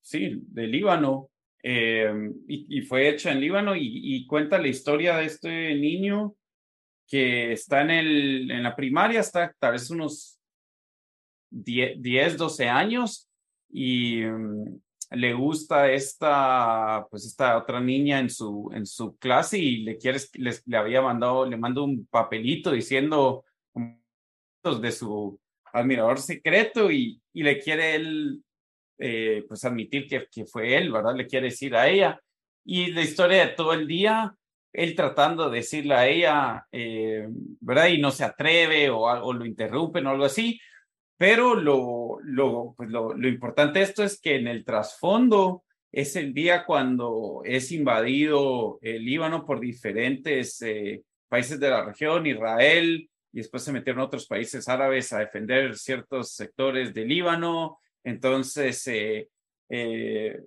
sí, 0.01 0.41
de 0.47 0.67
Líbano, 0.67 1.29
eh, 1.65 2.11
y, 2.47 2.81
fue 2.81 3.07
hecha 3.07 3.31
en 3.31 3.39
Líbano 3.39 3.73
y, 3.73 3.83
y, 3.85 4.27
cuenta 4.27 4.57
la 4.59 4.67
historia 4.67 5.15
de 5.15 5.25
este 5.25 5.75
niño 5.75 6.35
que 7.07 7.53
está 7.53 7.81
en, 7.81 7.91
el, 7.91 8.51
en 8.51 8.63
la 8.63 8.75
primaria, 8.75 9.19
está 9.19 9.53
tal 9.59 9.73
vez 9.73 9.89
unos 9.89 10.39
10, 11.49 12.37
12 12.37 12.67
años 12.67 13.29
y 13.69 14.21
mm, 14.21 14.81
le 15.11 15.33
gusta 15.33 15.91
esta, 15.91 17.05
pues 17.09 17.25
esta 17.25 17.57
otra 17.57 17.79
niña 17.79 18.19
en 18.19 18.29
su, 18.29 18.71
en 18.73 18.85
su 18.85 19.15
clase 19.17 19.59
y 19.59 19.83
le 19.83 19.97
quiere, 19.97 20.19
le 20.33 20.77
había 20.77 21.01
mandado, 21.01 21.45
le 21.45 21.57
mandó 21.57 21.83
un 21.83 22.07
papelito 22.07 22.71
diciendo 22.71 23.45
de 24.63 24.91
su 24.91 25.39
admirador 25.73 26.19
secreto 26.19 26.89
y, 26.89 27.21
y 27.33 27.43
le 27.43 27.59
quiere 27.59 27.95
él, 27.95 28.43
eh, 28.97 29.43
pues 29.47 29.63
admitir 29.65 30.07
que, 30.07 30.27
que 30.31 30.45
fue 30.45 30.77
él, 30.77 30.91
¿verdad? 30.91 31.15
Le 31.15 31.27
quiere 31.27 31.47
decir 31.47 31.75
a 31.75 31.87
ella. 31.87 32.19
Y 32.65 32.91
la 32.91 33.01
historia 33.01 33.45
de 33.45 33.53
todo 33.53 33.73
el 33.73 33.87
día 33.87 34.35
él 34.73 34.95
tratando 34.95 35.49
de 35.49 35.57
decirle 35.57 35.93
a 35.93 36.07
ella, 36.07 36.67
eh, 36.71 37.27
¿verdad? 37.61 37.87
Y 37.87 37.99
no 38.01 38.11
se 38.11 38.23
atreve 38.23 38.89
o, 38.89 39.01
o, 39.03 39.33
lo 39.33 39.45
interrumpen 39.45 40.07
o 40.07 40.09
algo 40.09 40.25
así. 40.25 40.59
Pero 41.15 41.55
lo, 41.55 42.17
lo, 42.23 42.73
pues 42.75 42.89
lo, 42.89 43.13
lo, 43.13 43.27
importante 43.27 43.79
de 43.79 43.85
esto 43.85 44.03
es 44.03 44.19
que 44.19 44.35
en 44.35 44.47
el 44.47 44.65
trasfondo 44.65 45.63
es 45.91 46.15
el 46.15 46.33
día 46.33 46.65
cuando 46.65 47.43
es 47.45 47.71
invadido 47.71 48.79
el 48.81 49.05
Líbano 49.05 49.45
por 49.45 49.59
diferentes 49.59 50.59
eh, 50.63 51.03
países 51.29 51.59
de 51.59 51.69
la 51.69 51.85
región, 51.85 52.25
Israel, 52.25 53.09
y 53.31 53.37
después 53.37 53.63
se 53.63 53.71
metieron 53.71 54.01
otros 54.01 54.25
países 54.25 54.67
árabes 54.67 55.13
a 55.13 55.19
defender 55.19 55.77
ciertos 55.77 56.31
sectores 56.31 56.93
del 56.93 57.07
Líbano. 57.07 57.79
Entonces, 58.03 58.85
eh, 58.87 59.29
eh 59.69 60.39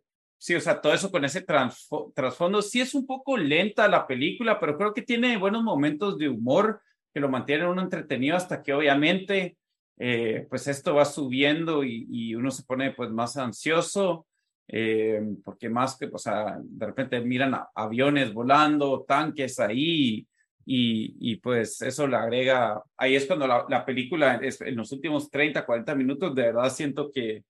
Sí, 0.46 0.54
o 0.54 0.60
sea, 0.60 0.80
todo 0.80 0.94
eso 0.94 1.10
con 1.10 1.24
ese 1.24 1.42
trasfondo. 1.42 2.62
Sí 2.62 2.80
es 2.80 2.94
un 2.94 3.04
poco 3.04 3.36
lenta 3.36 3.88
la 3.88 4.06
película, 4.06 4.60
pero 4.60 4.78
creo 4.78 4.94
que 4.94 5.02
tiene 5.02 5.36
buenos 5.38 5.64
momentos 5.64 6.16
de 6.18 6.28
humor 6.28 6.80
que 7.12 7.18
lo 7.18 7.28
mantienen 7.28 7.66
uno 7.66 7.82
entretenido 7.82 8.36
hasta 8.36 8.62
que 8.62 8.72
obviamente 8.72 9.56
eh, 9.98 10.46
pues 10.48 10.68
esto 10.68 10.94
va 10.94 11.04
subiendo 11.04 11.82
y, 11.82 12.32
uno 12.36 12.52
se 12.52 12.62
pone 12.62 12.92
pues 12.92 13.10
más 13.10 13.36
ansioso 13.36 14.28
eh, 14.68 15.20
porque 15.44 15.68
más 15.68 15.98
que, 15.98 16.08
o 16.12 16.18
sea, 16.18 16.58
de 16.62 16.86
repente 16.86 17.20
miran 17.22 17.58
aviones 17.74 18.32
volando, 18.32 19.04
tanques 19.04 19.58
ahí 19.58 20.28
y, 20.64 21.16
y, 21.18 21.36
pues 21.38 21.82
eso 21.82 22.06
le 22.06 22.18
agrega, 22.18 22.80
ahí 22.96 23.16
es 23.16 23.26
cuando 23.26 23.48
la, 23.48 23.66
la 23.68 23.84
película 23.84 24.36
es, 24.36 24.60
en 24.60 24.76
los 24.76 24.92
últimos 24.92 25.28
30, 25.28 25.66
40 25.66 25.92
minutos 25.96 26.32
de 26.36 26.42
verdad 26.42 26.70
siento 26.70 27.10
que, 27.10 27.42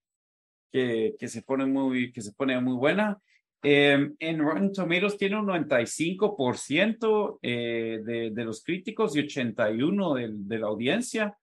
que, 0.71 1.17
se 1.29 1.43
pone 1.43 1.67
muy, 1.67 2.13
que 2.13 2.21
se 2.21 2.33
pone 2.33 2.61
muy 2.61 2.75
buena. 2.75 3.19
Eh, 3.63 4.11
en 4.19 4.39
Rotten 4.39 4.73
Tomatoes 4.73 5.17
tiene 5.17 5.39
un 5.39 5.47
95% 5.47 7.39
eh, 7.43 8.01
de, 8.05 8.31
de, 8.31 8.45
los 8.45 8.63
críticos 8.63 9.17
y 9.17 9.21
81% 9.21 10.15
de, 10.15 10.29
de 10.33 10.59
la 10.59 10.67
audiencia. 10.67 11.37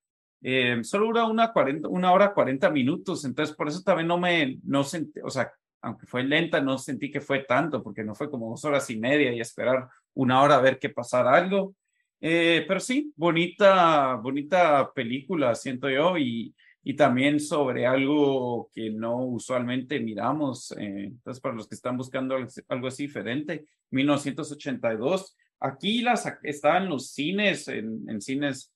Eh, 0.45 0.83
solo 0.83 1.05
dura 1.05 1.25
una, 1.25 1.53
40, 1.53 1.87
una 1.87 2.11
hora 2.11 2.33
40 2.33 2.69
minutos, 2.69 3.23
entonces 3.23 3.55
por 3.55 3.69
eso 3.69 3.81
también 3.81 4.07
no 4.07 4.17
me, 4.17 4.59
no 4.65 4.83
sentí, 4.83 5.21
o 5.23 5.29
sea, 5.29 5.49
aunque 5.81 6.05
fue 6.05 6.23
lenta, 6.23 6.59
no 6.59 6.77
sentí 6.77 7.09
que 7.09 7.21
fue 7.21 7.45
tanto, 7.45 7.81
porque 7.81 8.03
no 8.03 8.13
fue 8.13 8.29
como 8.29 8.49
dos 8.49 8.65
horas 8.65 8.89
y 8.89 8.97
media 8.99 9.31
y 9.31 9.39
esperar 9.39 9.87
una 10.13 10.41
hora 10.41 10.55
a 10.55 10.61
ver 10.61 10.79
qué 10.79 10.89
pasara 10.89 11.33
algo. 11.33 11.75
Eh, 12.19 12.65
pero 12.67 12.79
sí, 12.81 13.13
bonita, 13.15 14.15
bonita 14.15 14.91
película, 14.93 15.55
siento 15.55 15.89
yo, 15.89 16.17
y, 16.17 16.53
y 16.83 16.95
también 16.95 17.39
sobre 17.39 17.85
algo 17.85 18.69
que 18.73 18.89
no 18.89 19.25
usualmente 19.25 19.99
miramos. 19.99 20.71
Eh, 20.73 21.05
entonces, 21.05 21.41
para 21.41 21.55
los 21.55 21.67
que 21.67 21.75
están 21.75 21.97
buscando 21.97 22.35
algo 22.67 22.87
así 22.87 23.03
diferente, 23.03 23.65
1982. 23.91 25.37
Aquí 25.59 26.01
las 26.01 26.29
estaban 26.43 26.89
los 26.89 27.11
cines, 27.11 27.67
en, 27.69 28.03
en 28.09 28.19
cines 28.19 28.73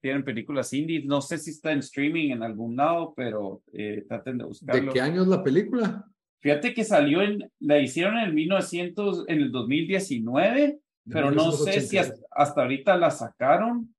tienen 0.00 0.24
películas 0.24 0.72
indies. 0.72 1.04
No 1.04 1.20
sé 1.20 1.38
si 1.38 1.50
está 1.50 1.72
en 1.72 1.80
streaming 1.80 2.30
en 2.30 2.42
algún 2.42 2.76
lado, 2.76 3.12
pero 3.16 3.62
eh, 3.72 4.04
traten 4.08 4.38
de 4.38 4.44
buscarlo. 4.44 4.86
¿De 4.86 4.92
qué 4.92 5.00
año 5.00 5.22
es 5.22 5.28
la 5.28 5.42
película? 5.42 6.04
Fíjate 6.40 6.72
que 6.72 6.84
salió 6.84 7.22
en, 7.22 7.50
la 7.58 7.80
hicieron 7.80 8.16
en 8.18 8.26
el 8.26 8.34
1900, 8.34 9.24
en 9.28 9.40
el 9.40 9.50
2019, 9.50 10.78
pero 11.10 11.30
no 11.32 11.50
sé 11.50 11.80
si 11.80 11.98
hasta, 11.98 12.20
hasta, 12.30 12.62
ahorita 12.62 12.96
la 12.96 13.10
sacaron 13.10 13.92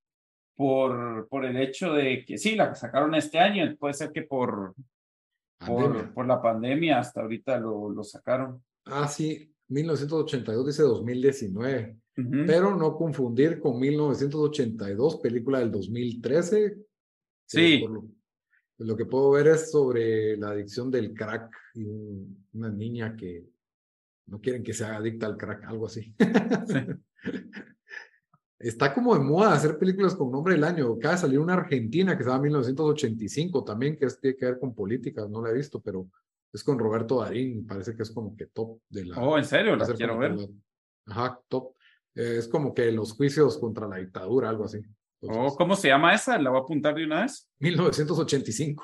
por, 0.60 1.30
por 1.30 1.46
el 1.46 1.56
hecho 1.56 1.94
de 1.94 2.26
que 2.26 2.38
sí, 2.38 2.54
la 2.54 2.76
sacaron 2.76 3.16
este 3.16 3.40
año, 3.40 3.74
puede 3.78 3.94
ser 3.94 4.12
que 4.12 4.24
por, 4.24 4.76
por, 5.66 6.14
por, 6.14 6.28
la 6.28 6.42
pandemia 6.42 7.00
hasta 7.00 7.22
ahorita 7.22 7.58
lo, 7.58 7.90
lo 7.90 8.04
sacaron. 8.04 8.62
Ah, 8.84 9.08
sí, 9.08 9.56
1982 9.70 10.66
dice 10.68 10.84
2019, 10.84 11.96
uh 11.96 12.22
-huh. 12.22 12.46
pero 12.46 12.76
no 12.76 12.98
confundir 12.98 13.58
con 13.62 13.80
1982, 13.80 15.22
película 15.22 15.60
del 15.60 15.72
2013. 15.72 16.78
Sí. 17.46 17.78
Por 17.80 17.92
lo, 17.92 18.04
lo, 18.80 18.98
que 18.98 19.06
puedo 19.06 19.32
ver 19.32 19.48
es 19.48 19.72
sobre 19.72 20.36
la 20.36 20.50
adicción 20.50 20.92
del 20.92 21.14
crack 21.14 21.56
y 21.76 21.86
un, 21.86 22.46
una 22.52 22.70
niña 22.70 23.16
que 23.16 23.46
no 24.26 24.42
quieren 24.42 24.62
que 24.62 24.74
se 24.74 24.84
haga 24.84 24.98
adicta 24.98 25.26
al 25.26 25.38
crack, 25.38 25.64
algo 25.64 25.86
así. 25.86 26.14
Sí. 26.68 26.76
Está 28.60 28.94
como 28.94 29.16
de 29.16 29.22
moda 29.22 29.54
hacer 29.54 29.78
películas 29.78 30.14
con 30.16 30.30
nombre 30.30 30.54
del 30.54 30.66
año. 30.66 30.94
Acaba 30.94 31.16
de 31.16 31.22
salir 31.22 31.40
una 31.40 31.54
argentina 31.54 32.18
que 32.18 32.24
se 32.24 32.30
llama 32.30 32.44
1985 32.44 33.64
también, 33.64 33.98
que 33.98 34.06
es, 34.06 34.20
tiene 34.20 34.36
que 34.36 34.46
ver 34.46 34.60
con 34.60 34.76
política, 34.76 35.26
no 35.30 35.42
la 35.42 35.52
he 35.52 35.54
visto, 35.54 35.82
pero 35.82 36.10
es 36.52 36.62
con 36.62 36.78
Roberto 36.78 37.22
Darín, 37.22 37.66
parece 37.66 37.96
que 37.96 38.04
es 38.04 38.12
como 38.12 38.36
que 38.36 38.48
top 38.48 38.82
de 38.90 39.06
la... 39.06 39.18
Oh, 39.18 39.38
¿en 39.38 39.46
serio? 39.46 39.78
La 39.78 39.88
quiero 39.88 40.18
ver. 40.18 40.36
La, 40.36 40.48
ajá, 41.06 41.40
top. 41.48 41.74
Eh, 42.16 42.36
es 42.38 42.50
como 42.50 42.74
que 42.74 42.92
los 42.92 43.14
juicios 43.14 43.58
contra 43.58 43.88
la 43.88 43.96
dictadura, 43.96 44.50
algo 44.50 44.66
así. 44.66 44.82
Entonces, 45.22 45.54
oh, 45.54 45.56
¿cómo 45.56 45.76
se 45.76 45.88
llama 45.88 46.14
esa? 46.14 46.38
¿La 46.38 46.50
voy 46.50 46.60
a 46.60 46.64
apuntar 46.64 46.96
de 46.96 47.06
una 47.06 47.22
vez? 47.22 47.50
1985. 47.60 48.84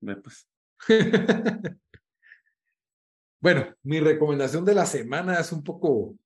Ve, 0.00 0.16
pues. 0.16 0.48
bueno, 3.40 3.66
mi 3.82 4.00
recomendación 4.00 4.64
de 4.64 4.74
la 4.74 4.86
semana 4.86 5.40
es 5.40 5.52
un 5.52 5.62
poco, 5.62 5.88
un 5.90 6.18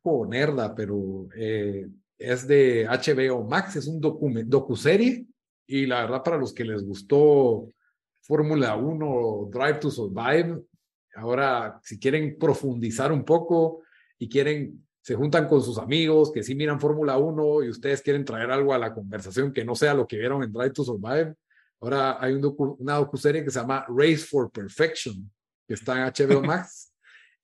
poco 0.00 0.26
nerda, 0.26 0.74
pero 0.74 1.28
eh, 1.36 1.86
es 2.18 2.46
de 2.46 2.86
HBO 2.86 3.44
Max, 3.44 3.76
es 3.76 3.86
un 3.86 4.00
docuserie 4.00 5.26
y 5.66 5.86
la 5.86 6.02
verdad 6.02 6.22
para 6.22 6.36
los 6.36 6.52
que 6.52 6.64
les 6.64 6.84
gustó 6.84 7.68
Fórmula 8.22 8.76
1, 8.76 9.50
Drive 9.52 9.78
to 9.80 9.90
Survive. 9.90 10.62
Ahora, 11.16 11.78
si 11.82 11.98
quieren 11.98 12.38
profundizar 12.38 13.12
un 13.12 13.24
poco 13.24 13.82
y 14.18 14.28
quieren, 14.28 14.86
se 15.02 15.14
juntan 15.14 15.46
con 15.46 15.62
sus 15.62 15.78
amigos 15.78 16.32
que 16.32 16.42
sí 16.42 16.54
miran 16.54 16.80
Fórmula 16.80 17.18
1 17.18 17.64
y 17.64 17.68
ustedes 17.68 18.00
quieren 18.02 18.24
traer 18.24 18.50
algo 18.50 18.72
a 18.72 18.78
la 18.78 18.94
conversación 18.94 19.52
que 19.52 19.64
no 19.64 19.74
sea 19.74 19.94
lo 19.94 20.06
que 20.06 20.16
vieron 20.16 20.42
en 20.42 20.52
Drive 20.52 20.72
to 20.72 20.84
Survive. 20.84 21.34
Ahora 21.80 22.18
hay 22.18 22.32
un 22.32 22.40
docu, 22.40 22.76
una 22.80 22.94
docuserie 22.94 23.44
que 23.44 23.50
se 23.50 23.60
llama 23.60 23.84
Race 23.88 24.24
for 24.24 24.50
Perfection, 24.50 25.30
que 25.68 25.74
está 25.74 25.94
en 25.94 26.12
HBO 26.12 26.42
Max. 26.46 26.93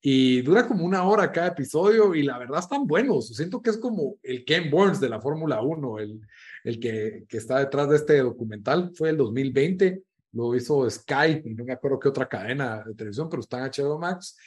Y 0.01 0.41
dura 0.41 0.67
como 0.67 0.83
una 0.83 1.03
hora 1.03 1.31
cada 1.31 1.47
episodio 1.47 2.15
y 2.15 2.23
la 2.23 2.37
verdad 2.39 2.59
están 2.59 2.87
buenos. 2.87 3.27
Siento 3.29 3.61
que 3.61 3.69
es 3.69 3.77
como 3.77 4.17
el 4.23 4.43
Ken 4.45 4.71
Burns 4.71 4.99
de 4.99 5.09
la 5.09 5.21
Fórmula 5.21 5.61
1, 5.61 5.99
el, 5.99 6.21
el 6.63 6.79
que, 6.79 7.25
que 7.29 7.37
está 7.37 7.59
detrás 7.59 7.89
de 7.89 7.97
este 7.97 8.17
documental. 8.19 8.91
Fue 8.95 9.09
el 9.09 9.17
2020 9.17 10.03
lo 10.33 10.55
hizo 10.55 10.89
Sky 10.89 11.41
y 11.43 11.53
no 11.53 11.65
me 11.65 11.73
acuerdo 11.73 11.99
qué 11.99 12.09
otra 12.09 12.27
cadena 12.27 12.83
de 12.83 12.95
televisión, 12.95 13.29
pero 13.29 13.41
está 13.41 13.69
HBO 13.69 13.99
Max. 13.99 14.37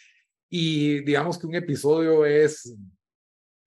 Y 0.48 1.00
digamos 1.04 1.38
que 1.38 1.46
un 1.46 1.54
episodio 1.54 2.24
es 2.24 2.74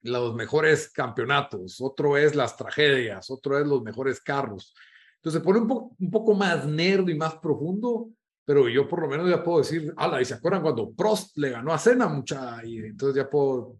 los 0.02 0.36
mejores 0.36 0.90
campeonatos, 0.92 1.82
otro 1.82 2.18
es 2.18 2.36
las 2.36 2.56
tragedias, 2.56 3.30
otro 3.30 3.60
es 3.60 3.68
los 3.68 3.84
mejores 3.84 4.20
carros. 4.22 4.74
Entonces 5.18 5.42
se 5.42 5.46
pone 5.46 5.60
un, 5.60 5.68
po 5.68 5.96
un 6.00 6.12
poco 6.12 6.34
más 6.34 6.66
nerd 6.66 7.08
y 7.10 7.16
más 7.16 7.36
profundo, 7.36 8.10
pero 8.48 8.70
yo 8.70 8.88
por 8.88 9.02
lo 9.02 9.10
menos 9.10 9.30
ya 9.30 9.44
puedo 9.44 9.58
decir, 9.58 9.94
ala, 9.98 10.22
y 10.22 10.26
se 10.26 10.36
acuerdan 10.36 10.62
cuando 10.62 10.90
Prost 10.92 11.38
le 11.38 11.50
ganó 11.50 11.74
a 11.74 11.78
Cena 11.78 12.08
mucha, 12.08 12.64
y 12.64 12.78
entonces 12.78 13.22
ya 13.22 13.30
puedo 13.30 13.76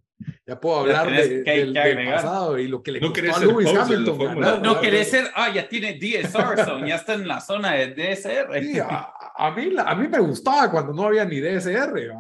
ya 0.46 0.60
puedo 0.60 0.80
hablar 0.80 1.10
de, 1.10 1.44
que, 1.44 1.52
del, 1.52 1.74
que 1.74 1.80
del, 1.80 2.06
pasado 2.10 2.58
y 2.58 2.68
lo 2.68 2.82
que 2.82 2.92
le 2.92 3.00
no 3.00 3.14
costó 3.14 3.36
a 3.36 3.40
Lewis 3.40 3.70
Hamilton. 3.70 4.40
No, 4.42 4.60
no 4.60 4.82
querés 4.82 5.10
ser, 5.10 5.28
ah, 5.36 5.54
ya 5.54 5.70
tiene 5.70 5.94
DSR, 5.94 6.86
ya 6.86 6.96
está 6.96 7.14
en 7.14 7.28
la 7.30 7.40
zona 7.40 7.76
de 7.76 7.94
DSR. 7.94 8.60
Sí, 8.60 8.80
a, 8.80 9.14
a, 9.36 9.52
mí, 9.52 9.70
a 9.78 9.96
mí 9.96 10.08
me 10.10 10.20
gustaba 10.20 10.70
cuando 10.70 10.92
no 10.92 11.04
había 11.04 11.24
ni 11.24 11.40
DSR, 11.40 12.12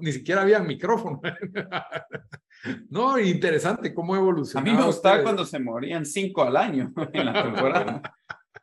ni 0.00 0.12
siquiera 0.12 0.42
había 0.42 0.58
micrófono. 0.58 1.22
no, 2.90 3.18
interesante 3.18 3.94
cómo 3.94 4.14
evolucionó. 4.14 4.60
A 4.60 4.70
mí 4.70 4.76
me 4.76 4.84
gustaba 4.84 5.14
este... 5.14 5.24
cuando 5.24 5.46
se 5.46 5.58
morían 5.58 6.04
cinco 6.04 6.42
al 6.42 6.56
año 6.56 6.92
en 7.14 7.24
la 7.24 7.42
temporada. 7.44 8.02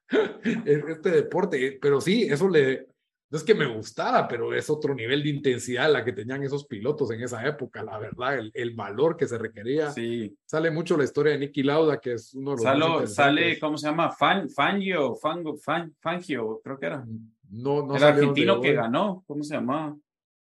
este 0.43 1.11
deporte, 1.11 1.79
pero 1.81 2.01
sí, 2.01 2.23
eso 2.23 2.49
le, 2.49 2.89
no 3.31 3.37
es 3.37 3.43
que 3.43 3.53
me 3.53 3.67
gustara, 3.67 4.27
pero 4.27 4.53
es 4.53 4.69
otro 4.69 4.95
nivel 4.95 5.21
de 5.21 5.29
intensidad 5.29 5.91
la 5.91 6.03
que 6.03 6.13
tenían 6.13 6.41
esos 6.43 6.65
pilotos 6.65 7.11
en 7.11 7.21
esa 7.21 7.45
época, 7.45 7.83
la 7.83 7.99
verdad, 7.99 8.39
el, 8.39 8.51
el 8.55 8.71
valor 8.71 9.15
que 9.15 9.27
se 9.27 9.37
requería. 9.37 9.91
Sí. 9.91 10.35
Sale 10.45 10.71
mucho 10.71 10.97
la 10.97 11.03
historia 11.03 11.33
de 11.33 11.39
Nicky 11.39 11.61
Lauda, 11.61 11.99
que 11.99 12.13
es 12.13 12.33
uno 12.33 12.51
de 12.51 12.55
los 12.55 12.63
Salo, 12.63 13.07
Sale, 13.07 13.59
¿cómo 13.59 13.77
se 13.77 13.87
llama? 13.87 14.11
Fan, 14.11 14.49
Fangio, 14.49 15.15
Fango, 15.15 15.55
Fan, 15.57 15.93
Fangio, 15.99 16.59
creo 16.63 16.79
que 16.79 16.85
era. 16.87 17.05
No, 17.51 17.85
no 17.85 17.95
El 17.95 18.03
argentino 18.03 18.59
que 18.59 18.73
ganó, 18.73 19.23
¿cómo 19.27 19.43
se 19.43 19.53
llamaba? 19.53 19.95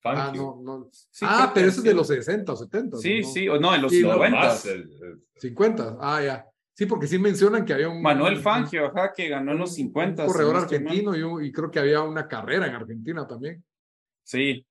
Ah, 0.05 0.31
no, 0.37 0.61
no. 0.63 0.89
Sí, 0.93 1.25
ah, 1.27 1.51
pero 1.55 1.69
eso 1.69 1.79
es 1.79 1.85
de 1.85 1.95
los 1.95 2.07
60 2.09 2.53
o 2.53 2.57
70. 2.57 2.99
Sí, 2.99 3.21
¿no? 3.23 3.27
sí, 3.27 3.49
o 3.49 3.59
no, 3.59 3.75
en 3.75 3.81
los 3.81 3.91
sí, 3.91 4.03
90. 4.03 4.57
50, 5.37 5.97
ah, 5.99 6.23
ya. 6.23 6.47
Sí, 6.77 6.87
porque 6.87 7.07
sí 7.07 7.19
mencionan 7.19 7.65
que 7.65 7.73
había 7.73 7.89
un... 7.89 8.03
Manuel 8.03 8.39
Fangio, 8.39 8.87
ajá, 8.87 9.13
que 9.13 9.29
ganó 9.29 9.53
en 9.53 9.59
los 9.59 9.75
50. 9.75 10.25
Un 10.25 10.29
corredor 10.29 10.57
argentino 10.57 11.41
y, 11.41 11.53
creo 11.53 11.71
que 11.71 11.79
había 11.79 12.03
una 12.03 12.27
carrera 12.27 12.67
en 12.67 12.75
Argentina 12.75 13.27
también. 13.27 13.65
Sí. 14.25 14.67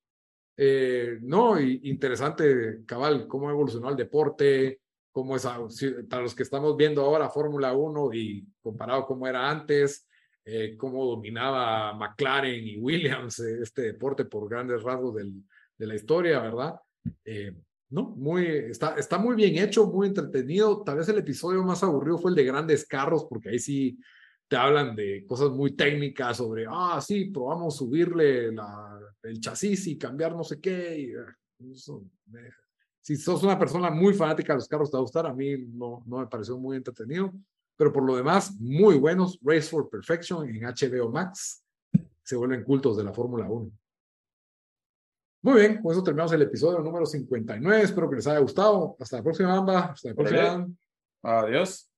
Eh, 0.58 1.18
no, 1.22 1.60
y 1.60 1.80
interesante, 1.84 2.82
cabal, 2.86 3.26
cómo 3.28 3.50
evolucionó 3.50 3.90
el 3.90 3.96
deporte, 3.96 4.82
cómo 5.14 5.38
es, 5.38 5.48
para 6.10 6.24
los 6.24 6.36
que 6.36 6.44
estamos 6.44 6.76
viendo 6.76 7.04
ahora 7.04 7.30
Fórmula 7.30 7.72
1 7.72 8.14
y 8.14 8.46
comparado 8.62 9.06
cómo 9.06 9.26
era 9.26 9.50
antes, 9.50 10.06
eh, 10.44 10.76
cómo 10.76 11.06
dominaba 11.06 11.94
McLaren 11.94 12.68
y 12.68 12.78
Williams 12.78 13.40
eh, 13.40 13.60
este 13.62 13.84
deporte 13.84 14.26
por 14.26 14.50
grandes 14.50 14.84
rasgos 14.84 15.16
del, 15.16 15.42
de 15.78 15.88
la 15.88 15.96
historia, 15.96 16.42
¿verdad? 16.42 16.76
Eh, 17.24 17.54
¿no? 17.94 18.10
Muy, 18.18 18.48
está, 18.48 18.96
está 18.96 19.20
muy 19.20 19.36
bien 19.36 19.56
hecho, 19.64 19.86
muy 19.86 20.08
entretenido. 20.08 20.82
Tal 20.82 20.98
vez 20.98 21.08
el 21.10 21.20
episodio 21.20 21.64
más 21.64 21.84
aburrido 21.84 22.18
fue 22.18 22.32
el 22.32 22.36
de 22.36 22.44
grandes 22.44 22.88
carros, 22.88 23.28
porque 23.30 23.50
ahí 23.50 23.60
sí 23.60 24.00
te 24.48 24.56
hablan 24.56 24.96
de 24.96 25.24
cosas 25.28 25.52
muy 25.52 25.76
técnicas 25.76 26.38
sobre, 26.38 26.66
ah, 26.68 27.00
sí, 27.00 27.26
probamos 27.26 27.78
subirle 27.78 28.48
el 28.48 29.40
chasis 29.40 29.86
y 29.86 29.98
cambiar 30.00 30.36
no 30.36 30.44
sé 30.44 30.60
qué. 30.60 31.14
Eh, 31.14 32.50
si 33.00 33.16
sos 33.16 33.44
una 33.44 33.60
persona 33.60 33.92
muy 33.92 34.16
fanática 34.16 34.54
de 34.54 34.58
los 34.58 34.68
carros, 34.68 34.90
te 34.90 34.98
va 34.98 35.02
a 35.02 35.04
gustar. 35.04 35.28
A 35.28 35.34
mí 35.34 35.56
no, 35.60 36.02
no 36.08 36.18
me 36.18 36.26
pareció 36.26 36.58
muy 36.58 36.78
entretenido, 36.78 37.32
pero 37.78 37.94
por 37.94 38.04
lo 38.04 38.16
demás, 38.16 38.60
muy 38.60 38.98
buenos. 38.98 39.38
Race 39.44 39.70
for 39.70 39.88
Perfection 39.88 40.50
en 40.50 40.64
HBO 40.64 41.12
Max. 41.12 41.64
Se 42.24 42.36
vuelven 42.36 42.64
cultos 42.64 42.98
de 42.98 43.04
la 43.04 43.14
Fórmula 43.14 43.48
1. 43.48 43.72
Muy 45.44 45.60
bien, 45.60 45.82
con 45.82 45.92
eso 45.92 46.02
terminamos 46.02 46.32
el 46.32 46.42
episodio 46.42 46.80
número 46.80 47.06
59. 47.06 47.84
Espero 47.84 48.10
que 48.10 48.16
les 48.16 48.28
haya 48.28 48.40
gustado. 48.40 48.96
Hasta 48.98 49.18
la 49.18 49.24
próxima, 49.24 49.54
Amba. 49.54 49.80
Hasta 49.92 50.10
la 50.10 50.16
próxima. 50.16 50.68
Adiós. 51.22 51.93